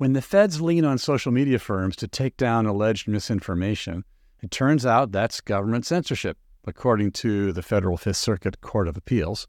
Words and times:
When 0.00 0.14
the 0.14 0.22
feds 0.22 0.62
lean 0.62 0.86
on 0.86 0.96
social 0.96 1.30
media 1.30 1.58
firms 1.58 1.94
to 1.96 2.08
take 2.08 2.38
down 2.38 2.64
alleged 2.64 3.06
misinformation, 3.06 4.04
it 4.42 4.50
turns 4.50 4.86
out 4.86 5.12
that's 5.12 5.42
government 5.42 5.84
censorship, 5.84 6.38
according 6.66 7.10
to 7.20 7.52
the 7.52 7.60
Federal 7.62 7.98
Fifth 7.98 8.16
Circuit 8.16 8.62
Court 8.62 8.88
of 8.88 8.96
Appeals. 8.96 9.46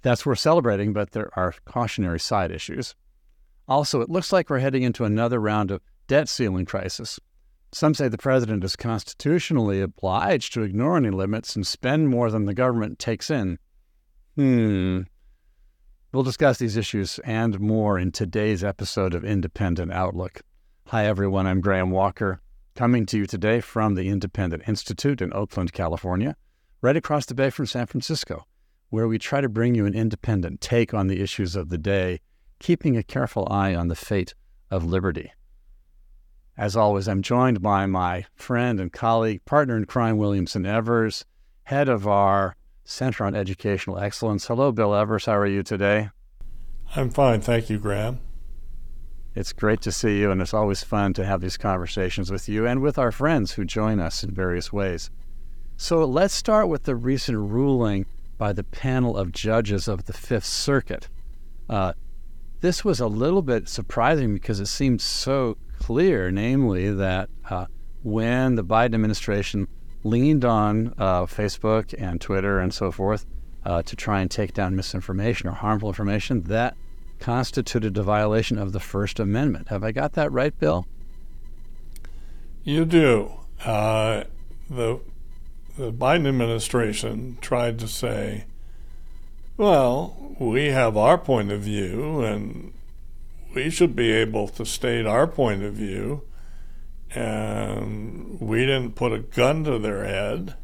That's 0.00 0.24
worth 0.24 0.38
celebrating, 0.38 0.94
but 0.94 1.10
there 1.10 1.28
are 1.38 1.52
cautionary 1.66 2.18
side 2.18 2.50
issues. 2.50 2.94
Also, 3.68 4.00
it 4.00 4.08
looks 4.08 4.32
like 4.32 4.48
we're 4.48 4.60
heading 4.60 4.84
into 4.84 5.04
another 5.04 5.38
round 5.38 5.70
of 5.70 5.82
debt 6.06 6.30
ceiling 6.30 6.64
crisis. 6.64 7.20
Some 7.70 7.92
say 7.92 8.08
the 8.08 8.16
president 8.16 8.64
is 8.64 8.76
constitutionally 8.76 9.82
obliged 9.82 10.54
to 10.54 10.62
ignore 10.62 10.96
any 10.96 11.10
limits 11.10 11.56
and 11.56 11.66
spend 11.66 12.08
more 12.08 12.30
than 12.30 12.46
the 12.46 12.54
government 12.54 12.98
takes 12.98 13.30
in. 13.30 13.58
Hmm. 14.34 15.02
We'll 16.14 16.22
discuss 16.22 16.58
these 16.58 16.76
issues 16.76 17.18
and 17.24 17.58
more 17.58 17.98
in 17.98 18.12
today's 18.12 18.62
episode 18.62 19.14
of 19.14 19.24
Independent 19.24 19.90
Outlook. 19.90 20.42
Hi, 20.86 21.06
everyone. 21.06 21.48
I'm 21.48 21.60
Graham 21.60 21.90
Walker, 21.90 22.40
coming 22.76 23.04
to 23.06 23.18
you 23.18 23.26
today 23.26 23.60
from 23.60 23.96
the 23.96 24.08
Independent 24.08 24.62
Institute 24.68 25.20
in 25.20 25.32
Oakland, 25.32 25.72
California, 25.72 26.36
right 26.80 26.96
across 26.96 27.26
the 27.26 27.34
bay 27.34 27.50
from 27.50 27.66
San 27.66 27.86
Francisco, 27.86 28.46
where 28.90 29.08
we 29.08 29.18
try 29.18 29.40
to 29.40 29.48
bring 29.48 29.74
you 29.74 29.86
an 29.86 29.94
independent 29.94 30.60
take 30.60 30.94
on 30.94 31.08
the 31.08 31.20
issues 31.20 31.56
of 31.56 31.68
the 31.68 31.78
day, 31.78 32.20
keeping 32.60 32.96
a 32.96 33.02
careful 33.02 33.48
eye 33.50 33.74
on 33.74 33.88
the 33.88 33.96
fate 33.96 34.34
of 34.70 34.84
liberty. 34.84 35.32
As 36.56 36.76
always, 36.76 37.08
I'm 37.08 37.22
joined 37.22 37.60
by 37.60 37.86
my 37.86 38.24
friend 38.36 38.78
and 38.78 38.92
colleague, 38.92 39.44
partner 39.46 39.76
in 39.76 39.84
crime, 39.84 40.16
Williamson 40.18 40.64
Evers, 40.64 41.24
head 41.64 41.88
of 41.88 42.06
our 42.06 42.54
Center 42.84 43.24
on 43.24 43.34
Educational 43.34 43.98
Excellence. 43.98 44.46
Hello, 44.46 44.70
Bill 44.70 44.94
Evers. 44.94 45.24
How 45.24 45.36
are 45.38 45.46
you 45.46 45.62
today? 45.62 46.10
I'm 46.94 47.10
fine. 47.10 47.40
Thank 47.40 47.70
you, 47.70 47.78
Graham. 47.78 48.20
It's 49.34 49.52
great 49.52 49.80
to 49.80 49.90
see 49.90 50.20
you, 50.20 50.30
and 50.30 50.40
it's 50.40 50.54
always 50.54 50.84
fun 50.84 51.12
to 51.14 51.24
have 51.24 51.40
these 51.40 51.56
conversations 51.56 52.30
with 52.30 52.48
you 52.48 52.66
and 52.66 52.80
with 52.80 52.98
our 52.98 53.10
friends 53.10 53.52
who 53.52 53.64
join 53.64 53.98
us 53.98 54.22
in 54.22 54.30
various 54.32 54.72
ways. 54.72 55.10
So 55.76 56.04
let's 56.04 56.34
start 56.34 56.68
with 56.68 56.84
the 56.84 56.94
recent 56.94 57.38
ruling 57.38 58.06
by 58.38 58.52
the 58.52 58.62
panel 58.62 59.16
of 59.16 59.32
judges 59.32 59.88
of 59.88 60.04
the 60.04 60.12
Fifth 60.12 60.44
Circuit. 60.44 61.08
Uh, 61.68 61.94
this 62.60 62.84
was 62.84 63.00
a 63.00 63.08
little 63.08 63.42
bit 63.42 63.68
surprising 63.68 64.34
because 64.34 64.60
it 64.60 64.66
seemed 64.66 65.00
so 65.00 65.56
clear, 65.78 66.30
namely, 66.30 66.92
that 66.92 67.28
uh, 67.50 67.66
when 68.02 68.54
the 68.54 68.64
Biden 68.64 68.94
administration 68.94 69.66
leaned 70.04 70.44
on 70.44 70.94
uh, 70.98 71.24
Facebook 71.24 71.94
and 71.98 72.20
Twitter 72.20 72.60
and 72.60 72.72
so 72.72 72.92
forth 72.92 73.26
uh, 73.64 73.82
to 73.82 73.96
try 73.96 74.20
and 74.20 74.30
take 74.30 74.52
down 74.52 74.76
misinformation 74.76 75.48
or 75.48 75.52
harmful 75.52 75.88
information, 75.88 76.42
that 76.42 76.76
constituted 77.18 77.96
a 77.96 78.02
violation 78.02 78.58
of 78.58 78.72
the 78.72 78.80
First 78.80 79.18
Amendment. 79.18 79.68
Have 79.68 79.82
I 79.82 79.90
got 79.92 80.12
that 80.12 80.30
right, 80.30 80.56
Bill? 80.58 80.86
You 82.62 82.84
do. 82.84 83.32
Uh, 83.64 84.24
the 84.68 85.00
the 85.76 85.92
Biden 85.92 86.28
administration 86.28 87.36
tried 87.40 87.78
to 87.80 87.88
say, 87.88 88.44
well, 89.56 90.36
we 90.38 90.66
have 90.66 90.96
our 90.96 91.18
point 91.18 91.50
of 91.50 91.62
view, 91.62 92.20
and 92.20 92.72
we 93.54 93.70
should 93.70 93.96
be 93.96 94.12
able 94.12 94.48
to 94.48 94.64
state 94.64 95.06
our 95.06 95.26
point 95.26 95.62
of 95.62 95.74
view, 95.74 96.22
and 97.14 98.40
we 98.40 98.60
didn't 98.60 98.92
put 98.92 99.12
a 99.12 99.20
gun 99.20 99.64
to 99.64 99.78
their 99.78 100.04
head. 100.04 100.54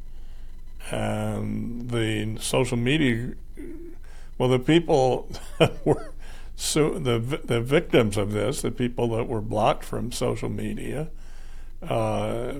And 0.90 1.90
the 1.90 2.36
social 2.40 2.76
media, 2.76 3.34
well, 4.38 4.48
the 4.48 4.58
people 4.58 5.30
that 5.58 5.84
were 5.86 6.12
so 6.56 6.98
the 6.98 7.18
the 7.18 7.60
victims 7.60 8.16
of 8.16 8.32
this, 8.32 8.62
the 8.62 8.70
people 8.70 9.08
that 9.16 9.28
were 9.28 9.40
blocked 9.40 9.84
from 9.84 10.12
social 10.12 10.48
media. 10.48 11.08
Uh, 11.82 12.54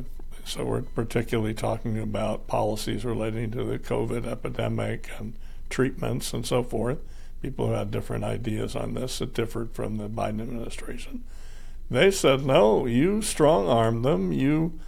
so 0.45 0.65
we're 0.65 0.83
particularly 0.83 1.55
talking 1.55 1.99
about 1.99 2.47
policies 2.47 3.05
relating 3.05 3.51
to 3.51 3.63
the 3.63 3.79
COVID 3.79 4.27
epidemic 4.27 5.11
and 5.19 5.35
treatments 5.69 6.33
and 6.33 6.47
so 6.47 6.63
forth. 6.63 6.99
People 7.43 7.69
who 7.69 7.73
had 7.75 7.91
different 7.91 8.25
ideas 8.25 8.75
on 8.75 8.95
this 8.95 9.19
that 9.19 9.35
differed 9.35 9.73
from 9.73 9.97
the 9.97 10.09
Biden 10.09 10.41
administration. 10.41 11.25
They 11.91 12.11
said, 12.13 12.47
no, 12.47 12.87
you 12.87 13.21
strong 13.21 13.69
armed 13.69 14.05
them, 14.05 14.33
you 14.33 14.79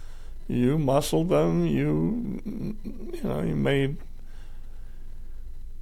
you 0.47 0.77
muscled 0.77 1.29
them, 1.29 1.65
you 1.65 2.41
you 3.13 3.23
know, 3.23 3.41
you 3.41 3.55
made 3.55 3.97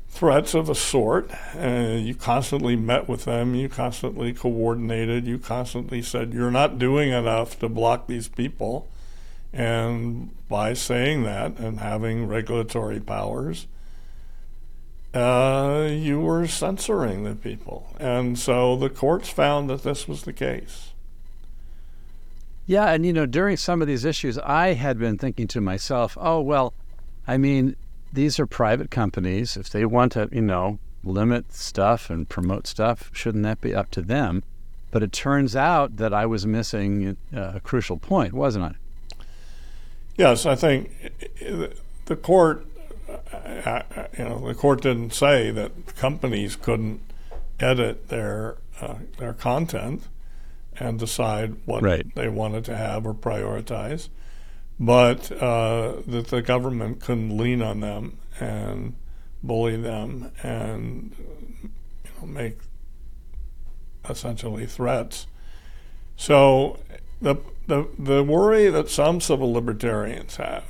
threats 0.10 0.54
of 0.54 0.70
a 0.70 0.76
sort. 0.76 1.32
Uh, 1.56 1.98
you 1.98 2.16
constantly 2.16 2.76
met 2.76 3.08
with 3.08 3.26
them, 3.26 3.56
you 3.56 3.70
constantly 3.70 4.34
coordinated, 4.34 5.28
you 5.28 5.38
constantly 5.38 6.02
said 6.02 6.34
you're 6.34 6.52
not 6.52 6.80
doing 6.80 7.12
enough 7.12 7.60
to 7.60 7.70
block 7.70 8.08
these 8.08 8.28
people. 8.28 8.88
And 9.54 10.32
by 10.48 10.74
saying 10.74 11.24
that 11.24 11.58
and 11.60 11.80
having 11.80 12.28
regulatory 12.28 13.00
powers, 13.00 13.68
uh, 15.14 15.90
you 15.92 16.22
were 16.22 16.48
censoring 16.48 17.26
the 17.26 17.36
people. 17.36 17.94
And 18.00 18.40
so 18.40 18.76
the 18.76 18.90
courts 18.90 19.30
found 19.30 19.70
that 19.70 19.84
this 19.84 20.08
was 20.08 20.24
the 20.24 20.34
case. 20.34 20.91
Yeah, 22.66 22.92
and 22.92 23.06
you 23.06 23.14
know, 23.14 23.26
during 23.26 23.58
some 23.58 23.82
of 23.82 23.88
these 23.88 24.06
issues, 24.06 24.38
I 24.38 24.74
had 24.74 25.00
been 25.00 25.18
thinking 25.18 25.48
to 25.50 25.62
myself, 25.62 26.18
oh, 26.20 26.40
well, 26.42 26.74
I 27.28 27.38
mean, 27.38 27.76
these 28.14 28.40
are 28.40 28.46
private 28.46 28.92
companies. 28.92 29.58
If 29.58 29.70
they 29.70 29.86
want 29.86 30.14
to, 30.14 30.30
you 30.32 30.42
know, 30.42 30.80
limit 31.04 31.54
stuff 31.54 32.10
and 32.10 32.30
promote 32.30 32.68
stuff, 32.68 33.10
shouldn't 33.14 33.44
that 33.44 33.62
be 33.62 33.74
up 33.74 33.90
to 33.92 34.02
them? 34.02 34.44
But 34.92 35.04
it 35.04 35.12
turns 35.12 35.56
out 35.56 35.98
that 35.98 36.14
I 36.14 36.26
was 36.26 36.46
missing 36.46 37.18
a 37.34 37.60
crucial 37.62 37.98
point, 37.98 38.34
wasn't 38.34 38.66
I? 38.66 39.24
Yes, 40.18 40.46
I 40.46 40.56
think 40.56 40.92
the 42.06 42.16
court, 42.16 42.66
you 43.10 44.24
know, 44.24 44.46
the 44.46 44.56
court 44.56 44.82
didn't 44.82 45.14
say 45.14 45.50
that 45.52 45.96
companies 45.96 46.56
couldn't 46.56 47.02
edit 47.60 48.10
their 48.10 48.58
uh, 48.82 48.96
their 49.18 49.34
content 49.34 50.04
and 50.80 51.00
decide 51.00 51.56
what 51.66 51.84
right. 51.84 52.06
they 52.16 52.28
wanted 52.28 52.66
to 52.66 52.76
have 52.76 53.06
or 53.06 53.14
prioritize 53.14 54.10
but 54.82 55.32
uh, 55.34 56.02
that 56.08 56.28
the 56.30 56.42
government 56.42 57.00
couldn't 57.00 57.38
lean 57.38 57.62
on 57.62 57.82
them 57.82 58.18
and 58.40 58.96
bully 59.44 59.78
them 59.78 60.32
and 60.42 61.16
you 61.64 61.70
know, 62.20 62.28
make 62.28 62.58
essentially 64.10 64.66
threats. 64.66 65.28
So 66.16 66.80
the, 67.22 67.36
the 67.68 67.88
the 67.98 68.24
worry 68.24 68.72
that 68.72 68.90
some 68.90 69.22
civil 69.22 69.54
libertarians 69.54 70.38
have 70.38 70.64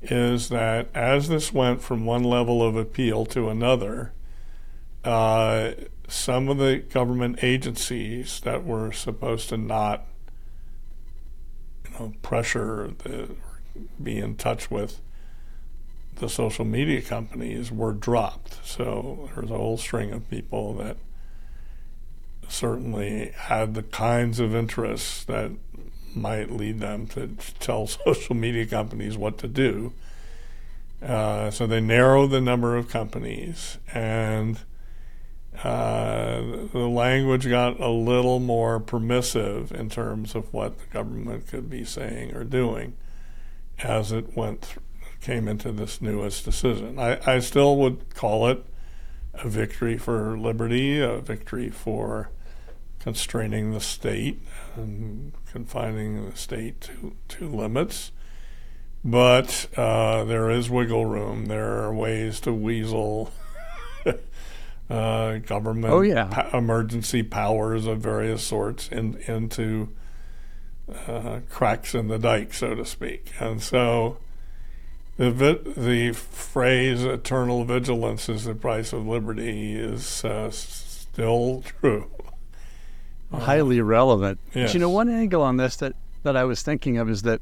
is 0.00 0.48
that 0.48 0.88
as 0.94 1.28
this 1.28 1.52
went 1.52 1.82
from 1.82 2.06
one 2.06 2.24
level 2.24 2.62
of 2.66 2.76
appeal 2.76 3.26
to 3.26 3.50
another, 3.50 4.14
uh, 5.04 5.72
some 6.08 6.48
of 6.48 6.58
the 6.58 6.78
government 6.78 7.42
agencies 7.42 8.40
that 8.40 8.64
were 8.64 8.92
supposed 8.92 9.48
to 9.50 9.56
not 9.56 10.06
you 11.84 11.98
know, 11.98 12.12
pressure, 12.22 12.92
the, 12.98 13.30
be 14.02 14.18
in 14.18 14.36
touch 14.36 14.70
with 14.70 15.00
the 16.16 16.28
social 16.28 16.64
media 16.64 17.02
companies 17.02 17.72
were 17.72 17.92
dropped. 17.92 18.64
So 18.64 19.30
there's 19.34 19.50
a 19.50 19.56
whole 19.56 19.76
string 19.76 20.12
of 20.12 20.28
people 20.30 20.74
that 20.74 20.96
certainly 22.48 23.32
had 23.36 23.74
the 23.74 23.82
kinds 23.82 24.38
of 24.38 24.54
interests 24.54 25.24
that 25.24 25.50
might 26.14 26.50
lead 26.50 26.80
them 26.80 27.06
to 27.08 27.30
tell 27.58 27.86
social 28.04 28.36
media 28.36 28.66
companies 28.66 29.16
what 29.16 29.38
to 29.38 29.48
do. 29.48 29.92
Uh, 31.02 31.50
so 31.50 31.66
they 31.66 31.80
narrowed 31.80 32.30
the 32.30 32.40
number 32.40 32.76
of 32.76 32.88
companies 32.88 33.78
and 33.92 34.60
uh, 35.62 36.40
the 36.72 36.88
language 36.88 37.48
got 37.48 37.78
a 37.78 37.90
little 37.90 38.40
more 38.40 38.80
permissive 38.80 39.70
in 39.72 39.88
terms 39.88 40.34
of 40.34 40.52
what 40.52 40.78
the 40.78 40.86
government 40.86 41.46
could 41.46 41.70
be 41.70 41.84
saying 41.84 42.34
or 42.34 42.44
doing 42.44 42.96
as 43.82 44.12
it 44.12 44.36
went 44.36 44.62
th- 44.62 44.78
came 45.20 45.48
into 45.48 45.72
this 45.72 46.02
newest 46.02 46.44
decision. 46.44 46.98
I, 46.98 47.18
I 47.26 47.38
still 47.38 47.76
would 47.76 48.14
call 48.14 48.48
it 48.48 48.64
a 49.34 49.48
victory 49.48 49.96
for 49.96 50.36
liberty, 50.36 51.00
a 51.00 51.18
victory 51.18 51.70
for 51.70 52.30
constraining 52.98 53.72
the 53.72 53.80
state 53.80 54.40
and 54.76 55.32
confining 55.50 56.28
the 56.28 56.36
state 56.36 56.80
to, 56.82 57.14
to 57.28 57.48
limits. 57.48 58.12
But 59.04 59.66
uh, 59.76 60.24
there 60.24 60.50
is 60.50 60.70
wiggle 60.70 61.04
room. 61.06 61.46
There 61.46 61.82
are 61.82 61.94
ways 61.94 62.40
to 62.40 62.52
weasel 62.52 63.30
uh, 64.90 65.38
government 65.38 65.92
oh, 65.92 66.00
yeah. 66.02 66.50
emergency 66.56 67.22
powers 67.22 67.86
of 67.86 68.00
various 68.00 68.42
sorts 68.42 68.88
in, 68.88 69.16
into 69.26 69.88
uh, 71.06 71.40
cracks 71.48 71.94
in 71.94 72.08
the 72.08 72.18
dike, 72.18 72.52
so 72.52 72.74
to 72.74 72.84
speak. 72.84 73.32
And 73.40 73.62
so 73.62 74.18
the 75.16 75.30
vi- 75.30 75.70
the 75.76 76.12
phrase 76.12 77.04
"eternal 77.04 77.64
vigilance 77.64 78.28
is 78.28 78.44
the 78.44 78.54
price 78.54 78.92
of 78.92 79.06
liberty" 79.06 79.74
is 79.74 80.24
uh, 80.24 80.50
still 80.50 81.62
true. 81.80 82.10
highly 83.32 83.80
relevant. 83.80 84.38
Yes. 84.52 84.70
But 84.70 84.74
you 84.74 84.80
know, 84.80 84.90
one 84.90 85.08
angle 85.08 85.42
on 85.42 85.56
this 85.56 85.76
that, 85.76 85.94
that 86.22 86.36
I 86.36 86.44
was 86.44 86.62
thinking 86.62 86.98
of 86.98 87.10
is 87.10 87.22
that 87.22 87.40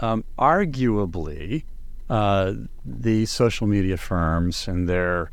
um, 0.00 0.24
arguably 0.38 1.64
uh, 2.10 2.54
the 2.84 3.26
social 3.26 3.66
media 3.66 3.96
firms 3.96 4.68
and 4.68 4.88
their 4.88 5.30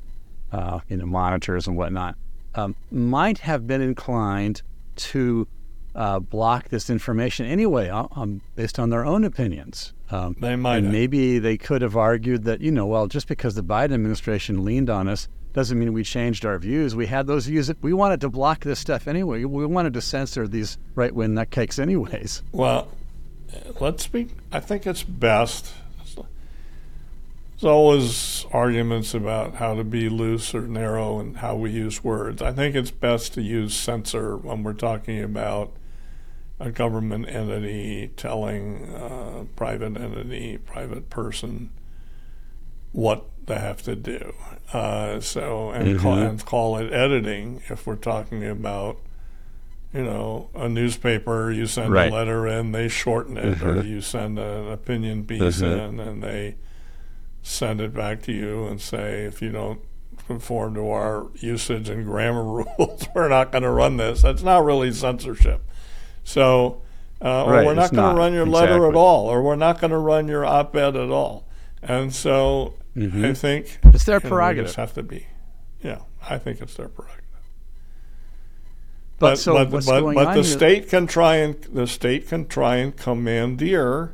uh, 0.51 0.79
you 0.87 0.97
know 0.97 1.05
monitors 1.05 1.67
and 1.67 1.77
whatnot 1.77 2.15
um, 2.55 2.75
might 2.91 3.39
have 3.39 3.67
been 3.67 3.81
inclined 3.81 4.61
to 4.95 5.47
uh, 5.95 6.19
block 6.19 6.69
this 6.69 6.89
information 6.89 7.45
anyway, 7.45 7.89
uh, 7.89 8.07
um, 8.15 8.41
based 8.55 8.79
on 8.79 8.89
their 8.89 9.05
own 9.05 9.23
opinions. 9.23 9.93
Um, 10.11 10.35
They 10.39 10.55
might 10.55 10.77
and 10.77 10.91
maybe 10.91 11.39
they 11.39 11.57
could 11.57 11.81
have 11.81 11.97
argued 11.97 12.43
that 12.45 12.61
you 12.61 12.71
know, 12.71 12.85
well, 12.85 13.07
just 13.07 13.27
because 13.27 13.55
the 13.55 13.63
Biden 13.63 13.93
administration 13.93 14.63
leaned 14.63 14.89
on 14.89 15.07
us 15.07 15.27
doesn't 15.53 15.77
mean 15.79 15.93
we 15.93 16.03
changed 16.03 16.45
our 16.45 16.59
views. 16.59 16.95
We 16.95 17.07
had 17.07 17.27
those 17.27 17.47
views. 17.47 17.71
We 17.81 17.93
wanted 17.93 18.21
to 18.21 18.29
block 18.29 18.63
this 18.63 18.79
stuff 18.79 19.07
anyway. 19.07 19.43
We 19.43 19.65
wanted 19.65 19.93
to 19.93 20.01
censor 20.01 20.47
these 20.47 20.77
right-wing 20.95 21.33
nutcakes 21.33 21.79
anyways. 21.79 22.43
Well, 22.51 22.87
let's 23.79 24.07
be. 24.07 24.29
I 24.51 24.59
think 24.59 24.85
it's 24.85 25.03
best. 25.03 25.73
There's 27.59 27.69
always 27.71 28.45
arguments 28.53 29.13
about 29.13 29.55
how 29.55 29.75
to 29.75 29.83
be 29.83 30.07
loose 30.07 30.55
or 30.55 30.61
narrow 30.61 31.19
and 31.19 31.35
how 31.35 31.55
we 31.57 31.71
use 31.71 32.01
words. 32.01 32.41
I 32.41 32.53
think 32.53 32.73
it's 32.73 32.89
best 32.89 33.33
to 33.33 33.41
use 33.41 33.73
censor 33.73 34.37
when 34.37 34.63
we're 34.63 34.71
talking 34.71 35.21
about 35.21 35.73
a 36.57 36.71
government 36.71 37.27
entity 37.27 38.11
telling 38.15 38.87
a 38.95 39.45
private 39.57 39.97
entity, 39.97 40.57
private 40.57 41.09
person, 41.09 41.69
what 42.93 43.25
they 43.45 43.55
have 43.55 43.81
to 43.83 43.95
do. 43.97 44.33
Uh, 44.71 45.19
so 45.19 45.71
and, 45.71 45.99
call, 45.99 46.15
Mhm. 46.15 46.29
and 46.29 46.45
call 46.45 46.77
it 46.77 46.93
editing 46.93 47.61
if 47.69 47.85
we're 47.85 47.95
talking 47.95 48.45
about 48.45 48.97
you 49.91 50.03
know, 50.03 50.49
a 50.53 50.69
newspaper, 50.69 51.51
you 51.51 51.65
send 51.65 51.91
Right. 51.91 52.11
a 52.11 52.15
letter 52.15 52.45
in, 52.47 52.71
they 52.73 52.87
shorten 52.87 53.37
it, 53.37 53.59
or 53.63 53.77
Mhm. 53.77 53.89
you 53.89 54.01
send 54.01 54.37
an 54.37 54.67
opinion 54.71 55.23
piece 55.25 55.61
Mhm. 55.61 55.89
in, 55.89 55.99
and 55.99 56.21
they 56.23 56.55
send 57.41 57.81
it 57.81 57.93
back 57.93 58.21
to 58.23 58.31
you 58.31 58.65
and 58.65 58.79
say, 58.81 59.23
if 59.23 59.41
you 59.41 59.51
don't 59.51 59.79
conform 60.27 60.75
to 60.75 60.89
our 60.89 61.27
usage 61.35 61.89
and 61.89 62.05
grammar 62.05 62.43
rules, 62.77 63.07
we're 63.15 63.29
not 63.29 63.51
going 63.51 63.63
to 63.63 63.69
run 63.69 63.97
this. 63.97 64.21
That's 64.21 64.43
not 64.43 64.63
really 64.63 64.91
censorship. 64.91 65.63
So, 66.23 66.81
uh, 67.21 67.45
or 67.45 67.65
we're 67.65 67.73
not 67.73 67.91
going 67.91 68.15
to 68.15 68.19
run 68.19 68.33
your 68.33 68.45
letter 68.45 68.87
at 68.87 68.95
all, 68.95 69.27
or 69.27 69.41
we're 69.41 69.55
not 69.55 69.79
going 69.81 69.91
to 69.91 69.97
run 69.97 70.27
your 70.27 70.45
op-ed 70.45 70.95
at 70.95 71.09
all. 71.09 71.47
And 71.81 72.13
so, 72.13 72.75
Mhm. 72.95 73.25
I 73.25 73.33
think 73.33 73.79
It's 73.83 74.03
their 74.05 74.17
you 74.17 74.23
know, 74.23 74.29
prerogative. 74.29 74.65
just 74.67 74.75
have 74.77 74.93
to 74.93 75.03
be. 75.03 75.27
Yeah, 75.81 75.99
I 76.29 76.37
think 76.37 76.59
it's 76.61 76.73
their 76.75 76.87
prerogative. 76.89 77.15
But, 79.19 79.35
so 79.37 79.53
but, 79.53 79.69
what's 79.69 79.85
but, 79.85 79.99
going 80.01 80.15
but 80.15 80.27
on 80.27 80.35
the 80.37 80.43
here- 80.43 80.57
state 80.57 80.89
can 80.89 81.05
try 81.07 81.35
and 81.37 81.55
the 81.63 81.87
state 81.87 82.27
can 82.29 82.47
try 82.47 82.77
and 82.77 82.95
commandeer 82.95 84.13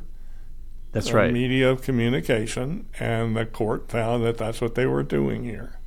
That's 0.96 1.12
right. 1.12 1.32
media 1.32 1.70
of 1.70 1.82
communication, 1.82 2.86
and 2.98 3.36
the 3.36 3.46
court 3.46 3.90
found 3.90 4.24
that 4.24 4.38
that's 4.38 4.60
what 4.60 4.74
they 4.74 4.86
were 4.86 5.02
doing 5.02 5.44
here. 5.44 5.78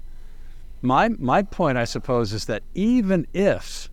My 0.81 1.09
my 1.09 1.41
point, 1.41 1.77
I 1.77 1.85
suppose, 1.85 2.31
is 2.31 2.45
that 2.45 2.63
even 2.73 3.27
if 3.33 3.89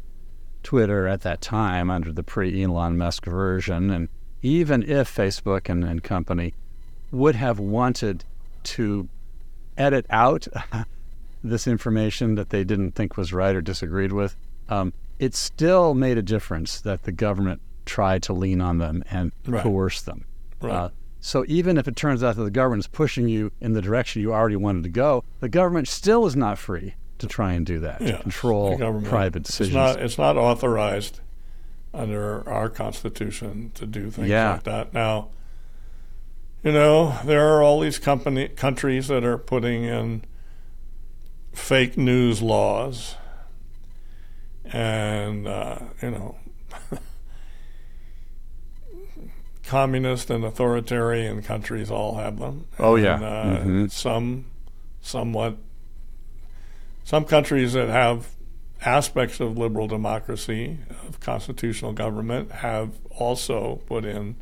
Twitter 0.62 1.06
at 1.08 1.22
that 1.22 1.40
time, 1.40 1.90
under 1.90 2.12
the 2.12 2.22
pre-Elon 2.22 2.98
Musk 2.98 3.24
version, 3.24 3.90
and 3.90 4.08
even 4.42 4.82
if 4.82 5.12
Facebook 5.14 5.68
and, 5.68 5.84
and 5.84 6.02
company 6.02 6.54
would 7.10 7.34
have 7.36 7.58
wanted 7.58 8.24
to 8.64 9.08
edit 9.76 10.06
out 10.10 10.46
this 11.42 11.66
information 11.66 12.34
that 12.34 12.50
they 12.50 12.62
didn't 12.64 12.92
think 12.92 13.16
was 13.16 13.32
right 13.32 13.54
or 13.56 13.60
disagreed 13.60 14.12
with, 14.12 14.36
um, 14.68 14.92
it 15.18 15.34
still 15.34 15.94
made 15.94 16.18
a 16.18 16.22
difference 16.22 16.80
that 16.80 17.04
the 17.04 17.12
government 17.12 17.60
tried 17.84 18.22
to 18.24 18.32
lean 18.32 18.60
on 18.60 18.78
them 18.78 19.02
and 19.10 19.32
Right. 19.46 19.62
coerce 19.62 20.02
them. 20.02 20.24
Right. 20.60 20.72
Uh, 20.74 20.88
so 21.26 21.44
even 21.48 21.76
if 21.76 21.88
it 21.88 21.96
turns 21.96 22.22
out 22.22 22.36
that 22.36 22.44
the 22.44 22.50
government 22.52 22.80
is 22.84 22.86
pushing 22.86 23.26
you 23.28 23.50
in 23.60 23.72
the 23.72 23.82
direction 23.82 24.22
you 24.22 24.32
already 24.32 24.54
wanted 24.54 24.84
to 24.84 24.88
go, 24.88 25.24
the 25.40 25.48
government 25.48 25.88
still 25.88 26.24
is 26.24 26.36
not 26.36 26.56
free 26.56 26.94
to 27.18 27.26
try 27.26 27.52
and 27.54 27.66
do 27.66 27.80
that, 27.80 27.98
to 27.98 28.18
control 28.18 28.78
private 29.02 29.40
It's 29.40 29.50
decisions. 29.50 29.74
not 29.74 30.00
it's 30.00 30.18
not 30.18 30.36
authorized 30.36 31.18
under 31.92 32.48
our 32.48 32.68
constitution 32.68 33.72
to 33.74 33.86
do 33.86 34.08
things 34.10 34.28
Yeah. 34.28 34.52
like 34.52 34.62
that. 34.64 34.94
Now, 34.94 35.28
you 36.62 36.70
know, 36.72 37.18
there 37.24 37.44
are 37.54 37.62
all 37.62 37.80
these 37.80 37.98
company 37.98 38.46
countries 38.48 39.08
that 39.08 39.24
are 39.24 39.38
putting 39.38 39.82
in 39.84 40.22
fake 41.52 41.96
news 41.96 42.40
laws, 42.40 43.16
and 44.64 45.46
uh, 45.48 45.78
you 46.02 46.10
know. 46.12 46.36
Communist 49.66 50.30
and 50.30 50.44
authoritarian 50.44 51.42
countries 51.42 51.90
all 51.90 52.16
have 52.16 52.38
them. 52.38 52.66
Oh, 52.78 52.94
yeah. 52.96 53.16
And, 53.16 53.24
uh, 53.24 53.60
Mhm. 53.64 53.90
Some, 53.90 54.44
somewhat 55.00 55.56
some 57.04 57.24
countries 57.24 57.72
that 57.74 57.88
have 57.88 58.28
aspects 58.84 59.40
of 59.40 59.56
liberal 59.58 59.86
democracy, 59.88 60.78
of 61.08 61.18
constitutional 61.20 61.92
government, 61.92 62.50
have 62.52 62.90
also 63.10 63.80
put 63.86 64.04
in 64.04 64.36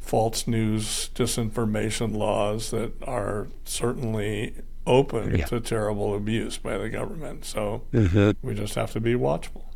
false 0.00 0.46
news, 0.46 1.10
disinformation 1.14 2.16
laws 2.16 2.70
that 2.70 2.92
are 3.02 3.48
certainly 3.64 4.54
open 4.86 5.36
Yeah. 5.36 5.44
to 5.46 5.60
terrible 5.60 6.14
abuse 6.14 6.56
by 6.56 6.78
the 6.78 6.88
government. 6.88 7.44
So 7.44 7.82
we 7.92 8.54
just 8.54 8.74
have 8.74 8.92
to 8.92 9.00
be 9.00 9.14
watchful. 9.14 9.66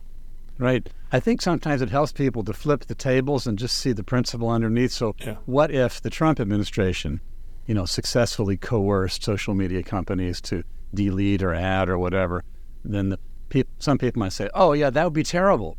Right. 0.59 0.89
I 1.12 1.20
think 1.20 1.43
sometimes 1.43 1.82
it 1.82 1.91
helps 1.91 2.11
people 2.12 2.43
to 2.44 2.53
flip 2.55 2.87
the 2.87 2.94
tables 2.94 3.47
and 3.47 3.59
just 3.59 3.76
see 3.76 3.93
the 3.93 4.03
principle 4.03 4.49
underneath. 4.49 4.93
So, 4.93 5.14
Yeah. 5.20 5.37
what 5.44 5.70
if 5.70 6.00
the 6.00 6.09
Trump 6.11 6.41
administration, 6.41 7.20
you 7.67 7.75
know, 7.75 7.85
successfully 7.85 8.56
coerced 8.56 9.23
social 9.23 9.55
media 9.55 9.82
companies 9.82 10.41
to 10.43 10.62
delete 10.94 11.43
or 11.43 11.53
add 11.53 11.88
or 11.91 11.99
whatever? 11.99 12.43
Then 12.85 13.11
the 13.11 13.19
peop- 13.50 13.69
some 13.79 13.99
people 13.99 14.20
might 14.20 14.32
say, 14.32 14.49
"Oh, 14.55 14.73
yeah, 14.73 14.88
that 14.91 15.05
would 15.05 15.12
be 15.12 15.23
terrible." 15.23 15.76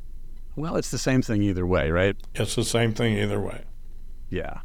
Well, 0.55 0.75
it's 0.75 0.91
the 0.91 0.99
same 0.99 1.23
thing 1.23 1.41
either 1.41 1.65
way, 1.65 1.89
right? 1.89 2.15
It's 2.35 2.55
the 2.55 2.63
same 2.63 2.93
thing 2.93 3.17
either 3.17 3.39
way. 3.39 3.63
Yeah. 4.29 4.59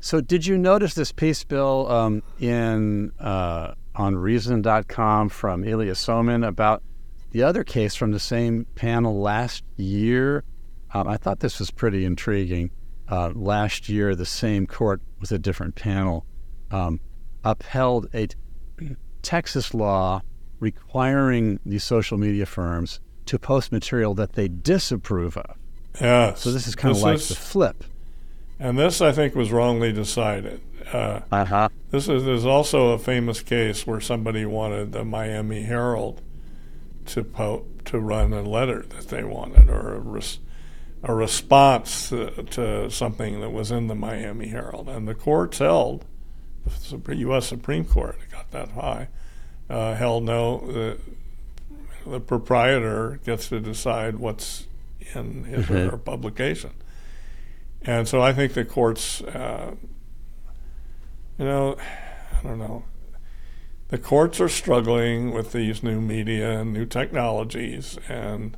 So, 0.00 0.20
did 0.20 0.46
you 0.46 0.58
notice 0.58 0.94
this 0.94 1.12
piece, 1.12 1.44
Bill, 1.44 1.88
um, 1.88 2.22
in 2.40 3.12
uh, 3.20 3.74
on 3.94 4.16
Reason.com 4.16 5.28
from 5.28 5.62
Ilya 5.62 5.92
Somin 5.92 6.44
about 6.44 6.82
the 7.32 7.42
other 7.42 7.64
case 7.64 7.94
from 7.94 8.12
the 8.12 8.20
same 8.20 8.66
panel 8.74 9.20
last 9.20 9.64
year? 9.76 10.44
Um, 10.94 11.08
I 11.08 11.16
thought 11.16 11.40
this 11.40 11.58
was 11.58 11.70
pretty 11.70 12.04
intriguing. 12.04 12.70
Uh, 13.10 13.30
last 13.34 13.88
year, 13.88 14.14
the 14.14 14.24
same 14.26 14.66
court 14.66 15.02
with 15.20 15.32
a 15.32 15.38
different 15.38 15.74
panel 15.74 16.24
um, 16.70 17.00
upheld 17.44 18.08
a 18.14 18.26
t- 18.28 18.36
Texas 19.22 19.74
law 19.74 20.22
requiring 20.60 21.58
these 21.66 21.84
social 21.84 22.16
media 22.18 22.46
firms 22.46 23.00
to 23.26 23.38
post 23.38 23.72
material 23.72 24.14
that 24.14 24.32
they 24.34 24.48
disapprove 24.48 25.36
of. 25.36 25.56
Yes. 26.00 26.40
So 26.40 26.52
this 26.52 26.66
is 26.66 26.74
kind 26.74 26.94
of 26.94 27.02
like 27.02 27.18
the 27.20 27.34
flip. 27.34 27.84
and 28.58 28.78
this 28.78 29.00
I 29.00 29.12
think 29.12 29.34
was 29.34 29.52
wrongly 29.52 29.92
decided. 29.92 30.60
Uh, 30.92 31.20
Uh 31.30 31.44
huh. 31.44 31.68
This 31.90 32.08
is 32.08 32.24
there's 32.24 32.46
also 32.46 32.90
a 32.90 32.98
famous 32.98 33.40
case 33.42 33.86
where 33.86 34.00
somebody 34.00 34.46
wanted 34.46 34.92
the 34.92 35.04
Miami 35.04 35.62
Herald 35.62 36.22
to 37.06 37.24
po- 37.24 37.66
to 37.86 37.98
run 37.98 38.32
a 38.32 38.42
letter 38.42 38.82
that 38.90 39.08
they 39.08 39.24
wanted 39.24 39.68
or 39.68 39.94
a, 39.94 39.98
res- 40.00 40.38
a 41.02 41.14
response 41.14 42.08
to, 42.10 42.30
to 42.44 42.90
something 42.90 43.40
that 43.40 43.50
was 43.50 43.70
in 43.70 43.88
the 43.88 43.94
Miami 43.94 44.48
Herald, 44.48 44.88
and 44.88 45.06
the 45.08 45.14
courts 45.14 45.58
held 45.58 46.04
the 47.04 47.16
U.S. 47.16 47.46
Supreme 47.46 47.84
Court 47.84 48.16
it 48.22 48.30
got 48.30 48.50
that 48.52 48.70
high 48.70 49.08
uh, 49.68 49.94
held 49.94 50.22
no 50.24 50.58
the, 50.70 50.98
the 52.06 52.20
proprietor 52.20 53.18
gets 53.24 53.48
to 53.48 53.58
decide 53.58 54.16
what's 54.16 54.66
in 55.14 55.44
his 55.44 55.68
or 55.68 55.74
Mhm. 55.74 55.90
her 55.90 55.96
publication, 55.98 56.70
and 57.82 58.06
so 58.06 58.22
I 58.22 58.32
think 58.32 58.52
the 58.54 58.64
courts. 58.64 59.20
Uh, 59.22 59.74
you 61.38 61.44
know, 61.46 61.76
I 62.38 62.42
don't 62.46 62.58
know. 62.58 62.84
The 63.92 63.98
courts 63.98 64.40
are 64.40 64.48
struggling 64.48 65.32
with 65.32 65.52
these 65.52 65.82
new 65.82 66.00
media 66.00 66.60
and 66.60 66.72
new 66.72 66.86
technologies, 66.86 67.98
and 68.08 68.56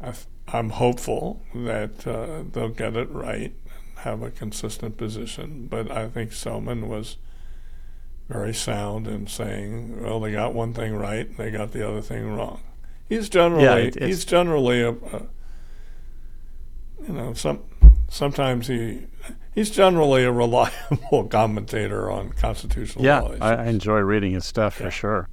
I 0.00 0.14
am 0.48 0.70
hopeful 0.70 1.44
that 1.54 2.04
uh, 2.08 2.42
they'll 2.50 2.70
get 2.70 2.96
it 2.96 3.08
right 3.12 3.54
and 3.64 3.98
have 3.98 4.20
a 4.20 4.32
consistent 4.32 4.96
position. 4.96 5.68
But 5.70 5.92
I 5.92 6.08
think 6.08 6.32
Somin 6.32 6.88
was 6.88 7.18
very 8.28 8.52
sound 8.52 9.06
in 9.06 9.28
saying, 9.28 10.02
"Well, 10.02 10.18
they 10.18 10.32
got 10.32 10.54
one 10.54 10.74
thing 10.74 10.96
right, 10.96 11.28
and 11.28 11.36
they 11.36 11.52
got 11.52 11.70
the 11.70 11.88
other 11.88 12.02
thing 12.02 12.34
wrong." 12.34 12.62
He's 13.08 13.28
generally 13.28 13.62
yeah, 13.62 13.76
it, 13.76 14.02
he's 14.02 14.24
generally 14.24 14.80
a, 14.82 14.90
a 14.90 15.26
you 17.06 17.14
know 17.14 17.32
some 17.34 17.60
sometimes 18.12 18.66
he 18.68 19.06
he's 19.54 19.70
generally 19.70 20.24
a 20.24 20.30
reliable 20.32 21.24
commentator 21.30 22.10
on 22.10 22.30
constitutional 22.32 23.04
Yeah, 23.04 23.20
law. 23.20 23.36
I, 23.40 23.54
I 23.54 23.66
enjoy 23.66 23.98
reading 24.00 24.32
his 24.32 24.44
stuff 24.44 24.78
Yeah. 24.78 24.86
for 24.86 24.90
sure. 24.90 25.28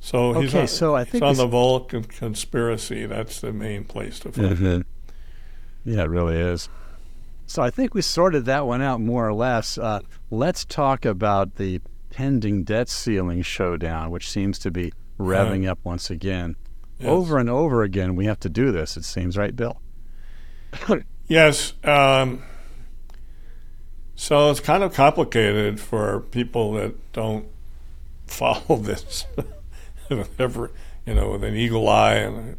So 0.00 0.34
he's 0.40 0.50
Okay, 0.50 0.62
on, 0.62 0.68
so 0.68 0.94
I 0.94 1.04
he's 1.04 1.12
think 1.12 1.24
on 1.24 1.36
the 1.36 1.46
s- 1.46 1.52
Volokh 1.52 2.08
Conspiracy. 2.08 3.06
That's 3.06 3.40
the 3.40 3.52
main 3.52 3.84
place 3.84 4.18
to 4.20 4.32
find. 4.32 4.56
Mhm. 4.56 4.84
Yeah, 5.84 6.02
it 6.02 6.10
really 6.10 6.36
is. 6.36 6.68
So 7.46 7.62
I 7.62 7.70
think 7.70 7.94
we 7.94 8.02
sorted 8.02 8.44
that 8.46 8.66
one 8.66 8.82
out 8.82 9.00
more 9.00 9.26
or 9.28 9.34
less. 9.34 9.76
Uh, 9.78 10.00
let's 10.30 10.64
talk 10.64 11.04
about 11.04 11.56
the 11.56 11.80
pending 12.10 12.64
debt 12.64 12.88
ceiling 12.88 13.42
showdown, 13.42 14.10
which 14.10 14.30
seems 14.30 14.58
to 14.60 14.70
be 14.70 14.92
revving 15.18 15.66
up 15.68 15.78
once 15.84 16.10
again. 16.10 16.56
Yes. 16.98 17.08
Over 17.08 17.38
and 17.38 17.50
over 17.50 17.82
again, 17.82 18.14
we 18.16 18.24
have 18.26 18.40
to 18.40 18.48
do 18.48 18.72
this, 18.72 18.96
it 18.96 19.04
seems, 19.04 19.36
right, 19.36 19.54
Bill? 19.54 19.80
Yes. 21.26 21.72
Um, 21.82 22.42
so 24.14 24.50
it's 24.50 24.60
kind 24.60 24.82
of 24.82 24.94
complicated 24.94 25.80
for 25.80 26.20
people 26.20 26.72
that 26.74 27.12
don't 27.12 27.46
follow 28.26 28.76
this, 28.76 29.26
ever, 30.38 30.70
you 31.06 31.14
know, 31.14 31.32
with 31.32 31.44
an 31.44 31.54
eagle 31.54 31.88
eye 31.88 32.14
and 32.14 32.36
an 32.36 32.58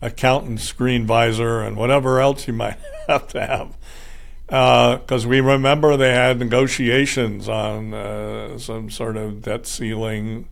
accountant 0.00 0.60
screen 0.60 1.06
visor 1.06 1.60
and 1.60 1.76
whatever 1.76 2.20
else 2.20 2.46
you 2.46 2.52
might 2.52 2.78
have 3.08 3.28
to 3.28 3.40
have. 3.40 3.76
Because 4.46 5.26
we 5.26 5.40
remember 5.40 5.96
they 5.96 6.12
had 6.12 6.38
negotiations 6.38 7.48
on 7.48 7.94
uh, 7.94 8.58
some 8.58 8.90
sort 8.90 9.16
of 9.16 9.42
debt 9.42 9.66
ceiling 9.66 10.48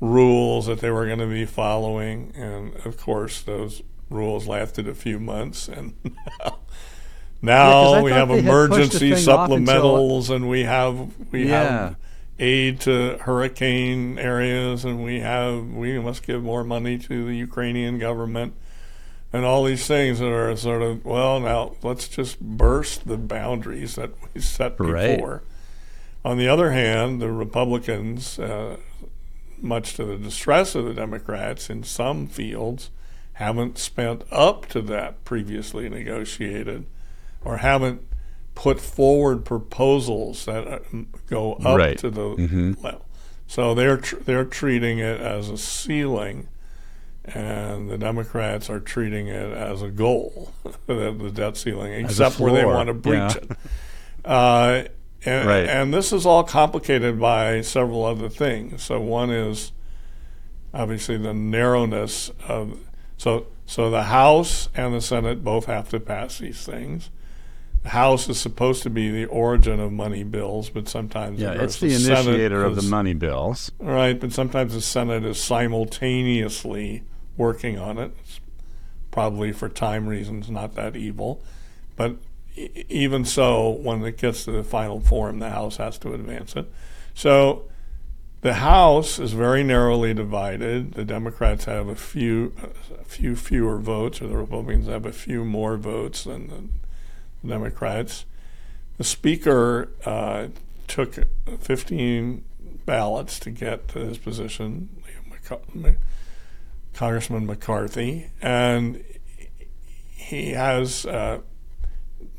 rules 0.00 0.66
that 0.66 0.80
they 0.80 0.90
were 0.90 1.06
going 1.06 1.18
to 1.18 1.26
be 1.26 1.44
following, 1.44 2.32
and 2.34 2.74
of 2.86 2.96
course 2.96 3.42
those 3.42 3.82
rules 4.10 4.46
lasted 4.46 4.88
a 4.88 4.94
few 4.94 5.18
months, 5.18 5.68
and 5.68 5.94
now, 7.42 7.94
I 7.94 8.02
we 8.02 8.10
have 8.10 8.28
they 8.28 8.40
had 8.42 8.68
pushed 8.68 8.98
the 8.98 9.06
emergency 9.06 9.12
off 9.30 9.50
until- 9.50 9.58
supplementals, 9.94 10.30
and 10.34 10.48
we 10.48 10.62
have 10.64 11.08
we 11.32 11.48
Yeah. 11.48 11.62
have 11.70 11.96
aid 12.38 12.80
to 12.80 13.18
hurricane 13.22 14.18
areas, 14.18 14.84
and 14.84 15.02
we 15.04 15.20
have 15.20 15.64
we 15.66 15.98
must 15.98 16.26
give 16.26 16.42
more 16.42 16.64
money 16.64 16.98
to 16.98 17.24
the 17.26 17.34
Ukrainian 17.36 17.98
government, 17.98 18.54
and 19.32 19.44
all 19.44 19.64
these 19.64 19.86
things 19.86 20.18
that 20.20 20.28
are 20.32 20.54
sort 20.56 20.82
of 20.82 21.04
well 21.04 21.40
now 21.40 21.72
let's 21.82 22.08
just 22.08 22.40
burst 22.40 23.06
the 23.06 23.16
boundaries 23.16 23.94
that 23.96 24.10
we 24.34 24.40
set 24.40 24.74
Right. 24.78 25.16
before. 25.16 25.42
On 26.24 26.36
the 26.38 26.48
other 26.48 26.72
hand, 26.72 27.22
the 27.22 27.30
Republicans, 27.30 28.38
uh, 28.38 28.76
much 29.60 29.94
to 29.94 30.04
the 30.04 30.16
distress 30.16 30.74
of 30.74 30.84
the 30.84 30.94
Democrats 30.94 31.70
in 31.70 31.82
some 31.82 32.26
fields, 32.26 32.90
haven't 33.34 33.78
spent 33.78 34.22
up 34.30 34.66
to 34.66 34.80
that 34.82 35.24
previously 35.24 35.88
negotiated 35.88 36.84
or 37.44 37.58
haven't 37.58 38.02
put 38.54 38.80
forward 38.80 39.44
proposals 39.44 40.44
that 40.46 40.66
uh, 40.66 40.78
go 41.28 41.54
up 41.54 41.78
Right. 41.78 41.98
to 41.98 42.10
the 42.10 42.34
Mhm. 42.36 42.82
level. 42.82 43.04
So 43.46 43.72
they're 43.74 43.96
tr- 43.98 44.16
they're 44.24 44.44
treating 44.44 44.98
it 44.98 45.20
as 45.20 45.48
a 45.48 45.56
ceiling, 45.56 46.48
and 47.24 47.88
the 47.90 47.96
Democrats 47.98 48.68
are 48.68 48.80
treating 48.80 49.28
it 49.28 49.52
as 49.52 49.80
a 49.82 49.88
goal, 49.90 50.52
the, 50.86 51.12
the 51.12 51.30
debt 51.30 51.56
ceiling, 51.56 51.92
except 51.92 52.38
where 52.40 52.52
they 52.52 52.64
want 52.64 52.88
to 52.88 52.94
breach 52.94 53.14
yeah. 53.16 53.36
it. 53.36 53.50
Uh, 54.24 54.82
and, 55.24 55.48
Right. 55.48 55.66
and 55.68 55.92
this 55.94 56.12
is 56.12 56.26
all 56.26 56.44
complicated 56.44 57.18
by 57.20 57.60
several 57.60 58.04
other 58.04 58.28
things. 58.28 58.82
So 58.82 59.00
one 59.00 59.30
is 59.30 59.72
obviously 60.74 61.16
the 61.16 61.34
narrowness 61.34 62.30
of 62.46 62.78
so 63.16 63.46
so 63.66 63.90
the 63.90 64.04
House 64.04 64.68
and 64.74 64.94
the 64.94 65.00
Senate 65.00 65.42
both 65.44 65.66
have 65.66 65.88
to 65.90 66.00
pass 66.00 66.38
these 66.38 66.64
things. 66.64 67.10
The 67.82 67.90
House 67.90 68.28
is 68.28 68.38
supposed 68.38 68.82
to 68.82 68.90
be 68.90 69.10
the 69.10 69.26
origin 69.26 69.80
of 69.80 69.92
money 69.92 70.24
bills, 70.24 70.68
but 70.68 70.88
sometimes 70.88 71.40
Yeah, 71.40 71.52
it's 71.52 71.78
the 71.78 71.90
Senate 71.90 72.26
initiator 72.28 72.64
of 72.64 72.76
the 72.76 72.82
money 72.82 73.14
bills. 73.14 73.70
Right, 73.78 74.18
but 74.18 74.32
sometimes 74.32 74.74
the 74.74 74.80
Senate 74.80 75.24
is 75.24 75.40
simultaneously 75.40 77.02
working 77.36 77.78
on 77.78 77.98
it. 77.98 78.12
It's 78.20 78.40
probably 79.10 79.52
for 79.52 79.68
time 79.68 80.06
reasons, 80.06 80.50
not 80.50 80.74
that 80.74 80.96
evil. 80.96 81.42
But 81.96 82.16
e- 82.56 82.84
even 82.88 83.24
so, 83.24 83.70
when 83.70 84.04
it 84.04 84.18
gets 84.18 84.44
to 84.44 84.52
the 84.52 84.64
final 84.64 85.00
form, 85.00 85.38
the 85.38 85.50
House 85.50 85.76
has 85.76 85.98
to 85.98 86.12
advance 86.14 86.56
it. 86.56 86.70
So 87.14 87.64
the 88.42 88.54
House 88.54 89.18
is 89.18 89.32
very 89.32 89.62
narrowly 89.64 90.14
divided. 90.14 90.92
The 90.94 91.04
Democrats 91.04 91.64
have 91.64 91.88
a 91.88 91.96
few, 91.96 92.52
a 93.00 93.04
few 93.04 93.34
fewer 93.34 93.78
votes, 93.78 94.20
or 94.20 94.26
the 94.26 94.36
Republicans 94.36 94.88
have 94.88 95.06
a 95.06 95.12
few 95.12 95.44
more 95.44 95.76
votes 95.76 96.24
than 96.24 96.48
the 96.48 96.64
Democrats. 97.46 98.24
The 98.96 99.04
Speaker 99.04 99.90
uh, 100.04 100.48
took 100.86 101.14
15 101.60 102.44
ballots 102.84 103.38
to 103.40 103.50
get 103.50 103.88
to 103.88 104.00
his 104.00 104.18
position, 104.18 104.88
Congressman 106.94 107.46
McCarthy, 107.46 108.30
and 108.42 109.04
he 110.10 110.50
has 110.50 111.06
uh, 111.06 111.40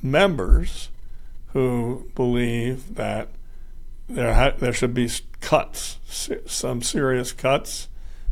members 0.01 0.89
who 1.53 2.09
believe 2.13 2.95
that 2.95 3.29
there 4.07 4.33
ha- 4.33 4.53
there 4.57 4.73
should 4.73 4.93
be 4.93 5.09
cuts, 5.39 5.97
some 6.45 6.81
serious 6.81 7.31
cuts, 7.31 7.87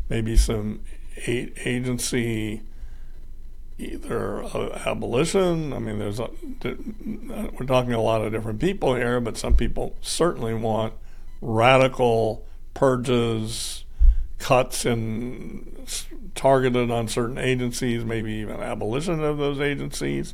maybe 0.10 0.36
some 0.36 0.82
agency 1.26 2.62
either 3.79 4.43
abolition. 4.86 5.74
I 5.74 5.79
mean, 5.79 6.00
there's 6.00 6.19
a, 6.19 6.29
we're 6.63 7.65
talking 7.65 7.93
a 7.93 8.01
lot 8.01 8.22
of 8.22 8.31
different 8.31 8.60
people 8.60 8.96
here, 8.96 9.19
but 9.19 9.38
some 9.38 9.55
people 9.55 9.96
certainly 10.01 10.53
want 10.53 10.93
radical 11.41 12.46
purges, 12.74 13.84
cuts, 14.39 14.86
and 14.86 15.88
targeted 16.34 16.89
on 16.89 17.07
certain 17.07 17.38
agencies, 17.38 18.03
maybe 18.03 18.34
even 18.34 18.60
abolition 18.60 19.24
of 19.24 19.38
those 19.38 19.60
agencies. 19.60 20.34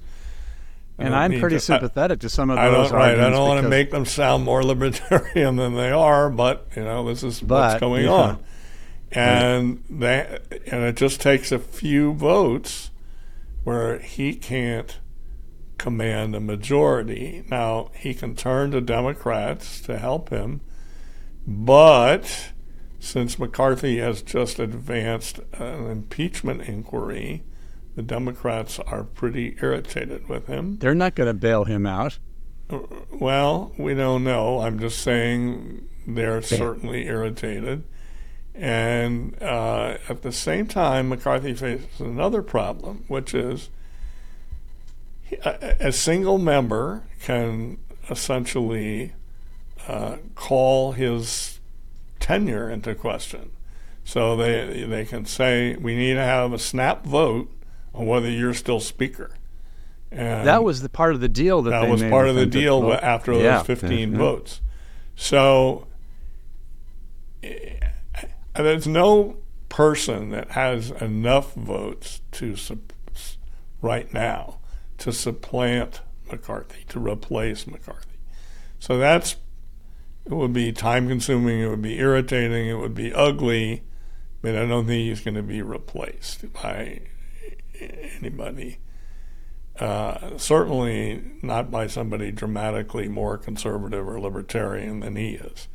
And 0.97 1.15
I'm 1.15 1.31
pretty 1.39 1.55
to- 1.55 1.73
I- 1.73 1.77
sympathetic 1.79 2.19
to 2.19 2.29
some 2.29 2.50
of 2.50 2.57
I 2.57 2.69
those 2.69 2.89
don't 2.89 2.97
right. 2.97 3.19
I 3.19 3.29
don't 3.29 3.47
want 3.47 3.63
to 3.63 3.69
make 3.69 3.91
them 3.91 4.05
sound 4.05 4.43
more 4.43 4.63
libertarian 4.65 5.55
than 5.55 5.75
they 5.75 5.91
are, 5.91 6.29
but 6.29 6.67
you 6.75 6.83
know 6.83 7.05
this 7.07 7.23
is 7.23 7.41
what's 7.41 7.79
going 7.79 8.05
yeah. 8.05 8.12
on, 8.12 8.43
and 9.12 9.83
that 9.89 10.43
and 10.71 10.83
it 10.83 10.95
just 10.95 11.19
takes 11.19 11.51
a 11.51 11.57
few 11.57 12.13
votes 12.13 12.91
where 13.63 14.00
he 14.00 14.36
can't 14.36 15.00
command 15.77 16.36
a 16.36 16.39
majority. 16.39 17.43
Now 17.50 17.91
he 17.96 18.13
can 18.13 18.36
turn 18.36 18.72
to 18.72 18.82
Democrats 18.82 19.82
to 19.82 19.98
help 19.98 20.29
him, 20.29 20.62
but 21.46 22.51
since 23.00 23.38
McCarthy 23.38 23.98
has 23.98 24.22
just 24.22 24.60
advanced 24.60 25.39
an 25.53 25.88
impeachment 25.88 26.62
inquiry, 26.62 27.43
the 27.96 28.01
Democrats 28.01 28.79
are 28.79 29.03
pretty 29.03 29.58
irritated 29.62 30.29
with 30.29 30.48
him. 30.48 30.77
They're 30.77 30.96
not 30.96 31.15
going 31.15 31.27
to 31.27 31.34
bail 31.34 31.65
him 31.65 31.86
out. 31.86 32.17
Well, 33.12 33.74
we 33.77 33.93
don't 33.93 34.24
know. 34.24 34.62
I'm 34.62 34.79
just 34.79 35.00
saying 35.00 35.88
they're 36.08 36.41
certainly 36.41 37.05
irritated. 37.05 37.84
And 38.55 39.36
uh, 39.41 39.98
at 40.07 40.22
the 40.22 40.31
same 40.31 40.67
time, 40.67 41.10
McCarthy 41.10 41.53
faces 41.53 42.00
another 42.00 42.41
problem, 42.43 43.03
which 43.07 43.33
is 43.33 43.69
a, 45.43 45.75
a 45.88 45.91
single 45.91 46.38
member 46.38 47.03
can 47.24 47.77
essentially 48.10 49.13
uh, 49.88 50.17
call 50.36 50.91
his 50.91 51.60
tenure 52.19 52.69
into 52.69 52.93
question. 52.93 53.51
So 54.05 54.36
they 54.36 54.83
they 54.88 55.05
can 55.05 55.25
say 55.25 55.75
we 55.77 55.95
need 55.95 56.13
to 56.13 56.24
have 56.24 56.53
a 56.53 56.60
snap 56.60 57.05
vote 57.05 57.50
on 57.93 58.05
whether 58.05 58.29
you're 58.29 58.53
still 58.53 58.79
speaker. 58.79 59.31
And 60.12 60.45
That 60.48 60.63
was 60.63 60.81
the 60.83 60.89
part 60.89 61.15
of 61.15 61.22
the 61.22 61.29
deal 61.29 61.63
that, 61.63 61.72
that 61.72 61.89
was 61.89 62.03
part 62.03 62.27
of 62.27 62.36
the 62.36 62.45
deal 62.45 62.93
after 63.01 63.33
Yeah. 63.33 63.57
those 63.57 63.65
15 63.65 64.12
Mhm. 64.13 64.17
votes. 64.17 64.62
So 65.15 65.88
eh, 68.55 68.63
there's 68.63 68.88
no 68.88 69.38
person 69.69 70.29
that 70.29 70.51
has 70.51 70.91
enough 70.91 71.53
votes 71.53 72.22
to 72.31 72.55
right 73.81 74.13
now 74.13 74.60
to 74.98 75.12
supplant 75.12 76.01
McCarthy, 76.31 76.86
to 76.89 77.00
replace 77.00 77.67
McCarthy. 77.67 78.17
So 78.79 78.98
that's 78.98 79.36
it 80.25 80.31
would 80.31 80.53
be 80.53 80.72
time 80.72 81.10
consuming, 81.10 81.60
it 81.60 81.67
would 81.67 81.81
be 81.81 82.00
irritating, 82.00 82.67
it 82.67 82.75
would 82.75 82.95
be 82.95 83.13
ugly, 83.13 83.83
but 84.41 84.55
I 84.55 84.65
don't 84.65 84.88
think 84.88 85.10
he's 85.10 85.19
going 85.19 85.36
to 85.36 85.43
be 85.43 85.62
replaced 85.62 86.51
by 86.53 87.01
anybody. 87.79 88.77
Uh, 89.77 90.38
certainly 90.38 91.24
not 91.41 91.72
by 91.72 91.88
somebody 91.88 92.31
dramatically 92.31 93.10
more 93.10 93.38
conservative 93.38 94.07
or 94.07 94.19
libertarian 94.19 95.01
than 95.01 95.15
he 95.15 95.31
is. 95.31 95.67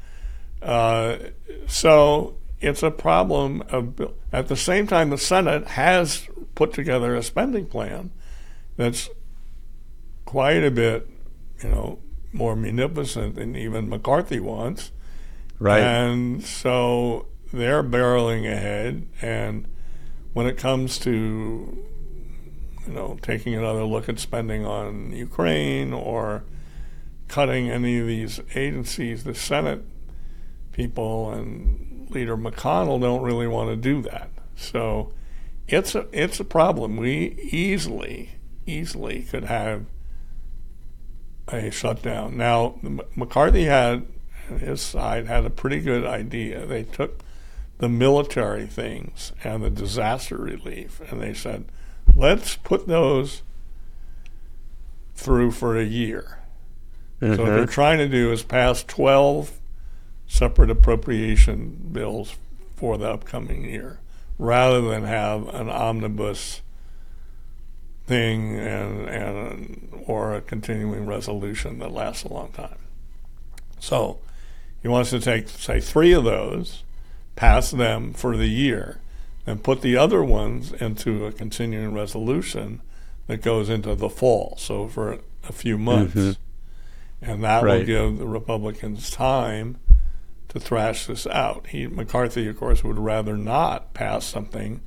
Uh, 0.62 1.18
so 1.66 2.36
it's 2.60 2.82
a 2.82 2.90
problem 2.90 3.62
of 3.68 4.12
at 4.32 4.48
the 4.48 4.56
same 4.56 4.86
time 4.86 5.10
the 5.10 5.18
Senate 5.18 5.68
has 5.68 6.28
put 6.54 6.72
together 6.72 7.14
a 7.14 7.22
spending 7.22 7.66
plan 7.66 8.10
that's 8.76 9.08
quite 10.24 10.64
a 10.64 10.70
bit, 10.70 11.08
you 11.62 11.68
know, 11.68 11.98
more 12.32 12.56
munificent 12.56 13.36
than 13.36 13.56
even 13.56 13.88
McCarthy 13.88 14.40
wants. 14.40 14.92
Right. 15.58 15.80
And 15.80 16.44
so 16.44 17.26
they're 17.52 17.82
barreling 17.82 18.50
ahead, 18.50 19.06
and 19.20 19.66
when 20.32 20.46
it 20.46 20.56
comes 20.56 20.98
to 21.00 21.84
you 22.86 22.92
know 22.92 23.18
taking 23.22 23.54
another 23.54 23.84
look 23.84 24.08
at 24.08 24.18
spending 24.18 24.64
on 24.64 25.12
Ukraine 25.12 25.92
or 25.92 26.44
cutting 27.26 27.70
any 27.70 27.98
of 27.98 28.06
these 28.06 28.40
agencies, 28.54 29.24
the 29.24 29.34
Senate 29.34 29.82
people 30.72 31.30
and 31.32 31.87
Leader 32.10 32.36
McConnell 32.36 33.00
don't 33.00 33.22
really 33.22 33.46
want 33.46 33.70
to 33.70 33.76
do 33.76 34.02
that. 34.02 34.30
So 34.56 35.12
it's 35.66 35.94
a 35.94 36.06
it's 36.12 36.40
a 36.40 36.44
problem. 36.44 36.96
We 36.96 37.36
easily 37.52 38.30
easily 38.66 39.22
could 39.22 39.44
have 39.44 39.86
a 41.48 41.70
shutdown. 41.70 42.36
Now 42.36 42.78
McCarthy 43.14 43.64
had 43.64 44.06
his 44.58 44.80
side 44.80 45.26
had 45.26 45.44
a 45.44 45.50
pretty 45.50 45.80
good 45.80 46.04
idea. 46.04 46.66
They 46.66 46.84
took 46.84 47.20
the 47.78 47.88
military 47.88 48.66
things 48.66 49.32
and 49.44 49.62
the 49.62 49.70
disaster 49.70 50.36
relief 50.36 51.00
and 51.10 51.20
they 51.20 51.34
said, 51.34 51.66
let's 52.16 52.56
put 52.56 52.88
those 52.88 53.42
through 55.14 55.52
for 55.52 55.76
a 55.76 55.84
year. 55.84 56.38
Mm-hmm. 57.20 57.36
So 57.36 57.42
what 57.42 57.50
they're 57.50 57.66
trying 57.66 57.98
to 57.98 58.08
do 58.08 58.32
is 58.32 58.42
pass 58.42 58.82
12 58.84 59.52
separate 60.28 60.70
appropriation 60.70 61.88
bills 61.90 62.36
for 62.76 62.96
the 62.96 63.10
upcoming 63.10 63.64
year 63.64 63.98
rather 64.38 64.80
than 64.82 65.02
have 65.02 65.48
an 65.48 65.68
omnibus 65.68 66.60
thing 68.06 68.56
and, 68.58 69.08
and 69.08 70.04
or 70.06 70.34
a 70.34 70.40
continuing 70.40 71.06
resolution 71.06 71.78
that 71.80 71.90
lasts 71.90 72.22
a 72.24 72.32
long 72.32 72.52
time. 72.52 72.78
So 73.80 74.18
he 74.80 74.88
wants 74.88 75.10
to 75.10 75.20
take, 75.20 75.48
say, 75.48 75.80
three 75.80 76.12
of 76.12 76.24
those, 76.24 76.84
pass 77.34 77.70
them 77.70 78.12
for 78.12 78.36
the 78.36 78.46
year, 78.46 79.00
and 79.46 79.62
put 79.62 79.82
the 79.82 79.96
other 79.96 80.22
ones 80.22 80.72
into 80.72 81.26
a 81.26 81.32
continuing 81.32 81.92
resolution 81.92 82.80
that 83.26 83.42
goes 83.42 83.68
into 83.68 83.94
the 83.94 84.08
fall. 84.08 84.54
So 84.58 84.88
for 84.88 85.18
a 85.48 85.52
few 85.52 85.78
months. 85.78 86.14
Mm-hmm. 86.14 86.42
And 87.20 87.42
that 87.42 87.64
right. 87.64 87.80
will 87.80 87.84
give 87.84 88.18
the 88.18 88.26
Republicans 88.26 89.10
time 89.10 89.78
to 90.48 90.60
thrash 90.60 91.06
this 91.06 91.26
out. 91.26 91.68
He 91.68 91.86
McCarthy, 91.86 92.48
of 92.48 92.58
course, 92.58 92.82
would 92.82 92.98
rather 92.98 93.36
not 93.36 93.94
pass 93.94 94.24
something 94.24 94.80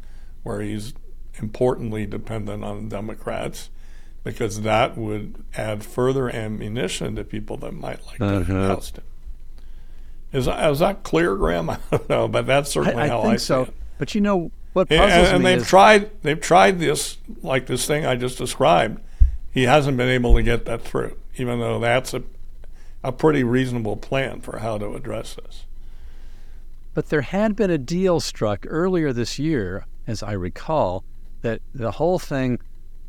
where 0.44 0.62
he's 0.62 0.94
importantly 1.36 2.06
dependent 2.06 2.63
on 2.63 2.89
Democrats 2.89 3.70
because 4.24 4.62
that 4.62 4.98
would 4.98 5.44
add 5.56 5.84
further 5.84 6.30
ammunition 6.30 7.15
to 7.15 7.24
people 7.24 7.58
that 7.58 7.74
might 7.74 8.06
like 8.08 8.22
uh-huh. 8.22 8.44
to 8.44 8.72
oust 8.72 8.98
him. 8.98 9.03
Is, 10.32 10.48
is 10.48 10.80
that 10.80 11.03
clear, 11.03 11.36
Graham? 11.36 11.70
I 11.70 11.80
don't 11.89 12.10
know, 12.10 12.27
but 12.27 12.46
that's 12.46 12.72
certainly 12.72 13.03
I, 13.03 13.06
I 13.06 13.10
how 13.10 13.22
think 13.22 13.34
I 13.34 13.38
so. 13.38 13.63
It. 13.63 13.74
But 13.98 14.15
you 14.15 14.22
know 14.22 14.51
what 14.74 14.89
puzzles 14.89 15.12
and, 15.12 15.36
and 15.36 15.44
me 15.44 15.51
they've 15.51 15.62
is, 15.62 15.68
tried 15.68 16.24
they've 16.24 16.39
tried 16.39 16.80
this 16.80 17.18
like 17.41 17.68
this 17.68 17.86
thing 17.86 18.06
I 18.06 18.15
just 18.15 18.38
described. 18.38 19.01
He 19.51 19.63
hasn't 19.63 19.98
been 19.98 20.10
able 20.10 20.36
to 20.36 20.44
get 20.44 20.65
that 20.65 20.82
through, 20.82 21.18
even 21.36 21.60
though 21.60 21.80
that's 21.80 22.13
a 22.13 22.24
a 23.03 23.12
pretty 23.12 23.43
reasonable 23.43 23.98
plan 23.98 24.41
for 24.41 24.60
how 24.60 24.77
to 24.77 24.93
address 24.93 25.36
this. 25.36 25.65
But 26.93 27.10
there 27.10 27.22
had 27.22 27.55
been 27.55 27.72
a 27.72 27.77
deal 27.77 28.20
struck 28.20 28.65
earlier 28.67 29.13
this 29.13 29.39
year, 29.39 29.86
as 30.08 30.22
I 30.22 30.34
recall, 30.34 31.03
that 31.41 31.62
the 31.74 31.91
whole 31.91 32.20
thing 32.20 32.60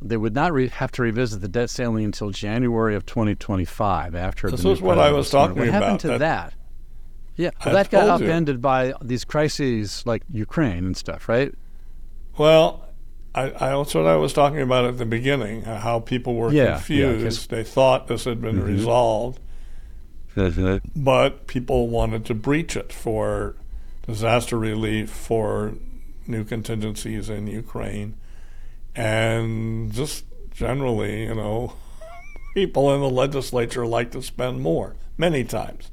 they 0.01 0.17
would 0.17 0.35
not 0.35 0.53
re- 0.53 0.69
have 0.69 0.91
to 0.93 1.03
revisit 1.03 1.41
the 1.41 1.49
debt 1.49 1.71
ceiling 1.71 2.05
until 2.05 2.31
January 2.31 2.95
of 2.95 3.07
2025 3.07 4.15
after 4.15 4.51
this 4.51 4.65
is 4.65 4.81
what 4.81 4.99
I 4.99 5.13
was 5.13 5.31
talking 5.31 5.57
what 5.57 5.69
about. 5.69 5.75
What 5.75 5.83
happened 5.83 6.01
to 6.01 6.09
that? 6.09 6.19
that? 6.19 6.55
Yeah, 7.37 7.51
well, 7.65 7.75
that 7.75 7.91
got 7.91 8.09
upended 8.09 8.57
you. 8.57 8.61
by 8.61 8.95
these 9.01 9.25
crises 9.25 10.03
like 10.05 10.23
Ukraine 10.31 10.85
and 10.85 10.97
stuff, 10.97 11.29
right? 11.29 11.55
Well, 12.37 12.89
I, 13.35 13.45
I, 13.45 13.77
that's 13.77 13.95
what 13.95 14.07
I 14.07 14.17
was 14.17 14.33
talking 14.33 14.61
about 14.61 14.85
at 14.85 14.99
the 14.99 15.07
beginning. 15.07 15.63
How 15.63 16.01
people 16.01 16.35
were 16.35 16.53
yeah, 16.53 16.77
confused. 16.77 17.51
Yeah, 17.51 17.57
they 17.57 17.65
thought 17.65 18.07
this 18.09 18.25
had 18.25 18.43
been 18.43 18.57
mm-hmm. 18.57 18.67
resolved, 18.67 19.41
but 20.97 21.47
people 21.47 21.89
wanted 21.89 22.25
to 22.27 22.35
breach 22.35 22.77
it 22.77 22.93
for 22.93 23.55
disaster 24.07 24.59
relief, 24.59 25.11
for 25.11 25.75
new 26.27 26.45
contingencies 26.45 27.29
in 27.29 27.47
Ukraine, 27.47 28.15
and 28.95 29.93
just 29.93 30.25
generally, 30.51 31.25
you 31.25 31.35
know, 31.35 31.75
people 32.55 32.95
in 32.95 33.01
the 33.01 33.11
legislature 33.11 33.87
like 33.87 34.11
to 34.13 34.23
spend 34.23 34.61
more 34.61 34.97
many 35.17 35.45
times. 35.45 35.91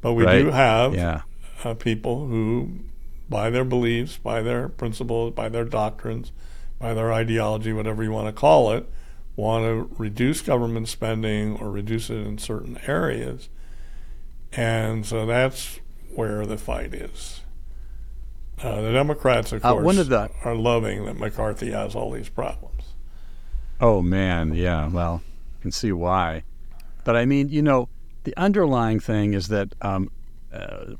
But 0.00 0.14
we 0.14 0.24
right. 0.24 0.42
do 0.42 0.50
have 0.50 0.94
yeah. 0.94 1.22
uh, 1.64 1.74
people 1.74 2.26
who, 2.26 2.80
by 3.28 3.50
their 3.50 3.64
beliefs, 3.64 4.18
by 4.18 4.42
their 4.42 4.68
principles, 4.68 5.32
by 5.32 5.48
their 5.48 5.64
doctrines, 5.64 6.30
by 6.78 6.92
their 6.92 7.12
ideology, 7.12 7.72
whatever 7.72 8.02
you 8.02 8.12
want 8.12 8.26
to 8.26 8.32
call 8.32 8.72
it, 8.72 8.86
want 9.36 9.64
to 9.64 9.96
reduce 9.96 10.42
government 10.42 10.88
spending 10.88 11.56
or 11.56 11.70
reduce 11.70 12.10
it 12.10 12.18
in 12.18 12.38
certain 12.38 12.78
areas. 12.86 13.48
And 14.56 15.04
so 15.04 15.26
that's 15.26 15.80
where 16.14 16.46
the 16.46 16.56
fight 16.56 16.94
is. 16.94 17.40
Uh, 18.62 18.80
the 18.80 18.92
Democrats, 18.92 19.52
of 19.52 19.62
course, 19.62 19.80
uh, 19.80 19.84
one 19.84 19.96
the, 19.96 20.30
are 20.44 20.54
loving 20.54 21.04
that 21.06 21.18
McCarthy 21.18 21.72
has 21.72 21.94
all 21.94 22.10
these 22.12 22.28
problems. 22.28 22.94
Oh, 23.80 24.00
man. 24.00 24.54
Yeah. 24.54 24.88
Well, 24.88 25.22
you 25.56 25.62
can 25.62 25.72
see 25.72 25.92
why. 25.92 26.44
But 27.04 27.16
I 27.16 27.26
mean, 27.26 27.48
you 27.48 27.62
know, 27.62 27.88
the 28.22 28.34
underlying 28.36 29.00
thing 29.00 29.34
is 29.34 29.48
that 29.48 29.74
um, 29.82 30.10
uh, 30.52 30.94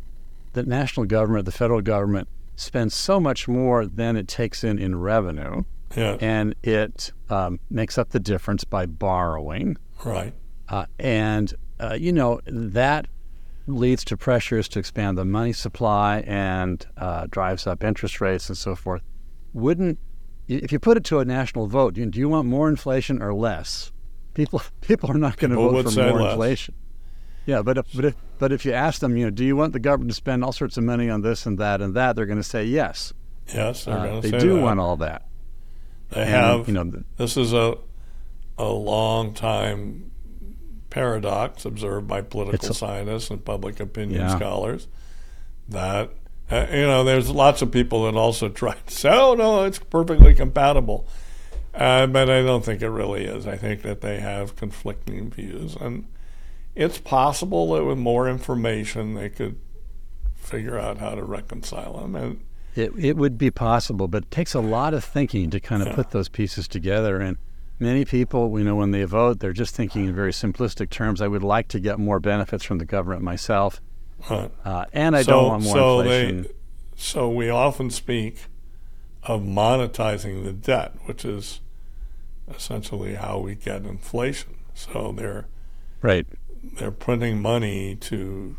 the 0.53 0.63
national 0.63 1.07
government, 1.07 1.47
the 1.47 1.53
federal 1.53 1.81
government, 1.81 2.29
spends 2.57 2.95
so 2.95 3.19
much 3.19 3.49
more 3.49 3.87
than 3.87 4.17
it 4.17 4.29
takes 4.29 4.63
in 4.63 4.79
in 4.79 5.01
revenue, 5.01 5.65
yeah. 5.97 6.17
and 6.21 6.55
it 6.63 7.13
um, 7.31 7.59
makes 7.71 7.99
up 7.99 8.11
the 8.11 8.21
difference 8.21 8.65
by 8.65 8.87
borrowing. 8.87 9.77
Right. 10.05 10.35
Uh, 10.69 10.87
and 10.99 11.53
uh, 11.81 11.97
you 11.99 12.13
know 12.13 12.41
that 12.47 13.07
leads 13.67 14.05
to 14.05 14.17
pressures 14.17 14.69
to 14.69 14.79
expand 14.79 15.17
the 15.17 15.25
money 15.25 15.53
supply 15.53 16.19
and 16.27 16.87
uh, 16.97 17.27
drives 17.31 17.67
up 17.67 17.83
interest 17.83 18.21
rates 18.21 18.49
and 18.49 18.59
so 18.59 18.75
forth. 18.75 19.03
Wouldn't 19.53 19.99
if 20.47 20.73
you 20.73 20.79
put 20.79 20.97
it 20.97 21.05
to 21.05 21.21
a 21.21 21.25
national 21.25 21.67
vote, 21.67 21.95
do 21.95 22.19
you 22.19 22.29
want 22.29 22.47
more 22.47 22.69
inflation 22.69 23.23
or 23.23 23.33
less? 23.33 23.93
People 24.35 24.63
people 24.81 25.11
are 25.11 25.19
not 25.19 25.37
going 25.37 25.51
to 25.51 25.57
vote 25.57 25.93
for 25.93 26.11
more 26.11 26.21
less. 26.21 26.33
inflation. 26.33 26.75
Yeah, 27.47 27.61
but 27.61 27.79
if, 27.79 27.87
but 27.95 28.05
if 28.07 28.17
but 28.39 28.53
if 28.53 28.65
you 28.65 28.73
ask 28.73 29.01
them, 29.01 29.17
you 29.17 29.27
know, 29.27 29.31
do 29.31 29.45
you 29.45 29.57
want 29.57 29.73
the 29.73 29.79
government 29.79 30.11
to 30.11 30.15
spend 30.15 30.45
all 30.45 30.53
sorts 30.53 30.77
of 30.77 30.85
money 30.85 31.11
on 31.11 31.23
this 31.23 31.47
and 31.47 31.59
that 31.59 31.81
and 31.81 31.95
that? 31.95 32.17
They're 32.17 32.27
going 32.27 32.39
to 32.39 32.43
say 32.43 32.65
yes. 32.65 33.13
Yes, 33.55 33.85
they're 33.85 33.99
uh, 33.99 34.07
going 34.07 34.23
to 34.23 34.29
say 34.31 34.39
do 34.39 34.55
that. 34.55 34.63
want 34.63 34.81
all 34.81 34.97
that. 34.97 35.27
They 36.11 36.23
and, 36.23 36.31
have. 36.31 36.69
You 36.69 36.75
know, 36.75 36.85
the, 36.85 37.05
this 37.17 37.37
is 37.37 37.53
a 37.53 37.77
a 38.57 38.69
long 38.69 39.35
time 39.35 40.11
paradox 40.95 41.65
observed 41.65 42.07
by 42.07 42.23
political 42.23 42.71
a, 42.71 42.75
scientists 42.75 43.29
and 43.29 43.45
public 43.45 43.81
opinion 43.81 44.21
yeah. 44.21 44.37
scholars 44.37 44.87
that 45.69 46.11
uh, 46.53 46.67
you 46.71 46.83
know 46.87 47.03
there's 47.03 47.29
lots 47.29 47.63
of 47.63 47.73
people 47.73 48.05
that 48.05 48.17
also 48.17 48.49
try 48.63 48.77
to 48.87 48.95
say, 48.95 49.11
oh 49.13 49.35
no, 49.35 49.65
it's 49.65 49.81
perfectly 49.81 50.35
compatible. 50.35 51.05
Uh, 51.75 52.07
but 52.07 52.31
I 52.31 52.43
don't 52.43 52.65
think 52.65 52.81
it 52.81 52.91
really 52.91 53.25
is. 53.25 53.45
I 53.49 53.57
think 53.57 53.83
that 53.83 54.03
they 54.03 54.21
have 54.21 54.55
conflicting 54.55 55.31
views 55.31 55.75
and 55.75 56.07
it's 56.77 56.99
possible 56.99 57.75
that 57.75 57.85
with 57.85 57.99
more 57.99 58.29
information 58.29 59.15
they 59.15 59.29
could 59.29 59.59
figure 60.37 60.79
out 60.79 60.99
how 60.99 61.17
to 61.17 61.25
reconcile 61.25 61.99
them. 61.99 62.15
And 62.15 62.41
it, 62.77 62.93
it 62.97 63.17
would 63.17 63.37
be 63.37 63.51
possible, 63.51 64.07
but 64.07 64.23
it 64.25 64.31
takes 64.31 64.55
a 64.55 64.61
lot 64.61 64.95
of 64.95 65.03
thinking 65.03 65.51
to 65.51 65.59
kind 65.59 65.83
of 65.83 65.89
yeah. 65.89 65.95
put 65.97 66.11
those 66.13 66.29
pieces 66.29 66.69
together. 66.69 67.21
And 67.21 67.37
many 67.79 68.05
people, 68.05 68.59
you 68.59 68.65
know, 68.65 68.77
when 68.77 68.91
they 68.91 69.05
vote, 69.05 69.41
they're 69.41 69.53
just 69.53 69.75
thinking 69.75 70.07
in 70.07 70.15
very 70.15 70.33
simplistic 70.33 70.91
terms. 70.91 71.21
I 71.21 71.29
would 71.29 71.43
like 71.43 71.69
to 71.69 71.81
get 71.81 71.99
more 71.99 72.21
benefits 72.21 72.65
from 72.65 72.79
the 72.79 72.85
government 72.85 73.23
myself, 73.23 73.81
right. 74.31 74.51
uh, 74.65 74.85
and 74.93 75.17
I 75.17 75.23
so, 75.23 75.33
don't 75.33 75.49
want 75.49 75.63
more 75.65 75.75
so 75.75 76.01
inflation. 76.01 76.43
They, 76.43 76.49
so 76.97 77.29
we 77.29 77.51
often 77.51 77.91
speak 77.91 78.47
of 79.23 79.43
monetizing 79.43 80.45
the 80.45 80.53
debt, 80.53 80.95
which 81.07 81.25
is 81.25 81.61
essentially 82.49 83.15
how 83.15 83.39
we 83.39 83.55
get 83.55 83.85
inflation. 83.85 84.57
So 84.75 85.15
they're 85.17 85.47
right 86.03 86.27
they're 86.73 86.91
printing 86.91 87.41
money 87.41 87.95
to 87.97 88.57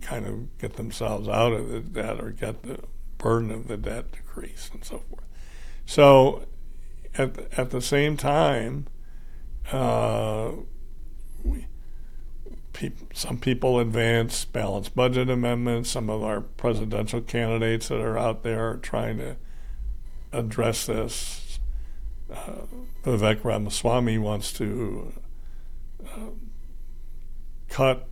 kind 0.00 0.26
of 0.26 0.58
get 0.58 0.74
themselves 0.74 1.28
out 1.28 1.52
of 1.52 1.68
the 1.68 1.80
debt 1.80 2.20
or 2.20 2.30
get 2.30 2.62
the 2.62 2.80
burden 3.18 3.50
of 3.50 3.68
the 3.68 3.76
debt 3.76 4.12
decreased 4.12 4.72
and 4.74 4.84
so 4.84 5.02
forth. 5.08 5.24
So 5.86 6.46
at 7.16 7.58
at 7.58 7.70
the 7.70 7.80
same 7.80 8.16
time, 8.16 8.86
uh, 9.72 10.52
we, 11.44 11.66
pe- 12.72 12.92
some 13.12 13.38
people 13.38 13.78
advance 13.78 14.44
balanced 14.44 14.94
budget 14.94 15.28
amendments. 15.28 15.90
Some 15.90 16.10
of 16.10 16.22
our 16.22 16.40
presidential 16.40 17.20
candidates 17.20 17.88
that 17.88 18.00
are 18.00 18.18
out 18.18 18.42
there 18.42 18.70
are 18.70 18.76
trying 18.76 19.18
to 19.18 19.36
address 20.32 20.86
this. 20.86 21.58
Uh, 22.32 22.66
Vivek 23.04 23.42
Ramaswamy 23.42 24.18
wants 24.18 24.52
to 24.52 25.12
uh, 26.06 26.30
cut, 27.68 28.06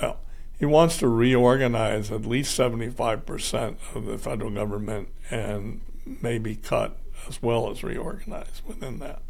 well, 0.00 0.20
he 0.58 0.64
wants 0.64 0.96
to 0.98 1.08
reorganize 1.08 2.10
at 2.10 2.24
least 2.24 2.58
75% 2.58 3.76
of 3.94 4.06
the 4.06 4.16
federal 4.16 4.50
government 4.50 5.08
and 5.30 5.82
maybe 6.22 6.56
cut 6.56 6.98
as 7.26 7.42
well 7.42 7.70
as 7.70 7.82
reorganize 7.82 8.62
within 8.66 8.98
that. 8.98 9.22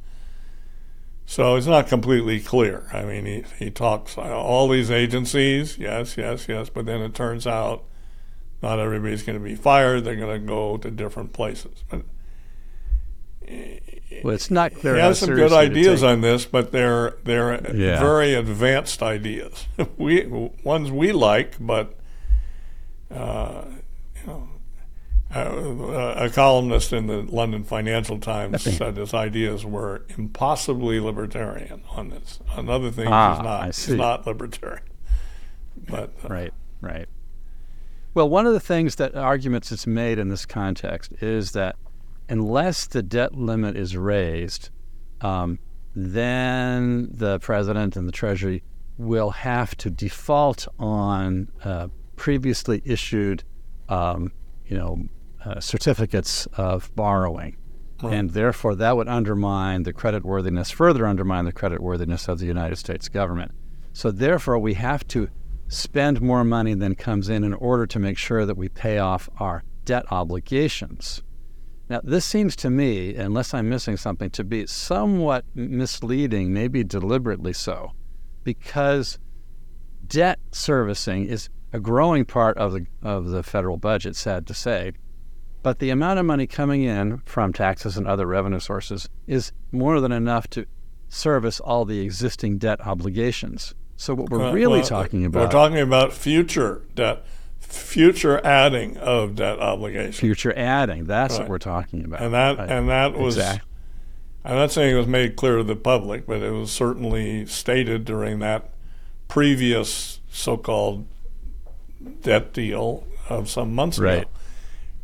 So 1.26 1.56
it's 1.56 1.66
not 1.66 1.88
completely 1.88 2.40
clear. 2.40 2.88
I 2.92 3.04
mean, 3.04 3.26
he, 3.26 3.44
he 3.58 3.70
talks 3.70 4.16
all 4.16 4.68
these 4.68 4.90
agencies, 4.90 5.76
yes, 5.76 6.16
yes, 6.16 6.48
yes, 6.48 6.70
but 6.70 6.86
then 6.86 7.02
it 7.02 7.14
turns 7.14 7.46
out 7.46 7.84
not 8.62 8.78
everybody's 8.78 9.22
going 9.22 9.38
to 9.38 9.44
be 9.44 9.54
fired. 9.54 10.04
They're 10.04 10.16
going 10.16 10.40
to 10.40 10.46
go 10.46 10.78
to 10.78 10.90
different 10.90 11.32
places. 11.32 11.84
But 11.88 12.02
well, 14.22 14.34
it's 14.34 14.50
not 14.50 14.74
clear. 14.74 14.94
He 14.94 15.00
has 15.00 15.20
some 15.20 15.34
good 15.34 15.52
ideas 15.52 16.02
on 16.02 16.22
this, 16.22 16.44
but 16.44 16.72
they're 16.72 17.16
they're 17.24 17.74
yeah. 17.74 18.00
very 18.00 18.34
advanced 18.34 19.02
ideas. 19.02 19.66
we 19.96 20.24
ones 20.64 20.90
we 20.90 21.12
like, 21.12 21.54
but 21.60 21.94
uh, 23.10 23.64
uh, 25.34 26.14
a 26.16 26.30
columnist 26.30 26.92
in 26.92 27.06
the 27.06 27.22
London 27.22 27.64
Financial 27.64 28.18
Times 28.18 28.62
said 28.62 28.96
his 28.96 29.12
ideas 29.12 29.64
were 29.64 30.02
impossibly 30.16 31.00
libertarian 31.00 31.82
on 31.90 32.08
this. 32.10 32.40
On 32.56 32.68
other 32.68 32.90
things, 32.90 33.08
ah, 33.10 33.34
he's 33.34 33.44
not. 33.44 33.64
He's 33.66 33.88
not 33.90 34.26
libertarian. 34.26 34.84
But 35.88 36.12
uh, 36.24 36.28
right, 36.28 36.54
right. 36.80 37.08
Well, 38.14 38.28
one 38.28 38.46
of 38.46 38.52
the 38.52 38.60
things 38.60 38.96
that 38.96 39.14
arguments 39.14 39.70
that's 39.70 39.86
made 39.86 40.18
in 40.18 40.28
this 40.28 40.46
context 40.46 41.12
is 41.20 41.52
that 41.52 41.76
unless 42.28 42.86
the 42.86 43.02
debt 43.02 43.34
limit 43.34 43.76
is 43.76 43.96
raised, 43.96 44.70
um, 45.20 45.58
then 45.94 47.08
the 47.12 47.38
president 47.40 47.96
and 47.96 48.08
the 48.08 48.12
Treasury 48.12 48.62
will 48.96 49.30
have 49.30 49.76
to 49.76 49.90
default 49.90 50.66
on 50.78 51.50
uh, 51.64 51.88
previously 52.16 52.82
issued, 52.84 53.44
um, 53.88 54.32
you 54.66 54.76
know, 54.76 55.04
uh, 55.44 55.60
certificates 55.60 56.46
of 56.56 56.94
borrowing. 56.94 57.56
Right. 58.02 58.14
And 58.14 58.30
therefore, 58.30 58.76
that 58.76 58.96
would 58.96 59.08
undermine 59.08 59.82
the 59.82 59.92
credit 59.92 60.24
worthiness, 60.24 60.70
further 60.70 61.06
undermine 61.06 61.46
the 61.46 61.52
credit 61.52 61.80
worthiness 61.80 62.28
of 62.28 62.38
the 62.38 62.46
United 62.46 62.76
States 62.76 63.08
government. 63.08 63.52
So, 63.92 64.10
therefore, 64.10 64.58
we 64.58 64.74
have 64.74 65.06
to 65.08 65.28
spend 65.66 66.20
more 66.20 66.44
money 66.44 66.74
than 66.74 66.94
comes 66.94 67.28
in 67.28 67.42
in 67.44 67.54
order 67.54 67.86
to 67.86 67.98
make 67.98 68.16
sure 68.16 68.46
that 68.46 68.56
we 68.56 68.68
pay 68.68 68.98
off 68.98 69.28
our 69.38 69.64
debt 69.84 70.04
obligations. 70.10 71.22
Now, 71.88 72.00
this 72.04 72.24
seems 72.24 72.54
to 72.56 72.70
me, 72.70 73.14
unless 73.14 73.54
I'm 73.54 73.68
missing 73.68 73.96
something, 73.96 74.30
to 74.30 74.44
be 74.44 74.66
somewhat 74.66 75.44
misleading, 75.54 76.52
maybe 76.52 76.84
deliberately 76.84 77.52
so, 77.52 77.92
because 78.44 79.18
debt 80.06 80.38
servicing 80.52 81.26
is 81.26 81.48
a 81.72 81.80
growing 81.80 82.24
part 82.24 82.56
of 82.58 82.72
the, 82.72 82.86
of 83.02 83.26
the 83.26 83.42
federal 83.42 83.76
budget, 83.76 84.16
sad 84.16 84.46
to 84.46 84.54
say. 84.54 84.92
But 85.68 85.80
the 85.80 85.90
amount 85.90 86.18
of 86.18 86.24
money 86.24 86.46
coming 86.46 86.82
in 86.82 87.18
from 87.26 87.52
taxes 87.52 87.98
and 87.98 88.08
other 88.08 88.26
revenue 88.26 88.58
sources 88.58 89.06
is 89.26 89.52
more 89.70 90.00
than 90.00 90.12
enough 90.12 90.48
to 90.48 90.64
service 91.10 91.60
all 91.60 91.84
the 91.84 92.00
existing 92.00 92.56
debt 92.56 92.80
obligations. 92.86 93.74
So, 93.94 94.14
what 94.14 94.30
we're 94.30 94.46
uh, 94.46 94.52
really 94.54 94.78
well, 94.78 94.88
talking 94.88 95.26
about. 95.26 95.44
We're 95.44 95.50
talking 95.50 95.78
about 95.78 96.14
future 96.14 96.86
debt 96.94 97.22
future 97.58 98.42
adding 98.42 98.96
of 98.96 99.34
debt 99.34 99.58
obligation. 99.58 100.12
Future 100.12 100.56
adding. 100.56 101.04
That's 101.04 101.34
right. 101.34 101.40
what 101.40 101.50
we're 101.50 101.58
talking 101.58 102.02
about. 102.02 102.22
And 102.22 102.32
that 102.32 102.56
right. 102.56 102.70
and 102.70 102.88
that 102.88 103.12
was. 103.12 103.36
Exactly. 103.36 103.68
I'm 104.46 104.54
not 104.54 104.72
saying 104.72 104.94
it 104.94 104.98
was 104.98 105.06
made 105.06 105.36
clear 105.36 105.58
to 105.58 105.64
the 105.64 105.76
public, 105.76 106.26
but 106.26 106.40
it 106.40 106.50
was 106.50 106.72
certainly 106.72 107.44
stated 107.44 108.06
during 108.06 108.38
that 108.38 108.70
previous 109.28 110.20
so-called 110.30 111.06
debt 112.22 112.54
deal 112.54 113.06
of 113.28 113.50
some 113.50 113.74
months 113.74 113.98
right. 113.98 114.22
ago. 114.22 114.30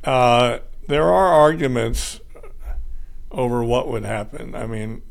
Uh, 0.05 0.59
there 0.87 1.05
are 1.05 1.29
arguments 1.29 2.21
over 3.31 3.65
what 3.65 3.89
would 3.89 4.05
happen. 4.05 4.55
I 4.55 4.67
mean, 4.67 5.03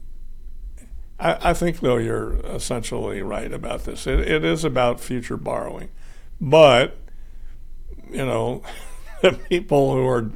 I, 1.20 1.50
I, 1.50 1.54
think 1.54 1.80
though 1.80 1.98
you're 1.98 2.34
essentially 2.46 3.22
right 3.22 3.52
about 3.52 3.86
this. 3.86 4.08
It, 4.08 4.20
it 4.20 4.46
is 4.46 4.64
about 4.64 5.00
future 5.00 5.38
borrowing, 5.38 5.90
but 6.40 6.98
you 8.10 8.26
know, 8.26 8.62
the 9.22 9.34
people 9.34 9.94
who 9.94 10.08
are 10.08 10.32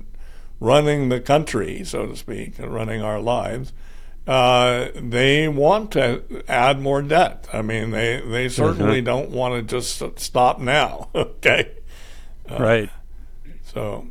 running 0.60 1.10
the 1.10 1.20
country, 1.20 1.84
so 1.84 2.08
to 2.08 2.16
speak, 2.16 2.58
and 2.60 2.74
running 2.74 3.02
our 3.02 3.20
lives, 3.20 3.74
uh, 4.26 4.90
they 4.96 5.48
want 5.48 5.92
to 5.92 6.44
add 6.48 6.82
more 6.82 7.02
debt. 7.02 7.48
I 7.54 7.62
mean, 7.62 7.92
they 7.92 8.22
they 8.22 8.50
certainly 8.50 8.98
mm-hmm. 8.98 9.06
don't 9.06 9.30
want 9.30 9.56
to 9.56 9.62
just 9.62 10.20
stop 10.20 10.60
now. 10.60 11.10
okay, 11.16 11.72
uh, 12.50 12.58
right. 12.58 12.90
So, 13.64 14.08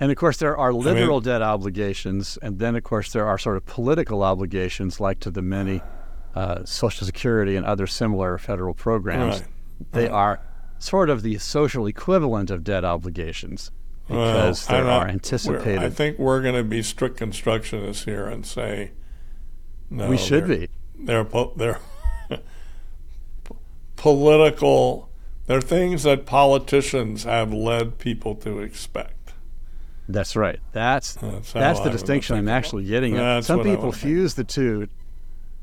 and 0.00 0.10
of 0.10 0.16
course, 0.16 0.38
there 0.38 0.56
are 0.56 0.72
literal 0.72 1.16
I 1.16 1.20
mean, 1.20 1.22
debt 1.24 1.42
obligations, 1.42 2.38
and 2.40 2.58
then 2.58 2.74
of 2.74 2.82
course 2.82 3.12
there 3.12 3.26
are 3.26 3.36
sort 3.36 3.58
of 3.58 3.66
political 3.66 4.22
obligations, 4.22 4.98
like 4.98 5.20
to 5.20 5.30
the 5.30 5.42
many 5.42 5.82
uh, 6.34 6.64
Social 6.64 7.06
Security 7.06 7.54
and 7.54 7.66
other 7.66 7.86
similar 7.86 8.38
federal 8.38 8.72
programs. 8.72 9.40
Right. 9.40 9.48
They 9.92 10.04
right. 10.04 10.12
are 10.12 10.40
sort 10.78 11.10
of 11.10 11.22
the 11.22 11.36
social 11.36 11.86
equivalent 11.86 12.50
of 12.50 12.64
debt 12.64 12.84
obligations 12.84 13.70
because 14.08 14.68
well, 14.68 14.82
there 14.82 14.90
are 14.90 15.06
anticipated. 15.06 15.82
I 15.82 15.90
think 15.90 16.18
we're 16.18 16.40
going 16.42 16.56
to 16.56 16.64
be 16.64 16.82
strict 16.82 17.20
constructionists 17.20 18.04
here 18.04 18.26
and 18.26 18.44
say 18.46 18.92
no. 19.90 20.08
We 20.08 20.16
should 20.16 20.46
they're, 20.46 20.58
be. 20.60 20.68
They're 20.98 21.26
they're 21.56 21.80
political. 23.96 25.10
They're 25.46 25.60
things 25.60 26.04
that 26.04 26.26
politicians 26.26 27.24
have 27.24 27.52
led 27.52 27.98
people 27.98 28.34
to 28.36 28.60
expect. 28.60 29.19
That's 30.12 30.36
right. 30.36 30.60
That's 30.72 31.14
that's, 31.14 31.52
that's 31.52 31.80
the 31.80 31.90
distinction 31.90 32.36
I'm 32.36 32.48
actually 32.48 32.84
getting 32.84 33.16
at. 33.16 33.44
Some 33.44 33.62
people 33.62 33.92
fuse 33.92 34.34
the 34.34 34.44
two. 34.44 34.88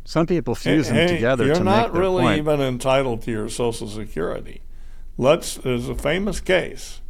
Some 0.06 0.26
people 0.26 0.56
fuse 0.56 0.88
hey, 0.88 1.08
them 1.08 1.16
together. 1.16 1.44
To 1.44 1.48
make 1.50 1.56
You're 1.56 1.64
to 1.64 1.64
not 1.64 1.94
really 1.94 2.24
point. 2.24 2.38
even 2.40 2.62
entitled 2.62 3.24
to 3.24 3.32
your 3.32 3.50
Social 3.50 3.88
Security. 3.88 4.62
Let's. 5.18 5.56
There's 5.56 5.90
a 5.90 5.96
famous 5.96 6.40
case. 6.40 7.02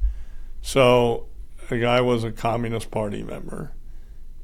So, 0.61 1.27
a 1.69 1.77
guy 1.77 2.01
was 2.01 2.23
a 2.23 2.31
Communist 2.31 2.89
Party 2.89 3.23
member, 3.23 3.71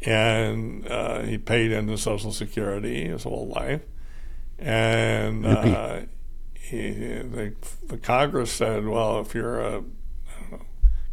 and 0.03 0.88
uh, 0.88 1.21
he 1.21 1.38
paid 1.38 1.71
into 1.71 1.97
Social 1.97 2.32
Security 2.32 3.06
his 3.06 3.23
whole 3.23 3.47
life, 3.47 3.82
and 4.60 5.45
uh, 5.45 6.01
he, 6.53 6.91
the, 6.91 7.56
the, 7.88 7.97
Congress 7.97 8.51
said, 8.51 8.86
"Well, 8.86 9.19
if 9.19 9.34
you're 9.34 9.60
a, 9.60 9.84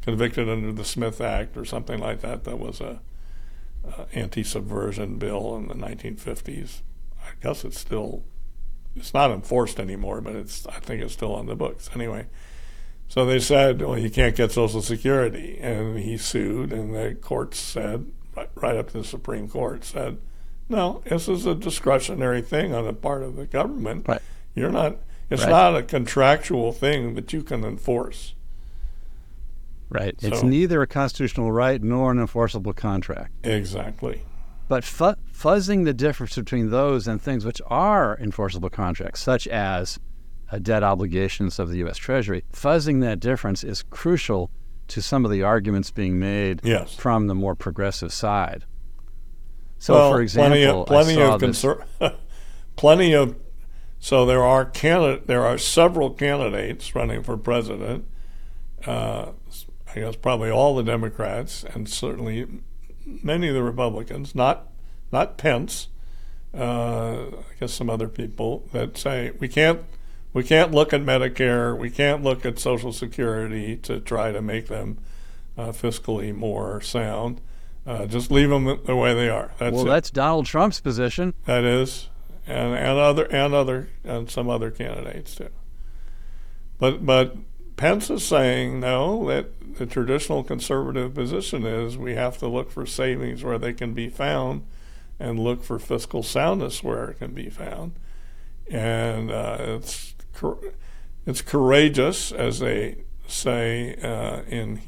convicted 0.02 0.48
under 0.48 0.72
the 0.72 0.84
Smith 0.84 1.20
Act 1.20 1.56
or 1.56 1.64
something 1.64 1.98
like 1.98 2.20
that, 2.20 2.44
that 2.44 2.58
was 2.58 2.80
a, 2.80 3.00
a 3.84 4.06
anti-subversion 4.12 5.18
bill 5.18 5.56
in 5.56 5.68
the 5.68 5.74
1950s. 5.74 6.80
I 7.22 7.30
guess 7.42 7.64
it's 7.64 7.78
still 7.78 8.22
it's 8.96 9.14
not 9.14 9.30
enforced 9.30 9.78
anymore, 9.78 10.20
but 10.20 10.34
it's 10.34 10.66
I 10.66 10.80
think 10.80 11.02
it's 11.02 11.12
still 11.12 11.34
on 11.34 11.46
the 11.46 11.56
books 11.56 11.90
anyway. 11.94 12.26
So 13.08 13.26
they 13.26 13.40
said, 13.40 13.82
well, 13.82 13.98
you 13.98 14.08
can't 14.08 14.36
get 14.36 14.52
Social 14.52 14.82
Security, 14.82 15.58
and 15.60 15.98
he 15.98 16.16
sued, 16.16 16.72
and 16.72 16.94
the 16.94 17.16
court 17.20 17.56
said, 17.56 18.06
right, 18.36 18.48
right 18.54 18.76
up 18.76 18.92
to 18.92 18.98
the 18.98 19.04
Supreme 19.04 19.48
Court, 19.48 19.84
said, 19.84 20.18
no, 20.68 21.02
this 21.04 21.28
is 21.28 21.44
a 21.44 21.56
discretionary 21.56 22.40
thing 22.40 22.72
on 22.72 22.84
the 22.84 22.92
part 22.92 23.24
of 23.24 23.34
the 23.34 23.46
government. 23.46 24.06
Right. 24.06 24.22
You're 24.54 24.70
not. 24.70 24.98
It's 25.28 25.42
right. 25.42 25.50
not 25.50 25.76
a 25.76 25.82
contractual 25.82 26.72
thing 26.72 27.14
that 27.16 27.32
you 27.32 27.42
can 27.42 27.64
enforce. 27.64 28.34
Right. 29.90 30.18
So, 30.20 30.29
it's 30.29 30.42
neither 30.42 30.83
a 30.83 30.87
constitutional 30.87 31.50
right 31.53 31.83
nor 31.83 32.12
an 32.12 32.18
enforceable 32.18 32.72
contract. 32.72 33.33
Exactly. 33.44 34.22
But 34.68 34.85
fu- 34.85 35.16
fuzzing 35.33 35.85
the 35.85 35.92
difference 35.92 36.37
between 36.37 36.70
those 36.70 37.09
and 37.09 37.20
things 37.20 37.44
which 37.44 37.61
are 37.66 38.16
enforceable 38.20 38.70
contracts, 38.70 39.20
such 39.20 39.48
as 39.48 39.98
uh, 40.53 40.59
debt 40.59 40.85
obligations 40.85 41.59
of 41.59 41.70
the 41.70 41.79
U.S. 41.79 41.96
Treasury, 41.96 42.44
fuzzing 42.53 43.00
that 43.00 43.18
difference 43.18 43.64
is 43.64 43.83
crucial 43.83 44.50
to 44.88 45.03
some 45.03 45.24
of 45.24 45.31
the 45.31 45.42
arguments 45.42 45.90
being 45.90 46.18
made 46.18 46.61
yes. 46.62 46.94
from 46.94 47.26
the 47.26 47.35
more 47.35 47.55
progressive 47.55 48.12
side. 48.12 48.64
So, 49.79 49.94
well, 49.94 50.12
for 50.12 50.20
example, 50.20 50.85
plenty 50.85 51.20
of, 51.20 51.38
plenty 51.40 51.64
of 52.03 52.14
plenty 52.76 53.14
of 53.14 53.35
so 53.98 54.26
there 54.26 54.42
are 54.42 54.64
candidate 54.64 55.26
there 55.26 55.44
are 55.44 55.59
several 55.59 56.11
candidates 56.11 56.94
running 56.94 57.22
for 57.22 57.37
president. 57.37 58.05
Uh, 58.85 59.33
I 59.94 60.00
guess 60.00 60.16
probably 60.16 60.50
all 60.50 60.76
the 60.76 60.83
Democrats 60.83 61.64
and 61.64 61.88
certainly 61.88 62.46
many 63.05 63.48
of 63.48 63.55
the 63.55 63.62
Republicans, 63.62 64.35
not 64.35 64.68
not 65.12 65.37
Pence, 65.37 65.88
uh, 66.57 67.26
I 67.26 67.59
guess 67.59 67.72
some 67.72 67.90
other 67.90 68.09
people 68.09 68.68
that 68.72 68.96
say 68.96 69.33
we 69.38 69.48
can't 69.48 69.83
we 70.33 70.44
can't 70.44 70.72
look 70.72 70.92
at 70.92 71.03
Medicare, 71.03 71.76
we 71.76 71.90
can't 71.90 72.22
look 72.22 72.46
at 72.46 72.59
Social 72.59 72.92
Security 72.92 73.76
to 73.79 74.00
try 74.00 74.31
to 74.31 74.40
make 74.40 74.68
them 74.68 74.98
uh, 75.59 75.68
fiscally 75.68 76.35
more 76.35 76.81
sound. 76.81 77.40
Uh, 77.87 78.07
just 78.07 78.31
leave 78.31 78.50
them 78.50 78.81
the 78.85 78.94
way 78.94 79.14
they 79.14 79.29
are. 79.29 79.53
That's 79.59 79.74
well, 79.74 79.87
it. 79.87 79.88
that's 79.88 80.11
Donald 80.11 80.46
Trump's 80.46 80.81
position. 80.81 81.35
That 81.46 81.64
is, 81.64 82.09
and 82.46 82.74
and 82.74 82.98
other 82.98 83.24
and 83.24 83.55
other 83.55 83.88
and 84.05 84.31
some 84.31 84.48
other 84.48 84.70
candidates 84.70 85.35
too. 85.35 85.48
but 86.79 87.05
but 87.05 87.37
Pence 87.80 88.10
is 88.10 88.22
saying 88.22 88.78
no. 88.78 89.26
That 89.28 89.78
the 89.78 89.86
traditional 89.86 90.44
conservative 90.44 91.14
position 91.14 91.64
is 91.64 91.96
we 91.96 92.14
have 92.14 92.36
to 92.40 92.46
look 92.46 92.70
for 92.70 92.84
savings 92.84 93.42
where 93.42 93.56
they 93.56 93.72
can 93.72 93.94
be 93.94 94.10
found, 94.10 94.66
and 95.18 95.40
look 95.40 95.64
for 95.64 95.78
fiscal 95.78 96.22
soundness 96.22 96.84
where 96.84 97.08
it 97.08 97.20
can 97.20 97.32
be 97.32 97.48
found. 97.48 97.92
And 98.70 99.30
uh, 99.30 99.56
it's 99.60 100.14
it's 101.24 101.40
courageous, 101.40 102.32
as 102.32 102.58
they 102.58 102.98
say 103.26 103.96
uh, 104.02 104.42
in 104.42 104.82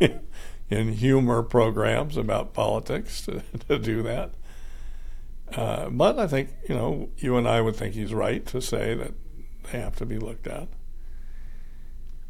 in 0.68 0.94
humor 0.94 1.44
programs 1.44 2.16
about 2.16 2.54
politics, 2.54 3.22
to, 3.22 3.44
to 3.68 3.78
do 3.78 4.02
that. 4.02 4.34
Uh, 5.54 5.88
but 5.90 6.18
I 6.18 6.26
think 6.26 6.48
you 6.68 6.74
know 6.74 7.08
you 7.18 7.36
and 7.36 7.46
I 7.46 7.60
would 7.60 7.76
think 7.76 7.94
he's 7.94 8.12
right 8.12 8.44
to 8.46 8.60
say 8.60 8.96
that 8.96 9.12
they 9.70 9.78
have 9.78 9.94
to 9.94 10.06
be 10.06 10.18
looked 10.18 10.48
at. 10.48 10.66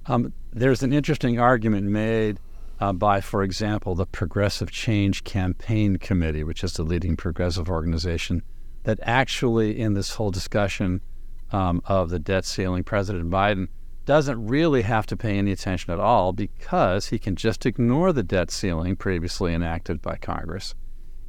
Um, 0.07 0.33
there's 0.53 0.83
an 0.83 0.93
interesting 0.93 1.39
argument 1.39 1.87
made 1.87 2.41
uh, 2.81 2.93
by, 2.93 3.21
for 3.21 3.43
example, 3.43 3.95
the 3.95 4.07
Progressive 4.07 4.71
Change 4.71 5.25
Campaign 5.25 5.97
Committee, 5.99 6.43
which 6.43 6.65
is 6.65 6.73
the 6.73 6.83
leading 6.83 7.17
progressive 7.17 7.69
organization, 7.69 8.43
that 8.83 8.99
actually 9.03 9.79
in 9.79 9.95
this 9.95 10.15
whole 10.15 10.31
discussion 10.31 11.01
um, 11.53 11.81
of 11.85 12.11
the 12.11 12.19
debt 12.19 12.45
ceiling, 12.45 12.83
President 12.83 13.31
Biden 13.31 13.69
doesn't 14.05 14.45
really 14.45 14.83
have 14.83 15.07
to 15.07 15.17
pay 15.17 15.39
any 15.39 15.53
attention 15.53 15.93
at 15.93 16.01
all 16.01 16.33
because 16.33 17.09
he 17.09 17.19
can 17.19 17.37
just 17.37 17.65
ignore 17.65 18.13
the 18.13 18.25
debt 18.25 18.51
ceiling 18.51 18.97
previously 18.97 19.55
enacted 19.55 20.03
by 20.03 20.17
Congress 20.17 20.75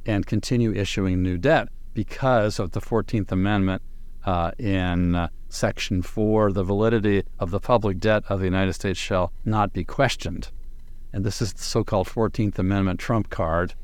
and 0.04 0.26
continue 0.26 0.72
issuing 0.72 1.22
new 1.22 1.38
debt 1.38 1.68
because 1.92 2.58
of 2.58 2.72
the 2.72 2.80
14th 2.80 3.30
Amendment 3.30 3.80
uh, 4.24 4.50
in 4.58 5.14
uh, 5.14 5.28
Section 5.54 6.02
4 6.02 6.52
the 6.52 6.64
validity 6.64 7.22
of 7.38 7.50
the 7.50 7.60
public 7.60 7.98
debt 7.98 8.24
of 8.28 8.40
the 8.40 8.44
United 8.44 8.72
States 8.74 8.98
shall 8.98 9.32
not 9.44 9.72
be 9.72 9.84
questioned. 9.84 10.48
And 11.12 11.24
this 11.24 11.40
is 11.40 11.52
the 11.52 11.62
so 11.62 11.84
called 11.84 12.08
14th 12.08 12.58
Amendment 12.58 13.00
trump 13.00 13.30
card. 13.30 13.74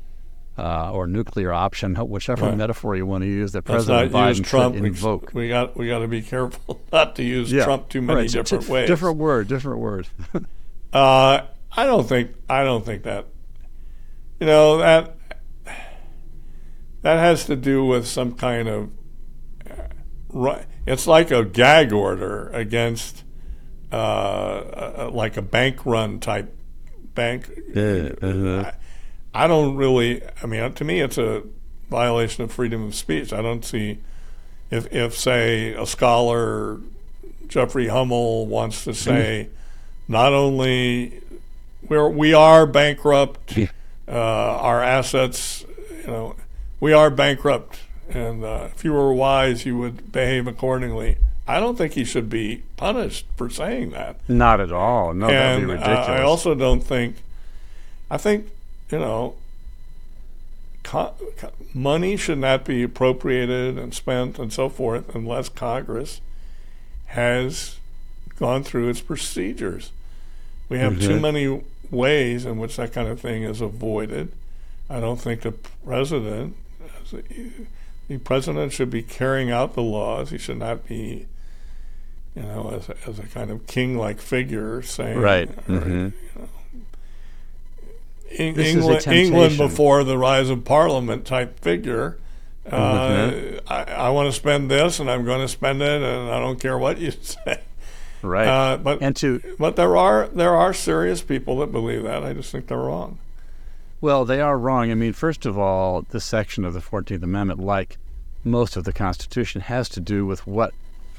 Uh, 0.57 0.91
or 0.91 1.07
nuclear 1.07 1.51
option, 1.51 1.95
whichever 1.95 2.45
right. 2.47 2.57
metaphor 2.57 2.95
you 2.95 3.05
want 3.05 3.23
to 3.23 3.27
use, 3.27 3.53
that 3.53 3.67
Let's 3.67 3.85
President 3.85 4.11
Biden 4.11 4.43
Trump. 4.43 4.75
invoke. 4.75 5.31
We 5.33 5.47
got 5.47 5.77
we 5.77 5.87
got 5.87 5.99
to 5.99 6.09
be 6.09 6.21
careful 6.21 6.81
not 6.93 7.15
to 7.15 7.23
use 7.23 7.51
yeah. 7.51 7.63
Trump 7.63 7.87
too 7.87 8.01
many 8.01 8.19
right. 8.19 8.29
different 8.29 8.67
ways. 8.67 8.85
Different 8.85 9.17
word, 9.17 9.47
different 9.47 9.79
word. 9.79 10.07
uh, 10.93 11.41
I 11.71 11.85
don't 11.85 12.07
think 12.07 12.31
I 12.49 12.65
don't 12.65 12.85
think 12.85 13.03
that. 13.03 13.27
You 14.41 14.45
know 14.45 14.77
that 14.79 15.15
that 17.01 17.17
has 17.17 17.45
to 17.45 17.55
do 17.55 17.85
with 17.85 18.07
some 18.07 18.33
kind 18.33 18.67
of. 18.67 18.91
It's 20.85 21.07
like 21.07 21.31
a 21.31 21.43
gag 21.43 21.91
order 21.93 22.49
against, 22.49 23.23
uh, 23.91 23.95
uh, 23.95 25.09
like 25.13 25.37
a 25.37 25.41
bank 25.41 25.85
run 25.85 26.19
type 26.19 26.55
bank. 27.13 27.49
uh-huh. 28.21 28.71
I, 29.33 29.43
I 29.43 29.47
don't 29.47 29.75
really. 29.75 30.21
I 30.41 30.45
mean, 30.45 30.73
to 30.73 30.83
me, 30.83 31.01
it's 31.01 31.17
a 31.17 31.43
violation 31.89 32.43
of 32.43 32.51
freedom 32.51 32.87
of 32.87 32.95
speech. 32.95 33.33
I 33.33 33.41
don't 33.41 33.63
see 33.63 33.99
if 34.69 34.91
if 34.93 35.17
say 35.17 35.73
a 35.73 35.85
scholar, 35.85 36.79
Jeffrey 37.47 37.87
Hummel, 37.87 38.47
wants 38.47 38.85
to 38.85 38.93
say, 38.93 39.49
not 40.07 40.33
only 40.33 41.21
we're 41.87 42.09
we 42.09 42.33
are 42.33 42.65
bankrupt, 42.65 43.57
uh, 44.07 44.11
our 44.11 44.81
assets, 44.81 45.65
you 46.01 46.07
know, 46.07 46.35
we 46.79 46.93
are 46.93 47.09
bankrupt 47.09 47.80
and 48.15 48.43
uh, 48.43 48.69
if 48.73 48.83
you 48.83 48.93
were 48.93 49.13
wise, 49.13 49.65
you 49.65 49.77
would 49.77 50.11
behave 50.11 50.47
accordingly. 50.47 51.17
I 51.47 51.59
don't 51.59 51.77
think 51.77 51.93
he 51.93 52.05
should 52.05 52.29
be 52.29 52.63
punished 52.77 53.25
for 53.35 53.49
saying 53.49 53.91
that. 53.91 54.17
Not 54.29 54.61
at 54.61 54.71
all. 54.71 55.13
No, 55.13 55.27
and, 55.27 55.35
that'd 55.35 55.59
be 55.59 55.71
ridiculous. 55.73 56.07
Uh, 56.07 56.11
I 56.11 56.21
also 56.21 56.55
don't 56.55 56.81
think. 56.81 57.17
I 58.09 58.17
think 58.17 58.47
you 58.89 58.99
know, 58.99 59.35
co- 60.83 61.15
co- 61.37 61.51
money 61.73 62.17
should 62.17 62.37
not 62.37 62.65
be 62.65 62.83
appropriated 62.83 63.77
and 63.77 63.93
spent 63.93 64.37
and 64.37 64.51
so 64.51 64.69
forth 64.69 65.13
unless 65.15 65.49
Congress 65.49 66.21
has 67.07 67.77
gone 68.37 68.63
through 68.63 68.89
its 68.89 69.01
procedures. 69.01 69.91
We 70.69 70.79
have 70.79 70.93
mm-hmm. 70.93 71.07
too 71.07 71.19
many 71.19 71.61
ways 71.89 72.45
in 72.45 72.57
which 72.57 72.77
that 72.77 72.93
kind 72.93 73.07
of 73.07 73.19
thing 73.19 73.43
is 73.43 73.61
avoided. 73.61 74.31
I 74.89 74.99
don't 74.99 75.19
think 75.19 75.41
the 75.41 75.51
president 75.51 76.55
the 78.11 78.19
president 78.19 78.73
should 78.73 78.89
be 78.89 79.01
carrying 79.01 79.51
out 79.51 79.73
the 79.73 79.81
laws. 79.81 80.31
He 80.31 80.37
should 80.37 80.57
not 80.57 80.85
be, 80.85 81.27
you 82.35 82.41
know, 82.41 82.71
as 82.75 82.89
a, 82.89 82.97
as 83.07 83.19
a 83.19 83.23
kind 83.23 83.49
of 83.49 83.65
king-like 83.67 84.19
figure 84.19 84.81
saying, 84.81 85.17
right. 85.17 85.49
Mm-hmm. 85.65 85.89
You 85.89 86.13
know, 86.35 86.49
England, 88.31 89.07
England 89.07 89.57
before 89.57 90.03
the 90.03 90.17
rise 90.17 90.49
of 90.49 90.65
Parliament 90.65 91.25
type 91.25 91.59
figure. 91.59 92.17
Uh, 92.69 93.31
mm-hmm. 93.31 93.73
I, 93.73 93.83
I 93.83 94.09
want 94.09 94.27
to 94.27 94.33
spend 94.33 94.69
this, 94.69 94.99
and 94.99 95.09
I'm 95.09 95.23
going 95.23 95.41
to 95.41 95.47
spend 95.47 95.81
it, 95.81 96.01
and 96.01 96.29
I 96.29 96.39
don't 96.39 96.59
care 96.59 96.77
what 96.77 96.97
you 96.97 97.11
say. 97.21 97.61
Right. 98.21 98.47
Uh, 98.47 98.77
but 98.77 99.01
and 99.01 99.15
to 99.17 99.41
but 99.57 99.77
there 99.77 99.95
are 99.97 100.27
there 100.27 100.55
are 100.55 100.73
serious 100.73 101.21
people 101.21 101.59
that 101.59 101.71
believe 101.71 102.03
that. 102.03 102.23
I 102.23 102.33
just 102.33 102.51
think 102.51 102.67
they're 102.67 102.77
wrong. 102.77 103.17
Well, 104.01 104.25
they 104.25 104.41
are 104.41 104.57
wrong. 104.57 104.89
I 104.91 104.95
mean, 104.95 105.13
first 105.13 105.45
of 105.45 105.57
all, 105.59 106.01
this 106.09 106.25
section 106.25 106.65
of 106.65 106.73
the 106.73 106.79
14th 106.79 107.21
Amendment, 107.21 107.59
like 107.59 107.97
most 108.43 108.75
of 108.75 108.83
the 108.83 108.91
Constitution, 108.91 109.61
has 109.61 109.87
to 109.89 109.99
do 109.99 110.25
with 110.25 110.47
what 110.47 110.73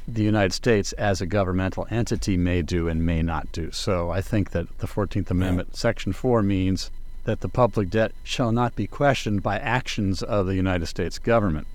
the 0.08 0.24
United 0.24 0.52
States 0.52 0.92
as 0.94 1.20
a 1.20 1.26
governmental 1.26 1.86
entity 1.90 2.36
may 2.36 2.60
do 2.60 2.88
and 2.88 3.06
may 3.06 3.22
not 3.22 3.52
do. 3.52 3.70
So 3.70 4.10
I 4.10 4.20
think 4.20 4.50
that 4.50 4.78
the 4.78 4.88
14th 4.88 5.30
Amendment, 5.30 5.68
yeah. 5.72 5.78
Section 5.78 6.12
4, 6.12 6.42
means 6.42 6.90
that 7.24 7.40
the 7.40 7.48
public 7.48 7.88
debt 7.88 8.12
shall 8.24 8.50
not 8.50 8.74
be 8.74 8.88
questioned 8.88 9.44
by 9.44 9.58
actions 9.58 10.20
of 10.20 10.46
the 10.46 10.56
United 10.56 10.86
States 10.86 11.20
government. 11.20 11.68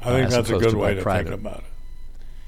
I 0.00 0.10
think 0.10 0.26
uh, 0.28 0.30
that's 0.30 0.50
a 0.50 0.58
good 0.58 0.70
to 0.70 0.78
way 0.78 0.94
to 0.94 1.02
private, 1.02 1.30
think 1.30 1.40
about 1.40 1.58
it. 1.58 1.64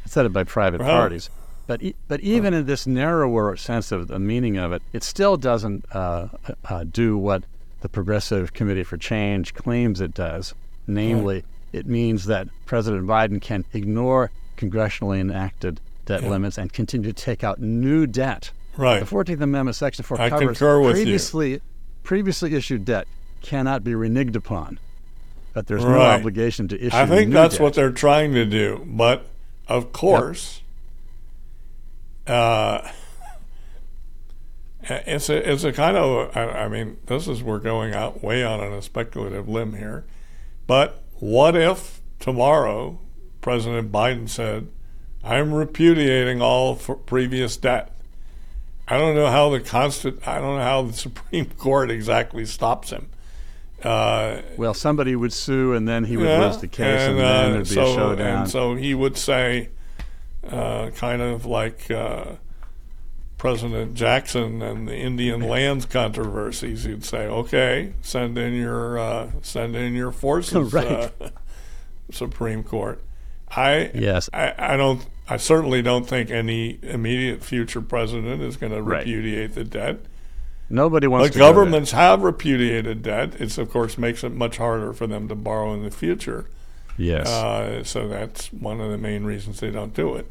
Instead 0.04 0.26
of 0.26 0.32
by 0.32 0.44
private 0.44 0.80
well, 0.80 1.00
parties. 1.00 1.30
But 1.66 1.82
e- 1.82 1.94
but 2.08 2.20
even 2.20 2.54
in 2.54 2.66
this 2.66 2.86
narrower 2.86 3.56
sense 3.56 3.92
of 3.92 4.08
the 4.08 4.18
meaning 4.18 4.56
of 4.56 4.72
it, 4.72 4.82
it 4.92 5.02
still 5.02 5.36
doesn't 5.36 5.84
uh, 5.92 6.28
uh, 6.64 6.84
do 6.84 7.18
what 7.18 7.44
the 7.82 7.88
Progressive 7.88 8.52
Committee 8.52 8.84
for 8.84 8.96
Change 8.96 9.54
claims 9.54 10.00
it 10.00 10.14
does. 10.14 10.54
Namely, 10.86 11.34
right. 11.36 11.44
it 11.72 11.86
means 11.86 12.24
that 12.26 12.48
President 12.66 13.06
Biden 13.06 13.40
can 13.40 13.64
ignore 13.72 14.30
congressionally 14.56 15.20
enacted 15.20 15.80
debt 16.06 16.22
yeah. 16.22 16.30
limits 16.30 16.58
and 16.58 16.72
continue 16.72 17.12
to 17.12 17.22
take 17.22 17.44
out 17.44 17.60
new 17.60 18.06
debt. 18.06 18.50
Right. 18.76 19.00
The 19.00 19.06
Fourteenth 19.06 19.40
Amendment, 19.40 19.76
Section 19.76 20.04
Four 20.04 20.20
I 20.20 20.30
covers 20.30 20.58
previously 20.58 21.52
you. 21.52 21.60
previously 22.02 22.54
issued 22.54 22.84
debt 22.84 23.06
cannot 23.42 23.84
be 23.84 23.92
reneged 23.92 24.34
upon, 24.34 24.78
but 25.52 25.66
there's 25.66 25.84
right. 25.84 25.92
no 25.92 26.00
obligation 26.00 26.68
to 26.68 26.80
issue. 26.80 26.96
I 26.96 27.06
think 27.06 27.32
that's 27.32 27.54
debt. 27.54 27.62
what 27.62 27.74
they're 27.74 27.92
trying 27.92 28.32
to 28.34 28.44
do, 28.44 28.82
but 28.86 29.26
of 29.68 29.92
course, 29.92 30.62
yep. 32.26 32.34
uh, 32.34 32.88
it's 34.82 35.28
a 35.28 35.52
it's 35.52 35.64
a 35.64 35.72
kind 35.72 35.96
of 35.96 36.36
I, 36.36 36.64
I 36.64 36.68
mean 36.68 36.98
this 37.06 37.28
is 37.28 37.42
we're 37.42 37.58
going 37.58 37.94
out 37.94 38.22
way 38.22 38.44
out 38.44 38.60
on 38.60 38.72
a 38.72 38.82
speculative 38.82 39.48
limb 39.48 39.74
here, 39.74 40.04
but 40.66 41.02
what 41.18 41.56
if 41.56 42.00
tomorrow 42.18 42.98
President 43.40 43.92
Biden 43.92 44.28
said, 44.28 44.68
"I'm 45.22 45.52
repudiating 45.52 46.42
all 46.42 46.76
previous 46.76 47.56
debt." 47.56 47.92
I 48.88 48.98
don't 48.98 49.14
know 49.14 49.28
how 49.28 49.50
the 49.50 49.60
constant 49.60 50.26
I 50.26 50.38
don't 50.38 50.56
know 50.56 50.62
how 50.62 50.82
the 50.82 50.92
Supreme 50.92 51.46
Court 51.46 51.90
exactly 51.90 52.44
stops 52.44 52.90
him. 52.90 53.08
Uh, 53.82 54.42
well, 54.56 54.74
somebody 54.74 55.16
would 55.16 55.32
sue, 55.32 55.72
and 55.74 55.88
then 55.88 56.04
he 56.04 56.16
would 56.16 56.28
yeah, 56.28 56.46
lose 56.46 56.58
the 56.58 56.68
case, 56.68 57.00
and, 57.00 57.18
and 57.18 57.18
then 57.18 57.26
uh, 57.26 57.52
there'd 57.54 57.68
be 57.68 57.74
so, 57.74 57.82
a 57.82 57.94
showdown. 57.94 58.40
And 58.42 58.50
so 58.50 58.76
he 58.76 58.94
would 58.94 59.16
say, 59.16 59.70
uh, 60.48 60.90
kind 60.90 61.20
of 61.20 61.46
like 61.46 61.90
uh, 61.90 62.36
President 63.42 63.94
Jackson 63.94 64.62
and 64.62 64.87
the 64.87 64.94
Indian 64.94 65.40
lands 65.40 65.85
controversies, 65.85 66.87
you'd 66.87 67.05
say, 67.05 67.26
"Okay, 67.26 67.92
send 68.00 68.38
in 68.38 68.55
your 68.55 68.96
uh, 68.96 69.33
send 69.42 69.74
in 69.74 69.94
your 69.94 70.12
forces, 70.12 70.72
right. 70.72 70.87
uh, 70.87 71.31
Supreme 72.12 72.62
Court." 72.62 73.02
I 73.50 73.90
yes, 73.94 74.31
I, 74.33 74.55
I, 74.57 74.76
don't. 74.76 75.05
I 75.28 75.38
certainly 75.38 75.83
don't 75.83 76.07
think 76.07 76.31
any 76.31 76.78
immediate 76.83 77.42
future 77.42 77.81
president 77.81 78.42
is 78.42 78.57
going 78.57 78.70
to 78.70 78.81
repudiate 78.81 79.48
right. 79.48 79.55
the 79.57 79.64
debt. 79.64 79.98
Nobody 80.70 81.09
wants. 81.09 81.31
But 81.31 81.37
governments 81.37 81.90
have 81.90 82.22
repudiated 82.22 83.02
debt. 83.02 83.40
It's 83.40 83.59
of 83.59 83.72
course 83.72 83.98
makes 83.98 84.22
it 84.22 84.31
much 84.31 84.59
harder 84.59 84.92
for 84.92 85.09
them 85.09 85.26
to 85.26 85.35
borrow 85.35 85.74
in 85.74 85.83
the 85.83 85.90
future. 85.90 86.46
Yes. 86.96 87.26
Uh, 87.26 87.83
so 87.83 88.07
that's 88.07 88.52
one 88.52 88.81
of 88.81 88.92
the 88.92 88.98
main 88.98 89.24
reasons 89.24 89.59
they 89.59 89.72
don't 89.72 89.94
do 89.94 90.14
it. 90.14 90.31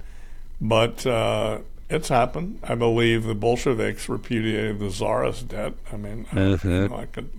But 0.62 1.06
uh, 1.06 1.60
it's 1.92 2.10
happened. 2.10 2.60
I 2.64 2.76
believe 2.76 3.26
the 3.26 3.36
Bolsheviks 3.36 4.08
repudiated 4.08 4.80
the 4.80 4.90
czarist 4.90 5.50
debt. 5.50 5.74
I 5.92 5.98
mean, 5.98 6.26
mm-hmm. 6.26 6.68
I, 6.68 6.70
you 6.70 6.88
know, 6.88 6.96
I 6.96 7.06
could 7.06 7.30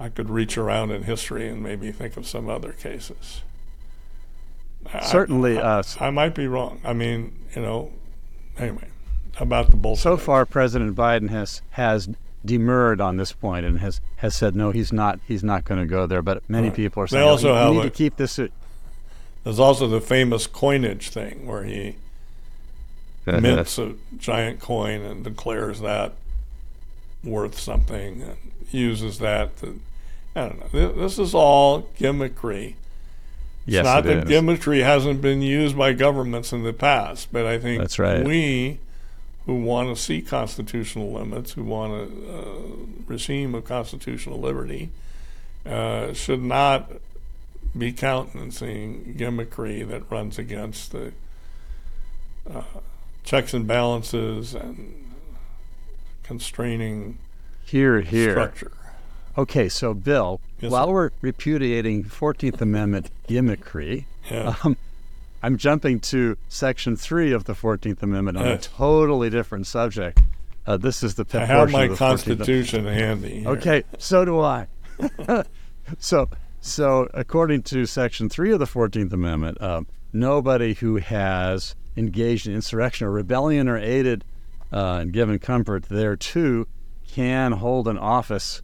I 0.00 0.08
could 0.08 0.30
reach 0.30 0.58
around 0.58 0.90
in 0.90 1.04
history 1.04 1.48
and 1.48 1.62
maybe 1.62 1.92
think 1.92 2.16
of 2.16 2.26
some 2.26 2.48
other 2.48 2.72
cases. 2.72 3.42
Certainly, 5.02 5.58
I, 5.58 5.78
uh, 5.78 5.82
I, 6.00 6.06
I 6.06 6.10
might 6.10 6.34
be 6.34 6.48
wrong. 6.48 6.80
I 6.84 6.92
mean, 6.92 7.38
you 7.54 7.62
know, 7.62 7.92
anyway, 8.58 8.88
about 9.38 9.70
the 9.70 9.76
bullshit. 9.76 10.02
So 10.02 10.16
far, 10.16 10.44
President 10.44 10.96
Biden 10.96 11.30
has 11.30 11.62
has 11.70 12.08
demurred 12.44 13.00
on 13.00 13.16
this 13.16 13.32
point 13.32 13.64
and 13.64 13.78
has, 13.78 14.00
has 14.16 14.34
said 14.34 14.56
no, 14.56 14.72
he's 14.72 14.92
not 14.92 15.20
he's 15.28 15.44
not 15.44 15.64
going 15.64 15.80
to 15.80 15.86
go 15.86 16.06
there. 16.06 16.22
But 16.22 16.48
many 16.48 16.68
right. 16.68 16.76
people 16.76 17.02
are 17.02 17.06
saying 17.06 17.22
they 17.22 17.28
also 17.28 17.48
no, 17.48 17.54
have 17.54 17.72
need 17.72 17.80
a, 17.80 17.82
to 17.84 17.90
keep 17.90 18.16
this. 18.16 18.40
There's 19.44 19.60
also 19.60 19.86
the 19.86 20.00
famous 20.00 20.46
coinage 20.46 21.10
thing 21.10 21.46
where 21.46 21.62
he 21.62 21.96
mints 23.26 23.78
a 23.78 23.94
giant 24.18 24.60
coin 24.60 25.00
and 25.02 25.24
declares 25.24 25.80
that 25.80 26.12
worth 27.22 27.58
something 27.58 28.22
and 28.22 28.36
uses 28.70 29.18
that 29.18 29.56
to, 29.58 29.80
I 30.34 30.48
don't 30.48 30.72
know. 30.72 30.92
This 30.92 31.18
is 31.18 31.34
all 31.34 31.82
gimmickry. 31.98 32.74
It's 33.64 33.74
yes, 33.74 33.84
not 33.84 34.06
it 34.06 34.26
that 34.26 34.30
is. 34.30 34.30
gimmickry 34.30 34.82
hasn't 34.82 35.20
been 35.20 35.40
used 35.40 35.76
by 35.76 35.92
governments 35.92 36.52
in 36.52 36.64
the 36.64 36.72
past, 36.72 37.28
but 37.30 37.46
I 37.46 37.58
think 37.58 37.80
That's 37.80 37.98
right. 37.98 38.24
we 38.24 38.78
who 39.46 39.62
want 39.62 39.94
to 39.94 40.00
see 40.00 40.22
constitutional 40.22 41.12
limits, 41.12 41.52
who 41.52 41.64
want 41.64 41.92
a 41.92 42.38
uh, 42.38 42.44
regime 43.06 43.54
of 43.54 43.64
constitutional 43.64 44.40
liberty, 44.40 44.90
uh, 45.66 46.12
should 46.12 46.42
not 46.42 46.90
be 47.76 47.92
countenancing 47.92 49.14
gimmickry 49.16 49.86
that 49.88 50.10
runs 50.10 50.38
against 50.38 50.92
the 50.92 51.12
uh, 52.52 52.62
checks 53.24 53.54
and 53.54 53.66
balances 53.66 54.54
and 54.54 55.12
constraining 56.22 57.18
here, 57.64 58.00
here. 58.00 58.32
structure. 58.32 58.72
Okay, 59.36 59.68
so 59.68 59.94
Bill, 59.94 60.40
Yes, 60.60 60.70
while 60.70 60.86
sir. 60.88 60.92
we're 60.92 61.10
repudiating 61.22 62.04
Fourteenth 62.04 62.60
Amendment 62.60 63.10
gimmickry, 63.28 64.04
Yeah. 64.30 64.54
um, 64.62 64.76
I'm 65.42 65.56
jumping 65.56 66.00
to 66.00 66.36
Section 66.48 66.96
Three 66.96 67.32
of 67.32 67.44
the 67.44 67.54
Fourteenth 67.54 68.02
Amendment 68.02 68.36
on 68.36 68.46
a 68.46 68.58
totally 68.58 69.30
different 69.30 69.66
subject. 69.66 70.20
Uh, 70.66 70.76
this 70.76 71.02
is 71.02 71.14
the 71.16 71.26
I 71.32 71.44
have 71.44 71.70
my 71.72 71.84
of 71.84 71.90
the 71.90 71.94
14th 71.96 71.98
Constitution 71.98 72.84
handy. 72.84 73.40
here. 73.40 73.48
Okay, 73.48 73.82
so 73.98 74.24
do 74.24 74.38
I. 74.40 74.68
so, 75.98 76.28
so 76.60 77.08
according 77.14 77.62
to 77.64 77.86
Section 77.86 78.28
Three 78.28 78.52
of 78.52 78.58
the 78.60 78.66
Fourteenth 78.66 79.12
Amendment, 79.12 79.60
um, 79.60 79.86
nobody 80.12 80.74
who 80.74 80.96
has 80.96 81.74
engaged 81.96 82.46
in 82.46 82.54
insurrection 82.54 83.06
or 83.06 83.10
rebellion 83.10 83.68
or 83.68 83.78
aided 83.78 84.24
uh, 84.72 84.98
and 85.00 85.12
given 85.12 85.38
comfort 85.38 85.84
there 85.84 86.16
too 86.16 86.66
can 87.06 87.52
hold 87.52 87.86
an 87.88 87.98
office 87.98 88.62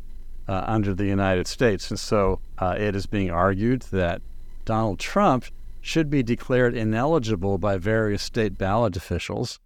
uh, 0.48 0.64
under 0.66 0.94
the 0.94 1.06
United 1.06 1.46
States. 1.46 1.90
And 1.90 2.00
so, 2.00 2.40
uh, 2.56 2.74
it 2.78 2.96
is 2.96 3.06
being 3.06 3.30
argued 3.30 3.82
that 3.90 4.22
Donald 4.64 4.98
Trump 4.98 5.44
should 5.80 6.08
be 6.10 6.22
declared 6.22 6.74
ineligible 6.74 7.58
by 7.58 7.76
various 7.76 8.22
state 8.22 8.56
ballot 8.56 8.96
officials 8.96 9.60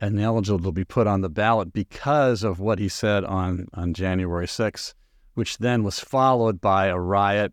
ineligible 0.00 0.64
to 0.64 0.72
be 0.72 0.84
put 0.84 1.06
on 1.06 1.20
the 1.20 1.28
ballot 1.28 1.72
because 1.72 2.42
of 2.42 2.58
what 2.58 2.78
he 2.78 2.88
said 2.88 3.24
on, 3.24 3.68
on 3.74 3.92
January 3.92 4.46
6th, 4.46 4.94
which 5.34 5.58
then 5.58 5.82
was 5.82 6.00
followed 6.00 6.60
by 6.60 6.86
a 6.86 6.98
riot 6.98 7.52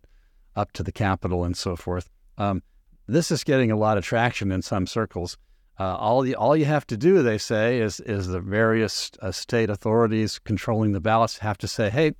up 0.56 0.72
to 0.74 0.84
the 0.84 0.92
Capitol 0.92 1.44
and 1.44 1.58
so 1.58 1.76
forth. 1.76 2.10
Um, 2.38 2.64
this 3.08 3.32
is 3.32 3.44
getting 3.44 3.72
a 3.72 3.78
lot 3.78 3.98
of 3.98 4.06
traction 4.06 4.52
in 4.52 4.62
some 4.62 4.88
circles. 4.88 5.38
Uh, 5.80 5.96
all 5.96 6.28
you 6.28 6.34
all 6.34 6.58
you 6.58 6.66
have 6.66 6.86
to 6.88 6.98
do, 6.98 7.24
they 7.24 7.38
say, 7.38 7.80
is 7.80 8.02
is 8.02 8.28
the 8.28 8.42
various 8.42 9.12
uh, 9.22 9.32
state 9.32 9.70
authorities 9.70 10.38
controlling 10.38 10.92
the 10.92 11.00
ballots 11.00 11.38
have 11.38 11.58
to 11.58 11.70
say, 11.70 11.90
"Hey, 11.90 12.12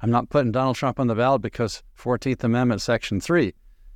I'm 0.00 0.10
not 0.10 0.30
putting 0.30 0.50
Donald 0.50 0.74
Trump 0.74 0.98
on 0.98 1.06
the 1.06 1.14
ballot 1.14 1.40
because 1.40 1.84
Fourteenth 1.94 2.42
Amendment, 2.42 2.82
Section 2.82 3.20
Three," 3.20 3.54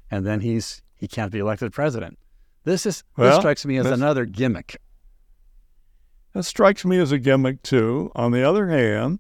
and 0.09 0.25
then 0.25 0.41
he's 0.41 0.83
he 0.95 1.09
can't 1.09 1.33
be 1.33 1.41
elected 1.41 1.73
president. 1.73 2.17
This 2.63 2.87
is 2.87 3.03
this 3.17 3.37
strikes 3.37 3.67
me 3.67 3.79
as 3.79 3.87
another 3.87 4.25
gimmick. 4.25 4.81
That 6.33 6.45
strikes 6.45 6.85
me 6.85 6.99
as 6.99 7.11
a 7.11 7.19
gimmick 7.19 7.63
too. 7.63 8.13
On 8.15 8.31
the 8.31 8.45
other 8.45 8.69
hand, 8.69 9.19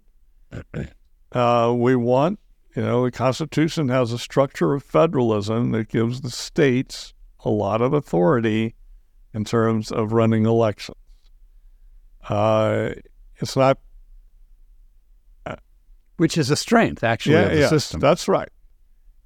uh, 1.33 1.75
we 1.77 1.97
want, 1.97 2.39
you 2.77 2.83
know, 2.83 3.05
the 3.05 3.11
Constitution 3.11 3.89
has 3.89 4.13
a 4.13 4.19
structure 4.19 4.75
of 4.75 4.85
federalism 4.85 5.73
that 5.73 5.89
gives 5.89 6.21
the 6.21 6.31
states 6.31 7.15
a 7.41 7.51
lot 7.51 7.81
of 7.81 7.93
authority 7.93 8.77
in 9.35 9.45
terms 9.45 9.91
of 9.91 10.13
running 10.13 10.47
elections. 10.47 10.97
Uh, 12.29 12.91
it's 13.37 13.57
not, 13.57 13.79
which 16.17 16.37
is 16.37 16.51
a 16.51 16.57
strength 16.57 17.05
actually 17.05 17.37
yeah, 17.37 17.43
of 17.43 17.51
the 17.53 17.59
yes, 17.59 17.71
system. 17.71 18.01
that's 18.01 18.29
right. 18.29 18.51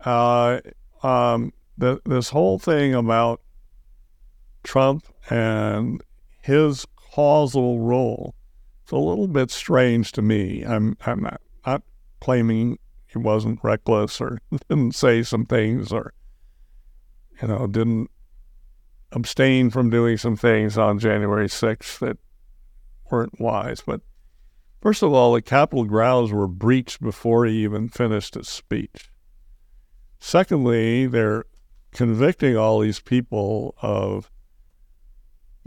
Uh, 0.05 0.61
um, 1.03 1.53
the, 1.79 2.01
this 2.05 2.29
whole 2.29 2.59
thing 2.59 2.95
about 2.95 3.41
Trump 4.63 5.07
and 5.31 6.03
his 6.43 6.87
causal 6.97 7.81
role, 7.81 8.35
it's 8.83 8.93
a 8.93 8.97
little 8.97 9.29
bit 9.29 9.51
strange 9.51 10.13
to 10.13 10.23
me. 10.23 10.63
I'm 10.63 10.97
I'm 11.07 11.23
not, 11.23 11.41
not 11.67 11.83
claiming 12.21 12.79
he 13.07 13.19
wasn't 13.19 13.61
reckless 13.63 14.21
or 14.21 14.41
didn't 14.69 14.95
say 14.95 15.23
some 15.23 15.47
things 15.47 15.93
or 15.93 16.13
you 17.41 17.49
know 17.49 17.67
didn't 17.67 18.11
abstain 19.13 19.71
from 19.71 19.91
doing 19.91 20.17
some 20.17 20.37
things 20.37 20.77
on 20.77 20.99
January 20.99 21.47
6th 21.47 21.99
that 22.01 22.19
weren't 23.11 23.41
wise. 23.41 23.83
But 23.85 24.01
first 24.81 25.03
of 25.03 25.13
all, 25.13 25.33
the 25.35 25.43
Capitol 25.43 25.85
grounds 25.85 26.33
were 26.33 26.49
breached 26.49 27.01
before 27.01 27.45
he 27.45 27.63
even 27.63 27.89
finished 27.89 28.35
his 28.35 28.49
speech. 28.49 29.11
Secondly, 30.19 31.07
they're 31.07 31.45
convicting 31.93 32.57
all 32.57 32.81
these 32.81 33.01
people 33.01 33.75
of 33.83 34.31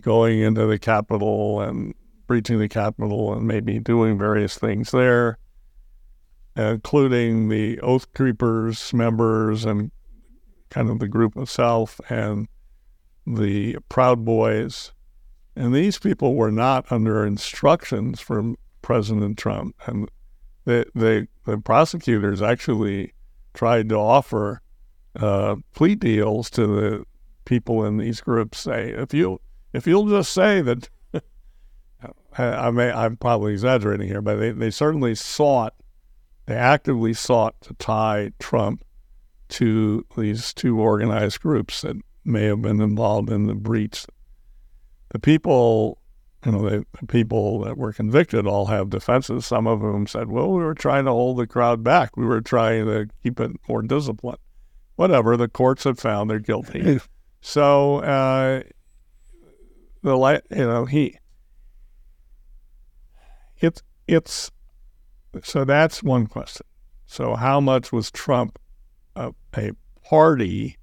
going 0.02 0.40
into 0.40 0.66
the 0.66 0.80
Capitol 0.80 1.62
and 1.62 1.94
breaching 2.28 2.60
the 2.60 2.68
Capitol 2.68 3.34
and 3.34 3.48
maybe 3.48 3.80
doing 3.80 4.18
various 4.18 4.58
things 4.58 4.92
there, 4.92 5.38
including 6.56 7.50
the 7.50 7.80
Oath 7.82 8.12
Keepers 8.14 8.94
members 8.94 9.66
and 9.66 9.92
kind 10.70 10.90
of 10.90 11.00
the 11.00 11.08
group 11.08 11.38
itself 11.38 12.02
and 12.10 12.48
the 13.26 13.78
Proud 13.90 14.26
Boys. 14.26 14.92
And 15.56 15.74
these 15.74 15.98
people 15.98 16.36
were 16.36 16.52
not 16.52 16.92
under 16.92 17.26
instructions 17.26 18.20
from 18.20 18.58
President 18.82 19.38
Trump. 19.38 19.76
And 19.86 20.10
the, 20.66 20.86
the, 20.94 21.28
the 21.46 21.58
prosecutors 21.58 22.42
actually 22.42 23.14
tried 23.54 23.90
to 23.90 23.96
offer 23.96 24.62
uh, 25.16 25.56
plea 25.74 25.96
deals 25.96 26.50
to 26.52 26.68
the 26.68 27.06
people 27.46 27.86
in 27.86 27.98
these 27.98 28.20
groups. 28.22 28.60
Say, 28.60 28.90
if 28.90 29.14
you 29.14 29.40
if 29.74 29.86
you'll 29.86 30.08
just 30.08 30.32
say 30.32 30.62
that, 30.62 30.90
I, 32.38 32.44
I 32.44 32.72
may 32.72 32.92
I'm 32.92 33.18
probably 33.18 33.54
exaggerating 33.54 34.08
here, 34.08 34.22
but 34.22 34.38
they, 34.38 34.52
they 34.52 34.72
certainly 34.72 35.16
sought, 35.16 35.74
they 36.46 36.56
actively 36.56 37.14
sought 37.14 37.60
to 37.62 37.74
tie 37.76 38.32
Trump 38.40 38.84
to 39.48 40.06
these 40.18 40.54
two 40.54 40.80
organized 40.80 41.42
groups 41.42 41.82
that 41.82 41.98
may 42.26 42.46
have 42.46 42.62
been 42.62 42.82
involved 42.82 43.30
in 43.30 43.48
the 43.48 43.56
breach. 43.56 44.06
The 45.10 45.20
people, 45.20 46.00
you 46.46 46.52
know, 46.52 46.70
the, 46.70 46.86
people 47.08 47.60
that 47.62 47.78
were 47.78 47.94
convicted 47.94 48.48
all 48.48 48.66
have 48.66 48.90
defenses. 48.90 49.46
Some 49.46 49.68
of 49.68 49.82
whom 49.82 50.08
said, 50.08 50.30
"Well, 50.30 50.52
we 50.52 50.64
were 50.64 50.74
trying 50.74 51.06
to 51.06 51.12
hold 51.12 51.38
the 51.38 51.48
crowd 51.48 51.84
back. 51.84 52.18
We 52.18 52.26
were 52.26 52.42
trying 52.42 52.86
to 52.86 53.08
keep 53.24 53.40
it 53.40 53.52
more 53.70 53.82
disciplined." 53.82 54.40
Whatever. 54.96 55.38
The 55.38 55.48
courts 55.48 55.84
have 55.84 56.00
found 56.00 56.30
they're 56.30 56.40
guilty. 56.40 57.00
so, 57.42 57.98
uh, 57.98 58.64
the 60.02 60.18
la- 60.18 60.40
you 60.52 60.66
know 60.66 60.86
he 60.86 61.18
it's 63.58 63.82
it's 64.08 64.52
so 65.44 65.66
that's 65.66 66.02
one 66.02 66.28
question. 66.28 66.66
So, 67.08 67.36
how 67.36 67.60
much 67.60 67.92
was 67.92 68.10
Trump 68.10 68.58
a, 69.16 69.34
a 69.58 69.72
party, 70.04 70.78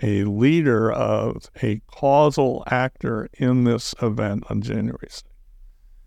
a 0.00 0.24
leader 0.24 0.90
of 0.90 1.50
a 1.62 1.80
causal 1.86 2.64
actor 2.70 3.28
in 3.34 3.64
this 3.64 3.94
event 4.00 4.44
on 4.48 4.62
January 4.62 5.08
6th? 5.08 5.24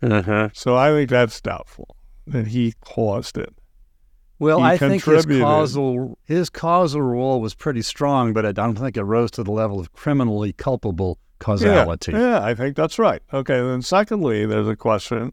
Uh-huh. 0.02 0.48
So, 0.52 0.76
I 0.76 0.90
think 0.90 1.10
that's 1.10 1.40
doubtful 1.40 1.96
that 2.26 2.48
he 2.48 2.74
caused 2.80 3.38
it. 3.38 3.54
Well, 4.38 4.58
He 4.58 4.64
I 4.64 4.76
think 4.76 5.04
his 5.04 5.24
causal 5.24 6.18
his 6.24 6.50
causal 6.50 7.00
role 7.00 7.40
was 7.40 7.54
pretty 7.54 7.82
strong, 7.82 8.32
but 8.34 8.44
I 8.44 8.52
don't 8.52 8.76
think 8.76 8.96
it 8.96 9.02
rose 9.02 9.30
to 9.32 9.42
the 9.42 9.50
level 9.50 9.80
of 9.80 9.92
criminally 9.92 10.52
culpable 10.52 11.18
causality. 11.38 12.12
Yeah, 12.12 12.18
yeah, 12.18 12.44
I 12.44 12.54
think 12.54 12.76
that's 12.76 12.98
right. 12.98 13.22
Okay, 13.32 13.56
then 13.60 13.80
secondly, 13.82 14.44
there's 14.44 14.68
a 14.68 14.76
question 14.76 15.32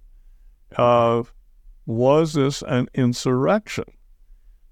of 0.77 1.33
was 1.85 2.33
this 2.33 2.63
an 2.63 2.87
insurrection? 2.93 3.85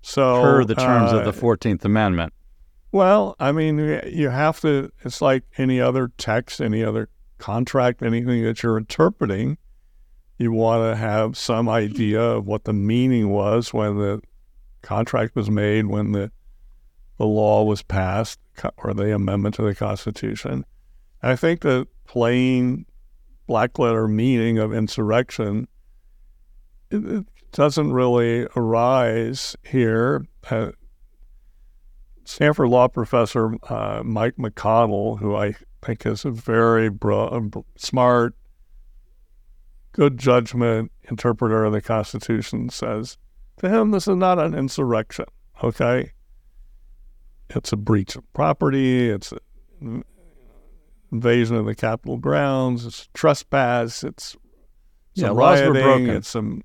So, 0.01 0.41
per 0.41 0.63
the 0.63 0.75
terms 0.75 1.11
uh, 1.11 1.17
of 1.17 1.25
the 1.25 1.33
Fourteenth 1.33 1.83
Amendment. 1.83 2.33
Well, 2.91 3.35
I 3.39 3.51
mean, 3.53 4.01
you 4.05 4.29
have 4.29 4.59
to, 4.61 4.91
it's 5.03 5.21
like 5.21 5.43
any 5.57 5.79
other 5.79 6.11
text, 6.17 6.59
any 6.59 6.83
other 6.83 7.09
contract, 7.37 8.01
anything 8.01 8.43
that 8.43 8.61
you're 8.63 8.77
interpreting. 8.77 9.57
You 10.37 10.51
want 10.51 10.83
to 10.91 10.95
have 10.95 11.37
some 11.37 11.69
idea 11.69 12.19
of 12.21 12.47
what 12.47 12.65
the 12.65 12.73
meaning 12.73 13.29
was 13.29 13.73
when 13.73 13.97
the 13.97 14.21
contract 14.81 15.35
was 15.35 15.49
made, 15.49 15.85
when 15.85 16.11
the, 16.11 16.31
the 17.17 17.25
law 17.25 17.63
was 17.63 17.81
passed, 17.81 18.39
or 18.77 18.93
the 18.93 19.13
amendment 19.15 19.55
to 19.55 19.61
the 19.61 19.75
Constitution. 19.75 20.65
I 21.23 21.35
think 21.35 21.61
the 21.61 21.87
plain 22.05 22.85
black 23.47 23.79
letter 23.79 24.07
meaning 24.07 24.57
of 24.57 24.73
insurrection, 24.73 25.67
it, 26.89 27.05
it 27.05 27.25
doesn't 27.51 27.93
really 27.93 28.47
arise 28.55 29.55
here. 29.63 30.25
Uh, 30.49 30.71
Stanford 32.23 32.69
law 32.69 32.87
professor 32.87 33.55
uh, 33.69 34.01
Mike 34.03 34.35
McConnell, 34.37 35.19
who 35.19 35.35
I 35.35 35.55
think 35.83 36.05
is 36.05 36.25
a 36.25 36.31
very 36.31 36.89
bro- 36.89 37.51
smart, 37.75 38.35
good 39.91 40.17
judgment 40.17 40.91
interpreter 41.09 41.63
of 41.65 41.73
the 41.73 41.81
Constitution, 41.81 42.69
says 42.69 43.17
to 43.57 43.69
him, 43.69 43.91
this 43.91 44.07
is 44.07 44.15
not 44.15 44.39
an 44.39 44.53
insurrection, 44.53 45.25
okay? 45.63 46.11
It's 47.49 47.73
a 47.73 47.77
breach 47.77 48.15
of 48.15 48.31
property, 48.33 49.09
it's 49.09 49.33
an 49.81 50.03
invasion 51.11 51.55
of 51.55 51.65
the 51.65 51.75
Capitol 51.75 52.17
grounds, 52.17 52.85
it's 52.85 53.09
trespass, 53.13 54.03
it's 54.03 54.37
some 55.15 55.25
yeah, 55.25 55.31
rioting, 55.33 56.07
it's 56.07 56.29
some 56.29 56.61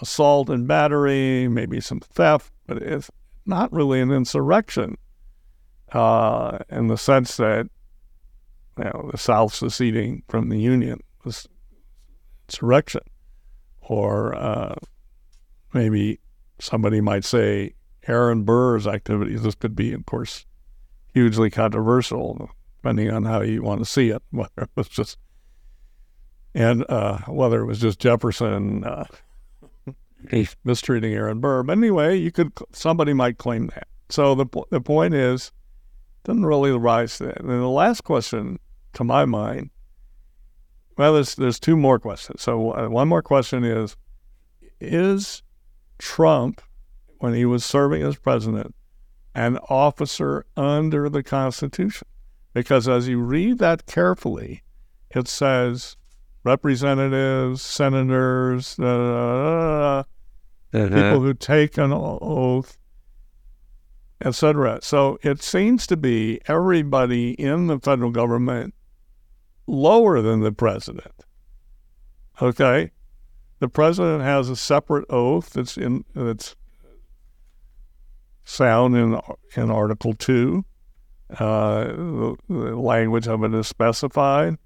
assault 0.00 0.50
and 0.50 0.66
battery, 0.66 1.46
maybe 1.48 1.80
some 1.80 2.00
theft, 2.00 2.52
but 2.66 2.78
it's 2.78 3.10
not 3.50 3.72
really 3.72 4.00
an 4.00 4.10
insurrection 4.10 4.96
uh, 5.92 6.58
in 6.70 6.86
the 6.86 6.96
sense 6.96 7.36
that 7.36 7.68
you 8.78 8.84
know, 8.84 9.10
the 9.12 9.18
South 9.18 9.52
seceding 9.52 10.22
from 10.28 10.48
the 10.48 10.58
Union 10.58 11.00
was 11.24 11.46
insurrection. 12.48 13.02
Or 13.82 14.34
uh, 14.34 14.76
maybe 15.74 16.20
somebody 16.58 17.00
might 17.00 17.24
say 17.24 17.74
Aaron 18.06 18.44
Burr's 18.44 18.86
activities. 18.86 19.42
This 19.42 19.54
could 19.54 19.76
be, 19.76 19.92
of 19.92 20.06
course, 20.06 20.46
hugely 21.12 21.50
controversial, 21.50 22.50
depending 22.78 23.10
on 23.10 23.24
how 23.24 23.42
you 23.42 23.62
want 23.62 23.80
to 23.80 23.84
see 23.84 24.08
it. 24.08 24.22
Whether 24.30 24.62
it 24.62 24.70
was 24.74 24.88
just 24.88 25.18
and 26.54 26.84
uh, 26.88 27.18
whether 27.28 27.60
it 27.60 27.66
was 27.66 27.80
just 27.80 28.00
Jefferson 28.00 28.84
uh, 28.84 29.04
mistreating 30.64 31.14
Aaron 31.14 31.40
Burr. 31.40 31.62
But 31.62 31.78
anyway, 31.78 32.18
you 32.18 32.30
could 32.30 32.52
somebody 32.72 33.12
might 33.12 33.38
claim 33.38 33.68
that. 33.68 33.88
So 34.08 34.34
the 34.34 34.46
the 34.70 34.80
point 34.80 35.14
is, 35.14 35.52
doesn't 36.24 36.46
really 36.46 36.72
rise 36.72 37.18
to 37.18 37.26
that. 37.26 37.40
And 37.40 37.48
the 37.48 37.68
last 37.68 38.04
question, 38.04 38.58
to 38.94 39.04
my 39.04 39.24
mind, 39.24 39.70
well, 40.96 41.14
there's 41.14 41.34
there's 41.34 41.60
two 41.60 41.76
more 41.76 41.98
questions. 41.98 42.42
So 42.42 42.72
uh, 42.72 42.88
one 42.88 43.08
more 43.08 43.22
question 43.22 43.64
is, 43.64 43.96
is 44.80 45.42
Trump, 45.98 46.60
when 47.18 47.34
he 47.34 47.44
was 47.44 47.64
serving 47.64 48.02
as 48.02 48.16
president, 48.16 48.74
an 49.34 49.58
officer 49.68 50.44
under 50.56 51.08
the 51.08 51.22
Constitution? 51.22 52.06
Because 52.52 52.88
as 52.88 53.08
you 53.08 53.20
read 53.20 53.58
that 53.58 53.86
carefully, 53.86 54.62
it 55.10 55.28
says 55.28 55.96
representatives, 56.44 57.62
senators, 57.62 58.78
uh, 58.78 60.04
uh, 60.72 60.88
people 60.88 61.20
who 61.20 61.34
take 61.34 61.76
an 61.78 61.92
oath, 61.92 62.78
etc. 64.24 64.80
So 64.82 65.18
it 65.22 65.42
seems 65.42 65.86
to 65.88 65.96
be 65.96 66.40
everybody 66.46 67.32
in 67.32 67.66
the 67.66 67.78
federal 67.78 68.10
government 68.10 68.74
lower 69.66 70.20
than 70.22 70.40
the 70.40 70.52
president. 70.52 71.12
Okay, 72.40 72.90
the 73.58 73.68
president 73.68 74.22
has 74.22 74.48
a 74.48 74.56
separate 74.56 75.04
oath 75.10 75.50
that's 75.50 75.76
in 75.76 76.04
that's 76.14 76.56
found 78.42 78.96
in 78.96 79.20
in 79.56 79.70
Article 79.70 80.14
Two. 80.14 80.64
Uh, 81.38 81.84
the, 81.84 82.36
the 82.48 82.76
language 82.76 83.28
of 83.28 83.44
it 83.44 83.54
is 83.54 83.68
specified 83.68 84.56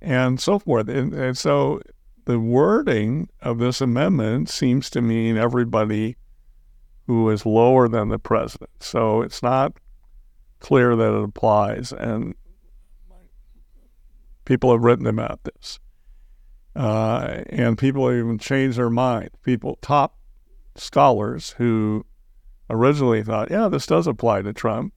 and 0.00 0.40
so 0.40 0.58
forth. 0.58 0.88
And, 0.88 1.12
and 1.12 1.36
so 1.36 1.80
the 2.24 2.38
wording 2.38 3.28
of 3.40 3.58
this 3.58 3.80
amendment 3.80 4.48
seems 4.48 4.90
to 4.90 5.00
mean 5.00 5.36
everybody 5.36 6.16
who 7.06 7.30
is 7.30 7.46
lower 7.46 7.88
than 7.88 8.08
the 8.08 8.18
president. 8.18 8.70
So 8.80 9.22
it's 9.22 9.42
not 9.42 9.72
clear 10.60 10.94
that 10.94 11.14
it 11.14 11.24
applies. 11.24 11.92
And 11.92 12.34
people 14.44 14.72
have 14.72 14.82
written 14.82 15.06
about 15.06 15.44
this. 15.44 15.78
Uh, 16.76 17.42
and 17.48 17.78
people 17.78 18.12
even 18.12 18.38
changed 18.38 18.78
their 18.78 18.90
mind. 18.90 19.30
People, 19.42 19.78
top 19.80 20.18
scholars 20.76 21.54
who 21.58 22.04
originally 22.70 23.22
thought, 23.22 23.50
yeah, 23.50 23.68
this 23.68 23.86
does 23.86 24.06
apply 24.06 24.42
to 24.42 24.52
Trump, 24.52 24.92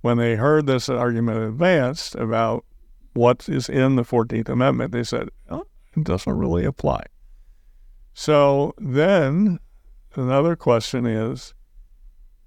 when 0.00 0.18
they 0.18 0.36
heard 0.36 0.66
this 0.66 0.88
argument 0.88 1.38
advanced 1.38 2.14
about 2.14 2.64
what 3.14 3.48
is 3.48 3.68
in 3.68 3.96
the 3.96 4.02
14th 4.02 4.48
Amendment, 4.48 4.92
they 4.92 5.04
said, 5.04 5.28
oh, 5.48 5.66
it 5.96 6.04
doesn't 6.04 6.36
really 6.36 6.64
apply. 6.64 7.04
So 8.12 8.74
then 8.78 9.58
another 10.14 10.56
question 10.56 11.06
is 11.06 11.54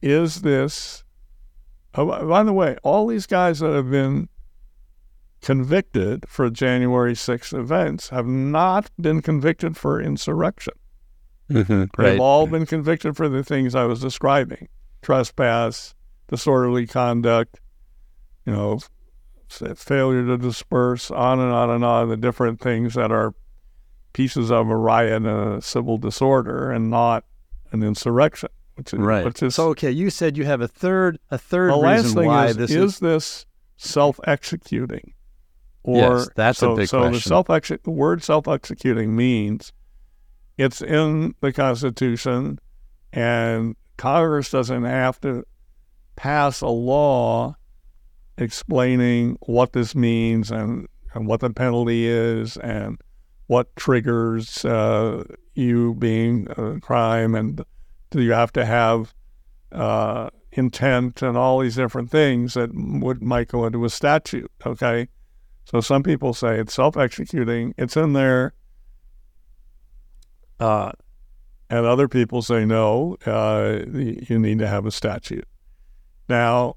is 0.01 0.41
this, 0.41 1.03
oh, 1.95 2.27
by 2.27 2.43
the 2.43 2.53
way, 2.53 2.77
all 2.83 3.07
these 3.07 3.25
guys 3.25 3.59
that 3.59 3.73
have 3.73 3.89
been 3.89 4.29
convicted 5.41 6.27
for 6.27 6.49
January 6.49 7.13
6th 7.13 7.57
events 7.57 8.09
have 8.09 8.27
not 8.27 8.91
been 8.99 9.21
convicted 9.21 9.75
for 9.75 10.01
insurrection. 10.01 10.73
Mm-hmm, 11.49 11.79
right. 11.79 11.89
They've 11.97 12.19
all 12.19 12.47
been 12.47 12.65
convicted 12.65 13.15
for 13.15 13.29
the 13.29 13.43
things 13.43 13.73
I 13.73 13.85
was 13.85 14.01
describing 14.01 14.67
trespass, 15.01 15.95
disorderly 16.27 16.85
conduct, 16.85 17.59
you 18.45 18.53
know, 18.53 18.79
failure 19.49 20.25
to 20.25 20.37
disperse, 20.37 21.11
on 21.11 21.39
and 21.39 21.51
on 21.51 21.69
and 21.69 21.83
on, 21.83 22.09
the 22.09 22.17
different 22.17 22.59
things 22.59 22.93
that 22.95 23.11
are 23.11 23.33
pieces 24.13 24.51
of 24.51 24.69
a 24.69 24.75
riot 24.75 25.13
and 25.13 25.27
a 25.27 25.61
civil 25.61 25.97
disorder 25.97 26.71
and 26.71 26.89
not 26.89 27.23
an 27.71 27.83
insurrection. 27.83 28.49
Which 28.75 28.93
is, 28.93 28.99
right. 28.99 29.25
Which 29.25 29.41
is, 29.41 29.55
so 29.55 29.69
okay, 29.69 29.89
you 29.91 30.09
said 30.09 30.37
you 30.37 30.45
have 30.45 30.61
a 30.61 30.67
third 30.67 31.17
a 31.31 31.37
third 31.37 31.71
the 31.71 31.79
reason 31.79 32.25
why 32.25 32.47
is, 32.47 32.57
this 32.57 32.71
is, 32.71 32.93
is 32.93 32.99
this 32.99 33.45
self 33.77 34.19
executing. 34.25 35.13
Or 35.83 35.97
yes, 35.97 36.29
that's 36.35 36.59
so, 36.59 36.73
a 36.73 36.75
big 36.75 36.87
so 36.87 36.99
question. 36.99 37.13
the 37.13 37.21
self 37.21 37.47
the 37.47 37.91
word 37.91 38.21
self 38.21 38.47
executing 38.47 39.15
means 39.15 39.73
it's 40.57 40.81
in 40.81 41.33
the 41.41 41.53
Constitution 41.53 42.59
and 43.13 43.75
Congress 43.97 44.51
doesn't 44.51 44.83
have 44.83 45.19
to 45.21 45.43
pass 46.15 46.61
a 46.61 46.67
law 46.67 47.55
explaining 48.37 49.37
what 49.41 49.73
this 49.73 49.95
means 49.95 50.51
and, 50.51 50.87
and 51.13 51.27
what 51.27 51.39
the 51.39 51.49
penalty 51.49 52.07
is 52.07 52.57
and 52.57 52.99
what 53.47 53.75
triggers 53.75 54.65
uh, 54.65 55.23
you 55.55 55.95
being 55.95 56.47
a 56.57 56.79
crime 56.79 57.33
and 57.33 57.63
do 58.11 58.21
you 58.21 58.31
have 58.31 58.51
to 58.53 58.65
have 58.65 59.13
uh, 59.71 60.29
intent 60.57 61.21
and 61.21 61.37
all 61.37 61.59
these 61.59 61.75
different 61.75 62.09
things 62.09 62.55
that 62.55 62.71
would 62.73 63.21
might 63.21 63.47
go 63.47 63.65
into 63.65 63.85
a 63.85 63.89
statute. 63.89 64.51
Okay, 64.65 65.07
so 65.65 65.79
some 65.81 66.03
people 66.03 66.33
say 66.33 66.59
it's 66.59 66.73
self-executing. 66.73 67.73
It's 67.77 67.95
in 67.95 68.13
there, 68.13 68.53
uh, 70.59 70.91
and 71.69 71.85
other 71.85 72.07
people 72.07 72.41
say 72.41 72.65
no. 72.65 73.17
Uh, 73.25 73.79
you 73.93 74.39
need 74.39 74.59
to 74.59 74.67
have 74.67 74.85
a 74.85 74.91
statute. 74.91 75.47
Now, 76.27 76.75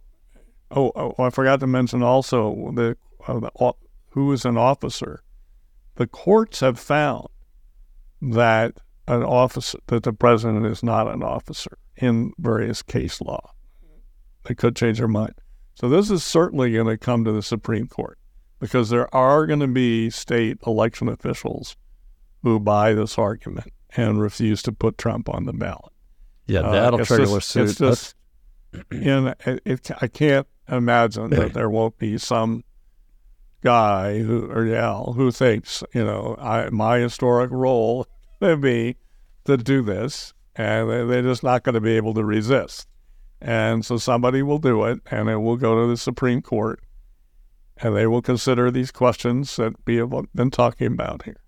Oh, 0.71 0.93
oh, 0.95 1.15
I 1.19 1.31
forgot 1.31 1.61
to 1.61 1.67
mention 1.67 2.03
also 2.03 2.73
the, 2.75 2.97
uh, 3.27 3.41
the 3.41 3.73
who 4.11 4.33
is 4.33 4.45
an 4.45 4.57
officer. 4.57 5.23
The 5.97 6.07
courts 6.07 6.61
have 6.61 6.79
found 6.79 7.29
that 8.23 8.79
an 9.09 9.23
officer 9.23 9.79
that 9.87 10.05
the 10.05 10.13
president 10.13 10.67
is 10.67 10.83
not 10.83 11.09
an 11.09 11.23
officer 11.23 11.79
in 11.97 12.33
various 12.39 12.83
case 12.83 13.21
law. 13.21 13.53
They 14.45 14.55
could 14.55 14.77
change 14.77 14.99
their 14.99 15.09
mind. 15.09 15.35
So 15.75 15.89
this 15.89 16.11
is 16.11 16.23
certainly 16.23 16.73
going 16.73 16.87
to 16.87 16.97
come 16.99 17.25
to 17.25 17.33
the 17.33 17.43
Supreme 17.43 17.89
Court 17.89 18.19
because 18.59 18.91
there 18.91 19.13
are 19.15 19.47
going 19.47 19.61
to 19.61 19.67
be 19.67 20.11
state 20.11 20.59
election 20.67 21.09
officials 21.09 21.77
who 22.43 22.61
buy 22.61 22.95
this 22.95 23.19
argument 23.19 23.73
and 23.97 24.21
refuse 24.21 24.63
to 24.63 24.73
put 24.73 24.99
Trump 24.99 25.29
on 25.29 25.45
the 25.45 25.53
ballot. 25.53 25.93
Yeah, 26.47 26.63
that'll 26.63 27.01
uh, 27.01 27.05
trigger 27.05 27.25
just, 27.25 27.37
a 27.37 27.41
suit. 27.41 27.63
It's 27.71 27.79
just, 27.79 28.15
and 28.91 29.35
it, 29.47 29.63
it, 29.65 29.91
I 30.01 30.07
can't 30.07 30.47
imagine 30.71 31.31
that 31.31 31.53
there 31.55 31.71
won't 31.71 31.99
be 31.99 32.19
some 32.19 32.65
guy 33.63 34.19
who 34.21 34.51
or 34.51 34.67
gal 34.67 35.13
who 35.13 35.31
thinks, 35.31 35.83
you 35.95 36.05
know, 36.05 36.37
I, 36.39 36.71
my 36.71 36.99
historic 36.99 37.51
role 37.51 38.07
would 38.41 38.61
be 38.61 38.97
to 39.45 39.57
do 39.57 39.83
this, 39.83 40.35
and 40.57 40.89
they're 40.89 41.23
just 41.23 41.43
not 41.43 41.63
going 41.63 41.75
to 41.75 41.81
be 41.81 41.97
able 41.97 42.15
to 42.15 42.25
resist. 42.25 42.87
And 43.41 43.85
so 43.85 43.97
somebody 43.97 44.43
will 44.43 44.59
do 44.59 44.85
it, 44.85 45.01
and 45.11 45.29
it 45.29 45.39
will 45.39 45.57
go 45.57 45.81
to 45.81 45.89
the 45.89 45.97
Supreme 45.97 46.43
Court, 46.43 46.81
and 47.79 47.97
they 47.97 48.07
will 48.07 48.23
consider 48.23 48.71
these 48.71 48.91
questions 48.91 49.57
that 49.57 49.75
we 49.87 49.97
have 49.97 50.13
been 50.35 50.51
talking 50.51 50.89
about 50.89 51.23
here. 51.25 51.41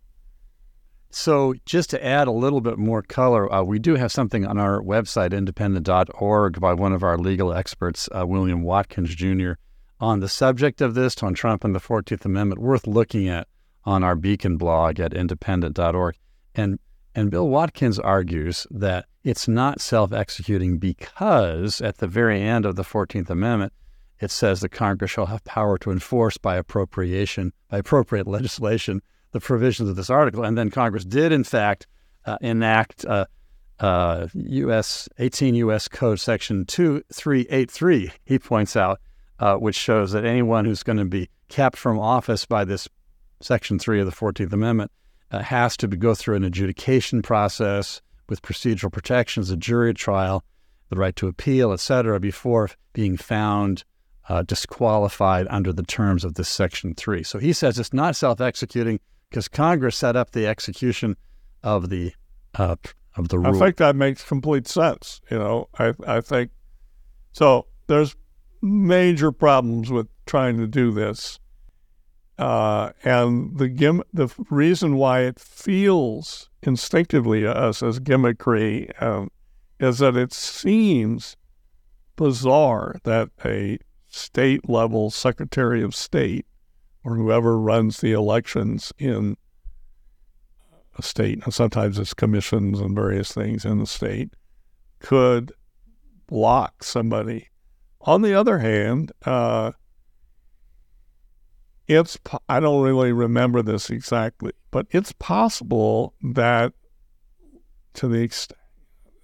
So, 1.15 1.55
just 1.67 1.91
to 1.91 2.03
add 2.03 2.27
a 2.27 2.33
little 2.33 2.63
bit 2.63 2.79
more 2.79 3.03
color, 3.03 3.53
uh, 3.53 3.63
we 3.63 3.79
do 3.79 3.97
have 3.97 4.11
something 4.11 4.47
on 4.47 4.59
our 4.59 4.81
website, 4.81 5.33
independent.org, 5.33 6.59
by 6.59 6.73
one 6.73 6.95
of 6.95 7.03
our 7.03 7.19
legal 7.19 7.53
experts, 7.53 8.09
uh, 8.17 8.27
William 8.27 8.63
Watkins 8.63 9.15
Jr., 9.15 9.53
on 10.01 10.21
the 10.21 10.29
subject 10.29 10.81
of 10.81 10.95
this, 10.95 11.23
on 11.23 11.35
Trump 11.35 11.65
and 11.65 11.75
the 11.75 11.81
14th 11.81 12.25
Amendment, 12.25 12.61
worth 12.61 12.87
looking 12.87 13.29
at. 13.29 13.47
on 13.85 14.05
our 14.05 14.15
Beacon 14.15 14.57
blog 14.57 15.01
at 15.01 15.13
independent.org. 15.13 16.17
And 16.55 16.79
and 17.15 17.31
Bill 17.31 17.49
Watkins 17.49 17.99
argues 17.99 18.67
that 18.71 19.07
it's 19.23 19.47
not 19.47 19.81
self-executing 19.81 20.79
because 20.79 21.81
at 21.81 21.99
the 21.99 22.07
very 22.07 22.41
end 22.41 22.65
of 22.65 22.77
the 22.77 22.85
14th 22.85 23.29
Amendment, 23.29 23.73
it 24.21 24.31
says 24.31 24.61
that 24.61 24.71
Congress 24.71 25.11
shall 25.11 25.27
have 25.27 25.45
power 25.45 25.77
to 25.79 25.91
enforce 25.91 26.39
by 26.39 26.57
appropriation, 26.57 27.53
by 27.69 27.79
appropriate 27.79 28.27
legislation, 28.27 29.03
the 29.33 29.41
provisions 29.41 29.89
of 29.89 29.97
this 29.97 30.11
article. 30.11 30.45
And 30.45 30.57
then 30.57 30.71
Congress 30.71 31.05
did, 31.05 31.33
in 31.33 31.45
fact, 31.45 31.87
uh, 32.25 32.39
enact 32.41 33.05
uh, 33.05 33.27
uh, 33.81 34.29
U.S. 34.35 35.09
18 35.19 35.55
U.S. 35.57 35.89
Code 35.89 36.21
Section 36.21 36.65
2383. 36.67 38.13
He 38.25 38.39
points 38.39 38.77
out, 38.77 39.01
uh, 39.41 39.57
which 39.57 39.75
shows 39.75 40.13
that 40.13 40.25
anyone 40.25 40.65
who's 40.65 40.83
going 40.83 40.99
to 40.99 41.05
be 41.05 41.29
kept 41.49 41.77
from 41.77 41.99
office 41.99 42.47
by 42.47 42.65
this 42.65 42.89
Section 43.41 43.79
3 43.79 44.01
of 44.01 44.07
the 44.07 44.13
14th 44.13 44.53
Amendment 44.53 44.93
uh, 45.33 45.41
has 45.41 45.77
to 45.79 45.89
go 45.89 46.15
through 46.15 46.37
an 46.37 46.45
adjudication 46.45 47.23
process 47.23 48.01
with 48.29 48.43
procedural 48.43 48.93
protections, 48.93 49.51
a 49.51 49.57
jury 49.57 49.93
trial, 49.93 50.45
the 50.91 50.97
right 50.97 51.17
to 51.17 51.27
appeal, 51.27 51.73
et 51.73 51.81
cetera, 51.81 52.21
before 52.21 52.71
being 52.93 53.17
found 53.17 53.85
uh, 54.29 54.43
disqualified 54.43 55.47
under 55.51 55.73
the 55.73 55.83
terms 55.83 56.25
of 56.25 56.35
this 56.35 56.49
Section 56.49 56.95
3. 56.95 57.25
So 57.25 57.39
he 57.39 57.53
says 57.53 57.79
it's 57.79 57.93
not 57.93 58.15
self 58.15 58.41
executing 58.41 59.01
because 59.33 59.49
Congress 59.49 59.97
set 59.97 60.15
up 60.15 60.33
the 60.33 60.47
execution 60.47 61.17
of 61.63 61.89
the 61.89 62.13
uh, 62.55 62.77
of 63.17 63.29
the 63.29 63.39
rule. 63.39 63.57
I 63.57 63.59
think 63.59 63.77
that 63.79 63.97
makes 63.97 64.23
complete 64.23 64.69
sense. 64.69 65.23
You 65.31 65.39
know, 65.39 65.69
I 65.79 65.95
I 66.07 66.21
think 66.21 66.51
so. 67.33 67.67
There's 67.87 68.15
major 68.61 69.33
problems 69.33 69.91
with 69.91 70.07
trying 70.27 70.59
to 70.59 70.67
do 70.67 70.93
this, 70.93 71.41
uh, 72.39 72.91
and 73.05 73.57
the 73.57 73.69
gim- 73.69 74.05
the 74.13 74.29
reason 74.51 74.97
why 74.97 75.21
it 75.21 75.41
feels 75.41 76.51
instinctively 76.63 77.41
to 77.41 77.57
us 77.57 77.83
as 77.83 78.01
gimmickry 78.01 78.91
um, 79.03 79.31
is 79.81 79.99
that 79.99 80.15
it 80.15 80.35
seems 80.35 81.37
bizarre 82.17 82.97
that 83.05 83.31
a 83.47 83.79
state 84.09 84.69
level 84.69 85.11
Secretary 85.11 85.83
of 85.83 85.95
State 85.95 86.45
or 87.05 87.17
whoever 87.17 87.59
runs 87.59 88.01
the 88.01 88.13
elections 88.13 88.93
in 88.99 89.37
a 90.99 91.03
state, 91.03 91.43
and 91.45 91.55
sometimes 91.55 91.99
it's 91.99 92.15
commissions 92.15 92.81
and 92.81 92.95
various 92.95 93.33
things 93.33 93.65
in 93.65 93.79
the 93.79 93.87
state, 93.87 94.35
could 95.01 95.53
block 96.27 96.85
somebody. 96.85 97.49
On 98.03 98.23
the 98.23 98.35
other 98.35 98.59
hand, 98.59 99.13
uh, 99.25 99.73
it's 101.87 102.19
I 102.49 102.61
don't 102.61 102.83
really 102.83 103.13
remember 103.13 103.63
this 103.63 103.91
exactly, 103.91 104.53
but 104.71 104.87
it's 104.91 105.13
possible 105.13 106.15
that 106.23 106.73
to 107.95 108.09
the 108.09 108.23
extent 108.23 108.59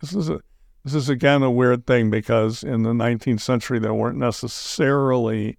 this 0.01 0.15
is 0.15 0.29
a 0.29 0.41
this 0.85 0.95
is 0.95 1.09
again 1.09 1.43
a 1.43 1.51
weird 1.51 1.87
thing 1.87 2.11
because 2.11 2.63
in 2.63 2.83
the 2.83 2.93
19th 2.93 3.41
century 3.41 3.79
there 3.79 3.95
weren't 3.95 4.19
necessarily 4.19 5.59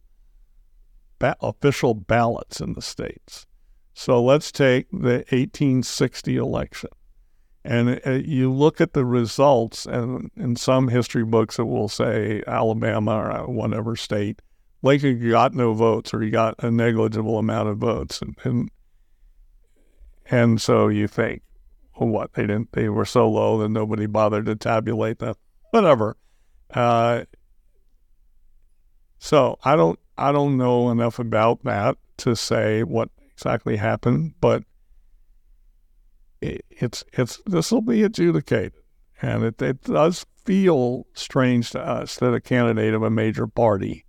ba- 1.19 1.37
official 1.41 1.93
ballots 1.93 2.59
in 2.59 2.73
the 2.73 2.81
states. 2.81 3.45
So 3.93 4.23
let's 4.23 4.51
take 4.51 4.89
the 4.91 5.25
1860 5.29 6.37
election. 6.37 6.89
And 7.65 7.99
uh, 8.07 8.11
you 8.11 8.51
look 8.51 8.79
at 8.79 8.93
the 8.93 9.05
results, 9.05 9.85
and 9.85 10.31
in 10.37 10.55
some 10.55 10.87
history 10.87 11.25
books, 11.25 11.59
it 11.59 11.67
will 11.67 11.89
say 11.89 12.41
Alabama 12.47 13.43
or 13.43 13.53
whatever 13.53 13.95
state, 13.95 14.41
Lincoln 14.81 15.29
got 15.29 15.53
no 15.53 15.73
votes 15.73 16.13
or 16.13 16.21
he 16.21 16.29
got 16.29 16.55
a 16.59 16.71
negligible 16.71 17.37
amount 17.37 17.67
of 17.67 17.77
votes. 17.77 18.21
And, 18.21 18.37
and, 18.43 18.71
and 20.31 20.61
so 20.61 20.87
you 20.87 21.07
think, 21.07 21.41
well, 21.99 22.09
what? 22.09 22.33
They 22.33 22.43
didn't, 22.43 22.71
they 22.71 22.87
were 22.87 23.05
so 23.05 23.29
low 23.29 23.57
that 23.59 23.69
nobody 23.69 24.05
bothered 24.05 24.45
to 24.45 24.55
tabulate 24.55 25.19
them. 25.19 25.35
Whatever. 25.71 26.15
Uh, 26.73 27.25
so 29.17 29.59
I 29.65 29.75
don't, 29.75 29.99
I 30.19 30.33
don't 30.33 30.57
know 30.57 30.89
enough 30.89 31.17
about 31.17 31.63
that 31.63 31.97
to 32.17 32.35
say 32.35 32.83
what 32.83 33.09
exactly 33.31 33.77
happened, 33.77 34.33
but 34.41 34.63
it, 36.41 36.65
it's 36.69 37.05
it's 37.13 37.41
this 37.45 37.71
will 37.71 37.81
be 37.81 38.03
adjudicated, 38.03 38.73
and 39.21 39.43
it, 39.43 39.61
it 39.61 39.83
does 39.83 40.25
feel 40.43 41.07
strange 41.13 41.71
to 41.71 41.79
us 41.79 42.17
that 42.17 42.33
a 42.33 42.41
candidate 42.41 42.93
of 42.93 43.01
a 43.01 43.09
major 43.09 43.47
party 43.47 44.05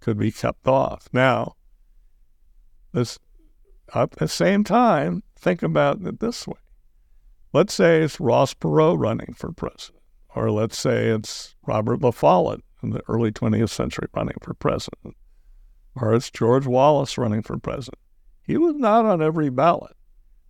could 0.00 0.18
be 0.18 0.32
kept 0.32 0.66
off. 0.66 1.08
Now, 1.12 1.54
this 2.92 3.18
at 3.94 4.10
the 4.12 4.26
same 4.28 4.64
time, 4.64 5.22
think 5.38 5.62
about 5.62 6.02
it 6.02 6.18
this 6.18 6.48
way: 6.48 6.58
let's 7.52 7.74
say 7.74 8.02
it's 8.02 8.18
Ross 8.18 8.54
Perot 8.54 8.98
running 8.98 9.34
for 9.36 9.52
president, 9.52 10.02
or 10.34 10.50
let's 10.50 10.78
say 10.78 11.08
it's 11.08 11.54
Robert 11.64 12.02
La 12.02 12.10
Follette 12.10 12.64
in 12.82 12.90
the 12.90 13.02
early 13.08 13.30
20th 13.30 13.70
century 13.70 14.08
running 14.14 14.36
for 14.42 14.52
president, 14.54 15.16
or 15.96 16.14
it's 16.14 16.30
George 16.30 16.66
Wallace 16.66 17.18
running 17.18 17.42
for 17.42 17.58
president. 17.58 18.00
He 18.42 18.56
was 18.56 18.74
not 18.76 19.06
on 19.06 19.22
every 19.22 19.48
ballot. 19.48 19.96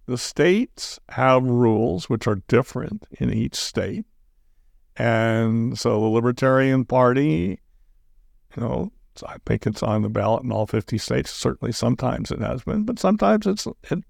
The 0.06 0.18
states 0.18 0.98
have 1.10 1.42
rules 1.44 2.10
which 2.10 2.26
are 2.26 2.42
different 2.48 3.06
in 3.12 3.32
each 3.32 3.54
state. 3.54 4.04
And 4.96 5.78
so 5.78 6.00
the 6.00 6.06
Libertarian 6.06 6.84
Party, 6.84 7.60
you 8.56 8.62
know, 8.62 8.92
I 9.26 9.36
think 9.46 9.66
it's 9.66 9.82
on 9.82 10.02
the 10.02 10.08
ballot 10.08 10.44
in 10.44 10.52
all 10.52 10.66
50 10.66 10.98
states. 10.98 11.30
Certainly 11.30 11.72
sometimes 11.72 12.30
it 12.30 12.40
has 12.40 12.62
been, 12.62 12.84
but 12.84 12.98
sometimes 12.98 13.46
it's, 13.46 13.66
it, 13.90 14.04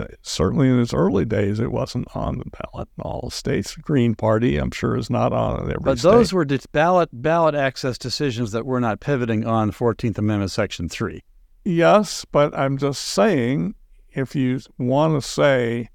it, 0.00 0.18
certainly 0.22 0.68
in 0.68 0.80
its 0.80 0.94
early 0.94 1.24
days, 1.24 1.60
it 1.60 1.72
wasn't 1.72 2.14
on 2.16 2.38
the 2.38 2.44
ballot 2.44 2.88
in 2.96 3.02
all 3.02 3.30
states. 3.30 3.74
The 3.74 3.82
Green 3.82 4.14
Party, 4.14 4.56
I'm 4.56 4.70
sure, 4.70 4.96
is 4.96 5.10
not 5.10 5.32
on 5.32 5.64
in 5.64 5.70
every 5.70 5.82
but 5.82 5.98
state. 5.98 6.10
those 6.10 6.32
were 6.32 6.46
ballot, 6.72 7.08
ballot 7.12 7.54
access 7.54 7.98
decisions 7.98 8.52
that 8.52 8.66
were 8.66 8.80
not 8.80 9.00
pivoting 9.00 9.46
on 9.46 9.72
14th 9.72 10.18
Amendment, 10.18 10.50
Section 10.50 10.88
3. 10.88 11.22
Yes, 11.64 12.24
but 12.24 12.56
I'm 12.56 12.78
just 12.78 13.02
saying 13.02 13.74
if 14.12 14.34
you 14.34 14.60
want 14.78 15.20
to 15.20 15.26
say, 15.26 15.88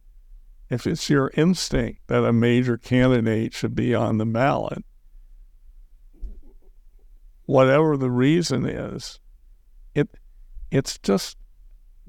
if 0.70 0.88
it's 0.88 1.10
your 1.10 1.32
instinct 1.36 2.02
that 2.08 2.24
a 2.24 2.34
major 2.34 2.78
candidate 2.78 3.54
should 3.54 3.76
be 3.76 3.94
on 3.94 4.18
the 4.18 4.26
ballot, 4.26 4.84
whatever 7.46 7.96
the 7.98 8.12
reason 8.12 8.66
is, 8.66 9.20
it 9.96 10.10
it's 10.70 10.98
just 11.00 11.38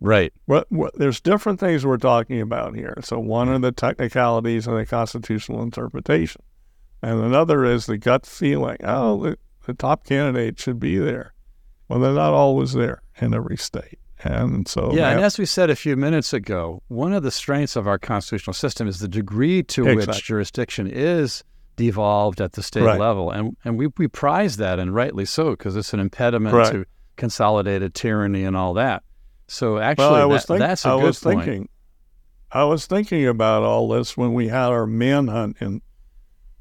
right. 0.01 0.33
What, 0.47 0.71
what, 0.71 0.99
there's 0.99 1.21
different 1.21 1.61
things 1.61 1.85
we're 1.85 1.97
talking 1.97 2.41
about 2.41 2.75
here. 2.75 2.95
So 3.03 3.19
one 3.19 3.49
are 3.49 3.59
the 3.59 3.73
technicalities 3.73 4.67
of 4.67 4.77
the 4.77 4.87
constitutional 4.87 5.63
interpretation, 5.63 6.43
and 7.03 7.21
another 7.21 7.65
is 7.65 7.87
the 7.87 7.99
gut 7.99 8.27
feeling. 8.27 8.79
Oh, 8.85 9.23
the, 9.23 9.39
the 9.67 9.75
top 9.75 10.05
candidate 10.05 10.59
should 10.59 10.81
be 10.81 10.99
there. 10.99 11.35
Well, 11.89 12.01
they're 12.01 12.13
not 12.13 12.33
always 12.33 12.73
there 12.73 13.03
in 13.21 13.35
every 13.35 13.57
state. 13.57 13.99
And 14.25 14.67
so, 14.67 14.93
yeah, 14.93 15.11
and 15.11 15.21
as 15.21 15.39
we 15.39 15.47
said 15.47 15.71
a 15.71 15.77
few 15.77 15.97
minutes 15.97 16.33
ago, 16.33 16.83
one 16.89 17.13
of 17.13 17.23
the 17.23 17.31
strengths 17.31 17.77
of 17.77 17.87
our 17.87 17.99
constitutional 17.99 18.55
system 18.55 18.89
is 18.89 18.99
the 18.99 19.07
degree 19.07 19.63
to 19.65 19.87
exactly. 19.87 20.07
which 20.07 20.25
jurisdiction 20.25 20.89
is 20.89 21.45
devolved 21.77 22.41
at 22.41 22.53
the 22.53 22.63
state 22.63 22.83
right. 22.83 22.99
level, 22.99 23.31
and 23.31 23.57
and 23.65 23.79
we, 23.79 23.87
we 23.97 24.09
prize 24.09 24.57
that, 24.57 24.81
and 24.81 24.93
rightly 24.93 25.25
so, 25.25 25.51
because 25.51 25.77
it's 25.77 25.95
an 25.95 26.01
impediment 26.01 26.53
right. 26.53 26.73
to 26.73 26.85
consolidated 27.17 27.95
tyranny 27.95 28.43
and 28.43 28.57
all 28.57 28.75
that. 28.75 29.05
So 29.49 29.79
actually, 29.79 30.11
well, 30.11 30.29
that, 30.31 30.47
think, 30.47 30.61
that's 30.61 30.85
a 30.85 30.91
I 30.91 30.97
good 30.97 31.05
was 31.05 31.21
point. 31.21 31.45
Thinking, 31.45 31.69
I 32.53 32.65
was 32.65 32.87
thinking 32.87 33.27
about 33.27 33.63
all 33.63 33.89
this 33.89 34.17
when 34.17 34.35
we 34.35 34.49
had 34.49 34.69
our 34.69 34.87
manhunt 34.87 35.57
in 35.61 35.83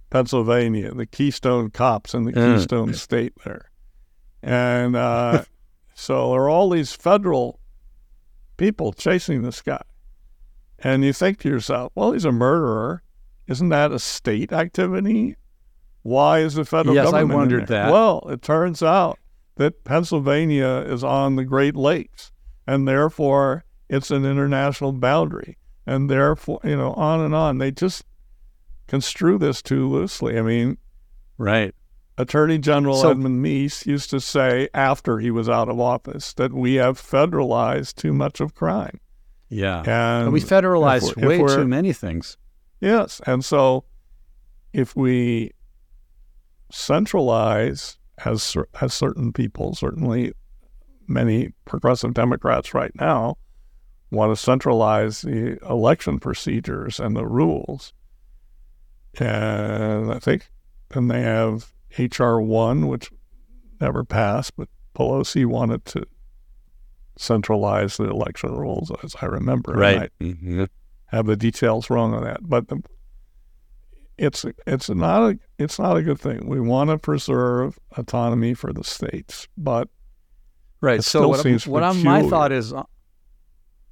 Pennsylvania, 0.09 0.93
the 0.93 1.05
Keystone 1.05 1.69
Cops 1.69 2.13
in 2.13 2.23
the 2.23 2.31
mm. 2.33 2.55
Keystone 2.55 2.93
State 2.93 3.33
there, 3.45 3.69
and. 4.41 4.95
Uh, 4.95 5.43
So 5.99 6.31
there 6.31 6.41
are 6.43 6.49
all 6.49 6.69
these 6.69 6.93
federal 6.93 7.59
people 8.55 8.93
chasing 8.93 9.41
this 9.41 9.63
guy. 9.63 9.81
And 10.77 11.03
you 11.03 11.11
think 11.11 11.39
to 11.39 11.49
yourself, 11.49 11.91
well, 11.95 12.11
he's 12.11 12.23
a 12.23 12.31
murderer. 12.31 13.01
Isn't 13.47 13.69
that 13.69 13.91
a 13.91 13.97
state 13.97 14.53
activity? 14.53 15.37
Why 16.03 16.39
is 16.41 16.53
the 16.53 16.65
federal 16.65 16.93
yes, 16.93 17.05
government? 17.05 17.29
Yes, 17.29 17.33
I 17.33 17.35
wondered 17.35 17.67
that. 17.69 17.91
Well, 17.91 18.27
it 18.29 18.43
turns 18.43 18.83
out 18.83 19.17
that 19.55 19.83
Pennsylvania 19.85 20.85
is 20.85 21.03
on 21.03 21.35
the 21.35 21.43
Great 21.43 21.75
Lakes, 21.75 22.31
and 22.67 22.87
therefore 22.87 23.63
it's 23.89 24.11
an 24.11 24.25
international 24.25 24.91
boundary. 24.91 25.57
And 25.85 26.09
therefore, 26.09 26.59
you 26.65 26.75
know, 26.75 26.91
on 26.93 27.21
and 27.21 27.33
on. 27.33 27.59
They 27.59 27.71
just 27.71 28.03
construe 28.87 29.37
this 29.37 29.61
too 29.61 29.87
loosely. 29.87 30.37
I 30.37 30.41
mean, 30.41 30.77
right. 31.37 31.73
Attorney 32.17 32.57
General 32.57 32.97
so, 32.97 33.11
Edmund 33.11 33.45
Meese 33.45 33.85
used 33.85 34.09
to 34.09 34.19
say 34.19 34.67
after 34.73 35.19
he 35.19 35.31
was 35.31 35.47
out 35.47 35.69
of 35.69 35.79
office 35.79 36.33
that 36.33 36.51
we 36.51 36.75
have 36.75 36.99
federalized 36.99 37.95
too 37.95 38.11
much 38.11 38.41
of 38.41 38.53
crime. 38.53 38.99
Yeah. 39.49 39.83
And 39.85 40.33
we 40.33 40.41
federalized 40.41 41.15
way 41.25 41.37
too 41.37 41.67
many 41.67 41.93
things. 41.93 42.37
Yes. 42.81 43.21
And 43.25 43.45
so 43.45 43.85
if 44.73 44.95
we 44.95 45.51
centralize, 46.71 47.97
as, 48.25 48.57
as 48.81 48.93
certain 48.93 49.31
people, 49.31 49.73
certainly 49.73 50.33
many 51.07 51.53
progressive 51.65 52.13
Democrats 52.13 52.73
right 52.73 52.91
now, 52.95 53.37
want 54.11 54.31
to 54.31 54.41
centralize 54.41 55.21
the 55.21 55.57
election 55.67 56.19
procedures 56.19 56.99
and 56.99 57.15
the 57.15 57.25
rules. 57.25 57.93
And 59.19 60.11
I 60.11 60.19
think 60.19 60.49
then 60.89 61.07
they 61.07 61.21
have 61.21 61.73
H.R. 61.97 62.41
1, 62.41 62.87
which 62.87 63.11
never 63.81 64.03
passed, 64.03 64.55
but 64.55 64.69
Pelosi 64.95 65.45
wanted 65.45 65.85
to 65.85 66.05
centralize 67.17 67.97
the 67.97 68.09
election 68.09 68.55
rules, 68.55 68.91
as 69.03 69.15
I 69.21 69.25
remember. 69.25 69.73
Right. 69.73 70.11
I 70.19 70.23
mm-hmm. 70.23 70.65
have 71.07 71.25
the 71.25 71.35
details 71.35 71.89
wrong 71.89 72.13
on 72.13 72.23
that, 72.23 72.47
but 72.47 72.67
the, 72.67 72.81
it's 74.17 74.45
it's 74.65 74.89
not 74.89 75.31
a 75.31 75.39
it's 75.59 75.79
not 75.79 75.97
a 75.97 76.01
good 76.01 76.19
thing. 76.19 76.47
We 76.47 76.59
want 76.59 76.89
to 76.89 76.97
preserve 76.97 77.77
autonomy 77.97 78.53
for 78.53 78.73
the 78.73 78.83
states, 78.83 79.47
but 79.57 79.89
right. 80.81 80.99
It 80.99 81.03
so 81.03 81.27
what, 81.27 81.39
seems 81.41 81.67
what 81.67 81.83
I'm- 81.83 82.03
my 82.03 82.27
thought 82.29 82.51
is, 82.51 82.73
uh, 82.73 82.83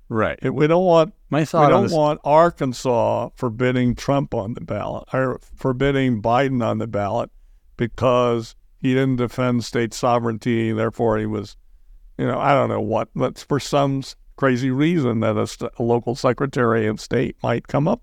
right. 0.09 0.37
it, 0.41 0.53
we 0.53 0.67
don't 0.67 0.85
want 0.85 1.13
My 1.29 1.45
thought 1.45 1.65
on 1.65 1.71
don't 1.71 1.83
this, 1.83 1.91
want 1.93 2.19
Arkansas 2.23 3.29
forbidding 3.35 3.95
Trump 3.95 4.33
on 4.33 4.53
the 4.53 4.61
ballot 4.61 5.05
or 5.13 5.39
forbidding 5.55 6.21
Biden 6.21 6.63
on 6.65 6.77
the 6.77 6.87
ballot 6.87 7.31
because 7.77 8.55
he 8.79 8.93
didn't 8.93 9.15
defend 9.17 9.63
state 9.65 9.93
sovereignty. 9.93 10.71
Therefore, 10.71 11.17
he 11.17 11.25
was, 11.25 11.57
you 12.17 12.25
know, 12.27 12.39
I 12.39 12.53
don't 12.53 12.69
know 12.69 12.81
what, 12.81 13.09
but 13.15 13.37
for 13.47 13.59
some 13.59 14.03
crazy 14.37 14.69
reason 14.69 15.21
that 15.21 15.37
a, 15.37 15.47
st- 15.47 15.71
a 15.79 15.83
local 15.83 16.13
secretary 16.15 16.87
of 16.87 16.99
state 17.01 17.35
might 17.41 17.67
come 17.67 17.87
up. 17.87 18.01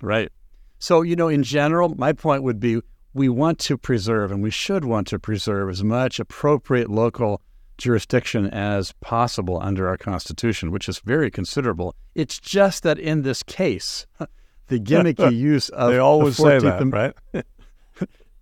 Right. 0.00 0.30
So, 0.78 1.02
you 1.02 1.16
know, 1.16 1.28
in 1.28 1.42
general, 1.42 1.94
my 1.96 2.12
point 2.12 2.42
would 2.42 2.60
be 2.60 2.80
we 3.14 3.28
want 3.28 3.58
to 3.60 3.78
preserve 3.78 4.30
and 4.32 4.42
we 4.42 4.50
should 4.50 4.84
want 4.84 5.06
to 5.06 5.18
preserve 5.18 5.70
as 5.70 5.82
much 5.84 6.18
appropriate 6.18 6.90
local 6.90 7.40
jurisdiction 7.78 8.46
as 8.50 8.92
possible 9.00 9.58
under 9.62 9.88
our 9.88 9.96
Constitution, 9.96 10.70
which 10.70 10.88
is 10.88 10.98
very 11.00 11.30
considerable. 11.30 11.94
It's 12.14 12.38
just 12.38 12.82
that 12.82 12.98
in 12.98 13.22
this 13.22 13.42
case, 13.42 14.06
the 14.66 14.78
gimmicky 14.80 15.36
use 15.36 15.68
of 15.70 15.90
they 15.92 15.98
always 15.98 16.36
the 16.36 16.42
say 16.42 16.58
14th 16.58 16.62
that, 16.62 16.80
Am- 16.80 16.90
right? 16.90 17.14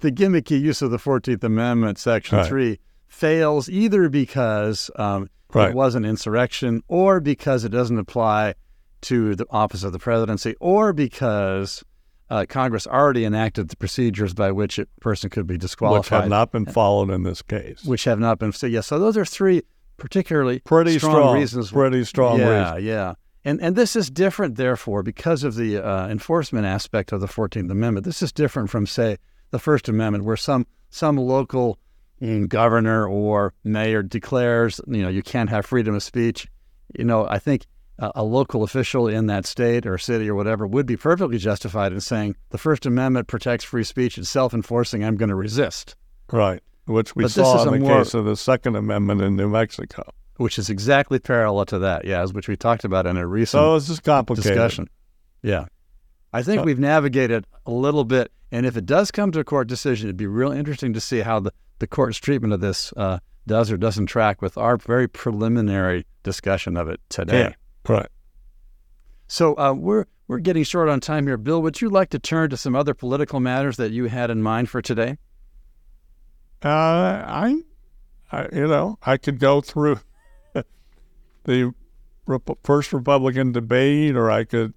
the 0.01 0.11
gimmicky 0.13 0.61
use 0.61 0.83
of 0.83 0.91
the 0.91 0.99
14th 0.99 1.45
Amendment, 1.45 1.99
Section 1.99 2.39
Right. 2.39 2.49
3, 2.49 2.79
fails 3.09 3.69
either 3.69 4.09
because 4.09 4.91
um, 4.97 5.29
Right. 5.55 5.69
it 5.71 5.75
was 5.77 5.95
an 5.95 6.07
insurrection 6.07 6.83
or 6.89 7.21
because 7.21 7.65
it 7.65 7.69
doesn't 7.69 7.99
apply 7.99 8.55
to 9.03 9.35
the 9.35 9.45
office 9.51 9.85
of 9.85 9.93
the 9.93 9.99
presidency 9.99 10.55
or 10.61 10.95
because 10.95 11.85
uh, 12.33 12.47
Congress 12.49 12.87
already 12.87 13.27
enacted 13.27 13.69
the 13.69 13.77
procedures 13.77 14.33
by 14.33 14.51
which 14.51 14.79
a 14.79 14.87
person 15.03 15.29
could 15.29 15.47
be 15.47 15.59
disqualified, 15.59 15.99
Which 15.99 16.09
have 16.23 16.31
not 16.31 16.51
been 16.51 16.65
followed 16.65 17.11
in 17.11 17.25
this 17.25 17.43
case. 17.43 17.85
which 17.85 18.05
have 18.05 18.19
not 18.19 18.39
been. 18.39 18.53
So, 18.53 18.67
yeah, 18.67 18.81
so 18.81 18.99
those 18.99 19.19
are 19.19 19.27
three 19.27 19.63
particularly 19.99 20.61
pretty 20.61 20.99
strong, 20.99 21.13
strong, 21.13 21.39
reasons. 21.39 21.71
pretty 21.71 22.05
strong 22.05 22.39
yeah, 22.39 22.71
reasons. 22.71 22.85
yeah. 22.87 23.15
And, 23.45 23.61
and 23.61 23.77
this 23.77 23.95
is 23.95 24.09
different, 24.09 24.57
therefore, 24.57 25.03
because 25.03 25.45
of 25.45 25.57
the 25.57 25.77
uh, 25.77 26.09
enforcement 26.09 26.65
aspect 26.65 27.13
of 27.13 27.21
the 27.21 27.27
14th 27.27 27.71
Amendment. 27.71 28.07
This 28.07 28.23
is 28.23 28.33
different 28.33 28.71
from, 28.71 28.87
say, 28.87 29.19
the 29.51 29.59
First 29.59 29.91
Amendment, 29.91 30.25
where 30.25 30.39
some, 30.39 30.67
some 30.89 31.19
local 31.19 31.79
mm, 32.23 32.49
governor 32.49 33.07
or 33.07 33.53
mayor 33.63 34.03
declares, 34.03 34.81
you 34.87 35.03
know, 35.03 35.11
you 35.11 35.23
can't 35.23 35.51
have 35.51 35.67
freedom 35.67 35.95
of 35.95 36.03
speech. 36.03 36.47
You 36.99 37.05
know, 37.05 37.27
I 37.29 37.39
think 37.39 37.67
a, 37.99 38.23
local 38.25 38.63
official 38.63 39.07
in 39.07 39.27
that 39.27 39.47
state 39.47 39.87
or 39.87 39.99
city 39.99 40.29
or 40.29 40.35
whatever 40.35 40.67
would 40.67 40.87
be 40.87 40.97
perfectly 40.97 41.39
justified 41.39 41.93
in 41.93 42.01
saying 42.01 42.37
the 42.51 42.59
First 42.59 42.87
Amendment 42.87 43.29
protects 43.29 43.65
free 43.65 43.85
speech. 43.85 44.19
It's 44.19 44.29
self-enforcing. 44.31 45.05
I'm 45.05 45.17
going 45.17 45.29
to 45.29 45.35
resist, 45.37 45.95
Right. 46.31 46.63
Which 46.87 47.15
we 47.15 47.25
But 47.25 47.31
saw 47.33 47.63
in 47.65 47.73
the 47.75 47.79
more- 47.81 47.99
case 48.03 48.15
of 48.15 48.25
the 48.25 48.37
Second 48.37 48.75
Amendment 48.77 49.21
in 49.23 49.37
New 49.37 49.49
Mexico. 49.49 50.11
which 50.39 50.59
is 50.59 50.69
exactly 50.71 51.19
parallel 51.21 51.65
to 51.67 51.79
that. 51.81 52.05
Yeah, 52.05 52.25
which 52.27 52.49
we 52.49 52.57
talked 52.57 52.85
about 52.85 53.07
in 53.07 53.17
a 53.17 53.27
recent 53.27 53.61
So 53.61 53.77
it's 53.77 53.87
just 53.87 54.03
complicated. 54.03 54.53
discussion. 54.53 54.89
Yeah. 55.43 55.67
I 56.33 56.43
think 56.43 56.63
Uh, 56.63 56.65
we've 56.65 56.79
navigated 56.81 57.47
a 57.67 57.71
little 57.71 58.05
bit. 58.05 58.33
And 58.51 58.67
if 58.67 58.77
it 58.77 58.85
does 58.87 59.11
come 59.11 59.31
to 59.33 59.41
a 59.41 59.45
court 59.45 59.69
decision, 59.69 60.09
it'd 60.09 60.17
be 60.17 60.27
real 60.27 60.51
interesting 60.51 60.93
to 60.95 61.01
see 61.01 61.21
how 61.21 61.39
the, 61.41 61.53
the 61.79 61.87
court's 61.87 62.19
treatment 62.19 62.53
of 62.55 62.61
this 62.61 62.93
uh, 62.97 63.19
does 63.47 63.71
or 63.71 63.77
doesn't 63.77 64.07
track 64.07 64.43
with 64.43 64.57
our 64.59 64.77
very 64.79 65.07
preliminary 65.09 66.07
discussion 66.23 66.77
of 66.77 66.89
it 66.89 67.01
today. 67.09 67.39
Yeah. 67.41 67.53
Right. 67.89 68.09
So 69.27 69.55
uh, 69.59 69.73
we're 69.73 70.07
we're 70.29 70.39
getting 70.39 70.63
short 70.65 70.89
on 70.89 71.01
time 71.01 71.27
here. 71.27 71.37
Bill, 71.37 71.61
would 71.63 71.81
you 71.81 71.89
like 71.91 72.11
to 72.11 72.19
turn 72.19 72.51
to 72.51 72.57
some 72.57 72.77
other 72.77 72.95
political 72.95 73.41
matters 73.41 73.77
that 73.77 73.91
you 73.93 74.07
had 74.07 74.31
in 74.31 74.43
mind 74.43 74.69
for 74.71 74.81
today? 74.81 75.19
Uh, 76.65 76.69
I, 76.69 77.61
I, 78.31 78.49
you 78.53 78.69
know, 78.69 78.99
I 79.03 79.17
could 79.17 79.41
go 79.41 79.61
through 79.61 79.99
the 81.45 81.75
Rep- 82.27 82.59
first 82.63 82.93
Republican 82.93 83.51
debate, 83.53 84.15
or 84.15 84.31
I 84.31 84.45
could 84.45 84.75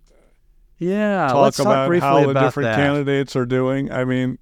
Yeah, 0.80 1.28
talk 1.28 1.44
let's 1.44 1.58
talk 1.58 1.66
about 1.68 1.88
briefly 1.88 2.08
how 2.08 2.24
the 2.24 2.30
about 2.32 2.46
different 2.48 2.70
that. 2.70 2.76
candidates 2.76 3.36
are 3.36 3.46
doing. 3.46 3.92
I 3.92 4.04
mean, 4.04 4.40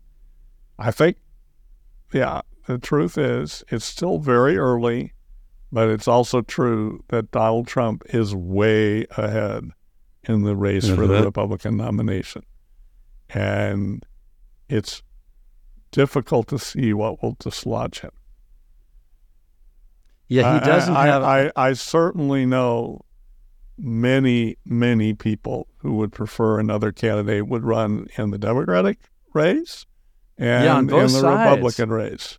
I 0.80 0.91
think, 0.91 1.18
yeah, 2.14 2.41
the 2.66 2.78
truth 2.78 3.18
is 3.18 3.64
it's 3.68 3.84
still 3.86 4.20
very 4.20 4.57
early, 4.57 5.12
but 5.74 5.89
it's 5.89 6.07
also 6.07 6.41
true 6.41 7.03
that 7.07 7.32
Donald 7.32 7.67
Trump 7.67 8.03
is 8.09 8.36
way 8.36 9.07
ahead 9.17 9.71
in 10.24 10.43
the 10.43 10.55
race 10.55 10.88
for 10.88 11.07
the. 11.07 11.24
Republican 11.24 11.78
nomination. 11.78 12.43
And 13.30 14.05
it's 14.69 15.01
difficult 15.89 16.47
to 16.49 16.59
see 16.59 16.93
what 16.93 17.24
will 17.24 17.36
dislodge 17.39 18.01
him. 18.01 18.11
Yeah, 20.28 20.59
he 20.59 20.65
doesn't 20.65 20.95
I, 20.95 21.07
have. 21.07 21.24
I, 21.24 21.51
I 21.55 21.74
certainly 21.74 22.45
know 22.45 23.01
many, 23.78 24.57
many 24.65 25.13
people 25.15 25.67
who 25.78 25.93
would 25.95 26.11
prefer 26.11 26.59
another 26.59 26.91
candidate 26.91 27.47
would 27.47 27.63
run 27.63 28.07
in 28.15 28.30
the 28.30 28.38
Democratic 28.38 28.99
race 29.34 29.88
and 30.38 30.63
Yeah, 30.63 30.80
in 30.80 30.88
the 30.88 31.09
sides. 31.09 31.24
Republican 31.24 31.89
race. 31.89 32.38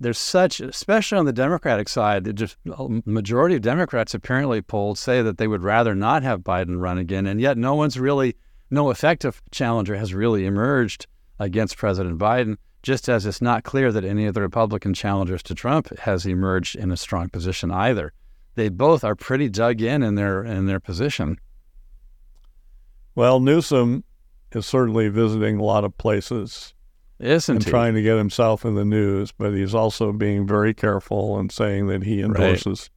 There's 0.00 0.18
such, 0.18 0.60
especially 0.60 1.18
on 1.18 1.24
the 1.24 1.32
Democratic 1.32 1.88
side, 1.88 2.24
that 2.24 2.34
just 2.34 2.56
majority 3.04 3.54
of 3.54 3.62
Democrats 3.62 4.14
apparently 4.14 4.60
polled 4.60 4.98
say 4.98 5.22
that 5.22 5.38
they 5.38 5.46
would 5.46 5.62
rather 5.62 5.94
not 5.94 6.22
have 6.22 6.40
Biden 6.40 6.80
run 6.80 6.98
again, 6.98 7.26
and 7.26 7.40
yet 7.40 7.56
no 7.56 7.74
one's 7.74 7.98
really, 7.98 8.36
no 8.70 8.90
effective 8.90 9.40
challenger 9.50 9.96
has 9.96 10.12
really 10.12 10.46
emerged 10.46 11.06
against 11.38 11.76
President 11.76 12.18
Biden. 12.18 12.56
Just 12.82 13.08
as 13.08 13.24
it's 13.24 13.40
not 13.40 13.64
clear 13.64 13.90
that 13.92 14.04
any 14.04 14.26
of 14.26 14.34
the 14.34 14.42
Republican 14.42 14.92
challengers 14.92 15.42
to 15.44 15.54
Trump 15.54 15.96
has 16.00 16.26
emerged 16.26 16.76
in 16.76 16.90
a 16.90 16.98
strong 16.98 17.30
position 17.30 17.70
either. 17.70 18.12
They 18.56 18.68
both 18.68 19.04
are 19.04 19.14
pretty 19.14 19.48
dug 19.48 19.80
in 19.80 20.02
in 20.02 20.16
their 20.16 20.44
in 20.44 20.66
their 20.66 20.80
position. 20.80 21.38
Well, 23.14 23.40
Newsom 23.40 24.04
is 24.52 24.66
certainly 24.66 25.08
visiting 25.08 25.58
a 25.58 25.64
lot 25.64 25.84
of 25.84 25.96
places 25.96 26.74
Isn't 27.18 27.56
and 27.56 27.64
he? 27.64 27.70
trying 27.70 27.94
to 27.94 28.02
get 28.02 28.16
himself 28.16 28.64
in 28.64 28.74
the 28.74 28.84
news, 28.84 29.32
but 29.32 29.54
he's 29.54 29.74
also 29.74 30.12
being 30.12 30.46
very 30.46 30.74
careful 30.74 31.38
and 31.38 31.50
saying 31.50 31.86
that 31.86 32.02
he 32.02 32.20
endorses 32.20 32.90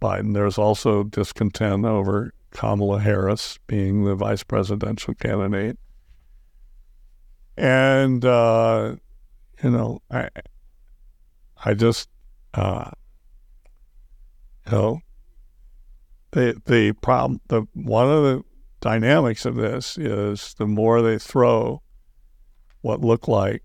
Biden. 0.00 0.34
There's 0.34 0.58
also 0.58 1.04
discontent 1.04 1.84
over 1.84 2.32
Kamala 2.50 3.00
Harris 3.00 3.58
being 3.66 4.04
the 4.04 4.14
vice 4.14 4.42
presidential 4.42 5.14
candidate. 5.14 5.78
And, 7.56 8.24
uh, 8.24 8.96
you 9.62 9.70
know, 9.70 10.02
I, 10.10 10.28
I 11.64 11.74
just, 11.74 12.08
uh, 12.54 12.90
you 14.66 14.72
know, 14.72 15.00
the, 16.30 16.60
the 16.64 16.92
problem, 16.92 17.40
the, 17.48 17.66
one 17.74 18.08
of 18.08 18.22
the 18.22 18.42
dynamics 18.80 19.44
of 19.44 19.56
this 19.56 19.98
is 19.98 20.54
the 20.54 20.66
more 20.66 21.02
they 21.02 21.18
throw 21.18 21.82
what 22.82 23.00
look 23.00 23.26
like 23.26 23.62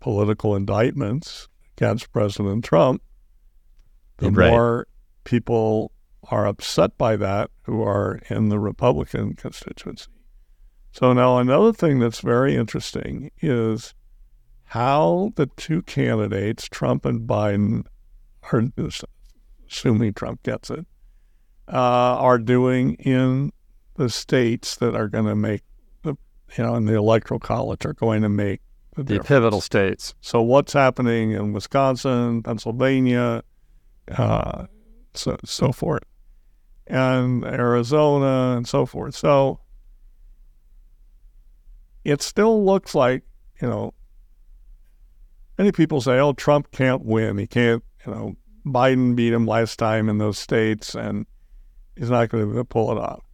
political 0.00 0.54
indictments 0.54 1.48
against 1.76 2.12
President 2.12 2.64
Trump, 2.64 3.02
the 4.18 4.30
Right. 4.30 4.50
more 4.50 4.86
people 5.24 5.92
are 6.30 6.46
upset 6.46 6.96
by 6.98 7.16
that 7.16 7.50
who 7.62 7.82
are 7.82 8.20
in 8.28 8.48
the 8.48 8.58
Republican 8.58 9.34
constituency. 9.34 10.10
So 10.92 11.12
now 11.12 11.38
another 11.38 11.72
thing 11.72 11.98
that's 11.98 12.20
very 12.20 12.56
interesting 12.56 13.30
is 13.40 13.94
how 14.64 15.32
the 15.36 15.46
two 15.56 15.82
candidates, 15.82 16.68
Trump 16.68 17.04
and 17.04 17.28
Biden, 17.28 17.84
are 18.52 18.64
assuming 19.68 20.14
Trump 20.14 20.42
gets 20.42 20.70
it, 20.70 20.86
uh, 21.68 22.16
are 22.18 22.38
doing 22.38 22.94
in 22.94 23.52
the 23.94 24.08
states 24.08 24.76
that 24.76 24.94
are 24.94 25.08
going 25.08 25.26
to 25.26 25.34
make 25.34 25.62
you 26.56 26.64
know, 26.64 26.74
in 26.76 26.86
the 26.86 26.94
electoral 26.94 27.40
college 27.40 27.84
are 27.84 27.92
going 27.92 28.22
to 28.22 28.28
make 28.28 28.60
the, 28.94 29.02
the 29.02 29.14
difference. 29.14 29.28
pivotal 29.28 29.60
states. 29.60 30.14
So 30.20 30.40
what's 30.42 30.72
happening 30.72 31.32
in 31.32 31.52
Wisconsin, 31.52 32.42
Pennsylvania, 32.42 33.42
uh, 34.16 34.66
so 35.14 35.36
so 35.44 35.72
forth, 35.72 36.02
and 36.86 37.44
Arizona 37.44 38.56
and 38.56 38.66
so 38.66 38.86
forth. 38.86 39.14
So 39.14 39.60
it 42.04 42.22
still 42.22 42.64
looks 42.64 42.94
like 42.94 43.22
you 43.60 43.68
know. 43.68 43.94
Many 45.58 45.72
people 45.72 46.02
say, 46.02 46.18
"Oh, 46.18 46.34
Trump 46.34 46.70
can't 46.70 47.02
win. 47.02 47.38
He 47.38 47.46
can't, 47.46 47.82
you 48.04 48.12
know, 48.12 48.36
Biden 48.66 49.16
beat 49.16 49.32
him 49.32 49.46
last 49.46 49.78
time 49.78 50.08
in 50.08 50.18
those 50.18 50.38
states, 50.38 50.94
and 50.94 51.24
he's 51.96 52.10
not 52.10 52.28
going 52.28 52.52
to 52.52 52.64
pull 52.64 52.92
it 52.92 52.98
off. 52.98 53.25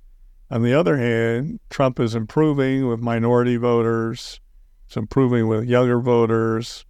On 0.52 0.60
the 0.60 0.74
other 0.74 0.98
hand, 0.98 1.60
Trump 1.70 1.98
is 1.98 2.14
improving 2.14 2.86
with 2.86 3.00
minority 3.00 3.56
voters. 3.56 4.38
He's 4.86 4.98
improving 4.98 5.48
with 5.48 5.64
younger 5.64 5.98
voters. 5.98 6.84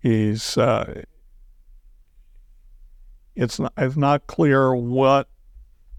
He's 0.00 0.58
uh, 0.58 1.04
it's 3.36 3.60
not, 3.60 3.72
it's 3.78 3.96
not 3.96 4.26
clear 4.26 4.74
what 4.74 5.28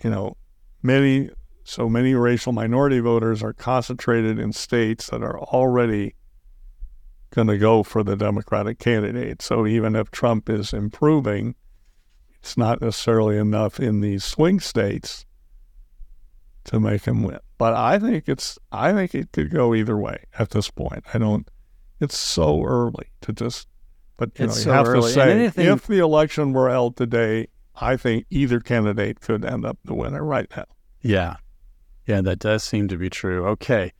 you 0.03 0.09
know 0.09 0.35
many 0.83 1.29
so 1.63 1.87
many 1.87 2.13
racial 2.15 2.51
minority 2.51 2.99
voters 2.99 3.41
are 3.41 3.53
concentrated 3.53 4.37
in 4.37 4.51
states 4.51 5.09
that 5.09 5.23
are 5.23 5.39
already 5.39 6.15
going 7.29 7.47
to 7.47 7.57
go 7.57 7.81
for 7.81 8.03
the 8.03 8.17
Democratic 8.17 8.77
candidate. 8.77 9.41
So 9.41 9.65
even 9.65 9.95
if 9.95 10.11
Trump 10.11 10.49
is 10.49 10.73
improving, 10.73 11.55
it's 12.39 12.57
not 12.57 12.81
necessarily 12.81 13.37
enough 13.37 13.79
in 13.79 14.01
these 14.01 14.25
swing 14.25 14.59
states 14.59 15.25
to 16.67 16.79
make 16.79 17.05
him 17.05 17.23
win. 17.23 17.39
But 17.57 17.73
I 17.73 17.97
think 17.99 18.29
it's 18.29 18.57
I 18.71 18.93
think 18.93 19.15
it 19.15 19.31
could 19.33 19.49
go 19.51 19.73
either 19.73 19.97
way 19.97 20.23
at 20.37 20.51
this 20.51 20.69
point. 20.69 21.03
I 21.13 21.17
don't. 21.17 21.49
It's 21.99 22.17
so 22.17 22.63
early 22.63 23.07
to 23.21 23.33
just. 23.33 23.67
But 24.17 24.31
you, 24.39 24.47
know, 24.47 24.53
you 24.53 24.59
so 24.59 24.71
have 24.71 24.87
early. 24.87 25.01
to 25.09 25.13
say 25.13 25.31
anything- 25.31 25.67
if 25.67 25.87
the 25.87 25.99
election 25.99 26.53
were 26.53 26.69
held 26.69 26.95
today, 26.95 27.47
I 27.75 27.97
think 27.97 28.25
either 28.29 28.59
candidate 28.59 29.21
could 29.21 29.45
end 29.45 29.65
up 29.65 29.77
the 29.85 29.93
winner 29.93 30.23
right 30.23 30.47
now. 30.55 30.65
Yeah. 31.01 31.37
Yeah, 32.05 32.21
that 32.21 32.39
does 32.39 32.63
seem 32.63 32.87
to 32.87 32.97
be 32.97 33.09
true. 33.09 33.45
Okay. 33.47 33.91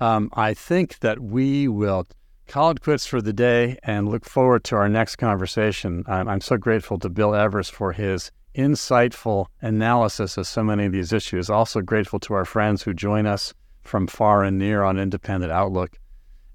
Um, 0.00 0.30
I 0.34 0.54
think 0.54 1.00
that 1.00 1.20
we 1.20 1.66
will 1.66 2.06
call 2.46 2.70
it 2.70 2.80
quits 2.82 3.06
for 3.06 3.20
the 3.22 3.32
day 3.32 3.78
and 3.82 4.08
look 4.08 4.24
forward 4.24 4.64
to 4.64 4.76
our 4.76 4.88
next 4.88 5.16
conversation. 5.16 6.04
I'm, 6.06 6.28
I'm 6.28 6.40
so 6.40 6.56
grateful 6.56 6.98
to 7.00 7.08
Bill 7.08 7.34
Evers 7.34 7.68
for 7.68 7.92
his 7.92 8.30
insightful 8.54 9.46
analysis 9.60 10.36
of 10.36 10.46
so 10.46 10.62
many 10.62 10.86
of 10.86 10.92
these 10.92 11.12
issues. 11.12 11.50
Also 11.50 11.80
grateful 11.80 12.20
to 12.20 12.34
our 12.34 12.44
friends 12.44 12.82
who 12.82 12.94
join 12.94 13.26
us 13.26 13.52
from 13.82 14.06
far 14.06 14.42
and 14.42 14.58
near 14.58 14.82
on 14.82 14.98
Independent 14.98 15.52
Outlook. 15.52 15.98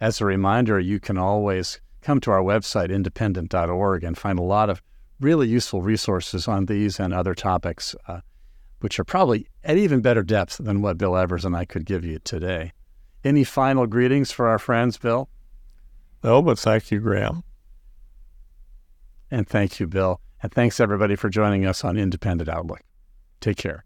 As 0.01 0.21
a 0.21 0.25
reminder, 0.25 0.79
you 0.79 0.99
can 0.99 1.17
always 1.17 1.81
come 2.01 2.19
to 2.21 2.31
our 2.31 2.41
website, 2.41 2.89
independent.org, 2.89 4.03
and 4.03 4.17
find 4.17 4.39
a 4.39 4.43
lot 4.43 4.69
of 4.69 4.81
really 5.19 5.47
useful 5.47 5.81
resources 5.81 6.47
on 6.47 6.65
these 6.65 6.99
and 6.99 7.13
other 7.13 7.35
topics. 7.35 7.95
Uh, 8.07 8.21
which 8.79 8.99
are 8.99 9.03
probably 9.03 9.47
at 9.63 9.77
even 9.77 10.01
better 10.01 10.23
depth 10.23 10.57
than 10.57 10.81
what 10.81 10.97
Bill 10.97 11.17
Evers 11.17 11.45
and 11.45 11.55
I 11.55 11.65
could 11.65 11.85
give 11.85 12.05
you 12.05 12.19
today. 12.19 12.73
Any 13.23 13.43
final 13.43 13.85
greetings 13.85 14.31
for 14.31 14.47
our 14.47 14.59
friends, 14.59 14.97
Bill? 14.97 15.29
No, 16.23 16.41
but 16.41 16.59
thank 16.59 16.91
you, 16.91 16.99
Graham. 16.99 17.43
And 19.29 19.47
thank 19.47 19.79
you, 19.79 19.87
Bill. 19.87 20.21
And 20.41 20.51
thanks 20.51 20.79
everybody 20.79 21.15
for 21.15 21.29
joining 21.29 21.65
us 21.65 21.83
on 21.83 21.97
Independent 21.97 22.49
Outlook. 22.49 22.81
Take 23.41 23.57
care. 23.57 23.85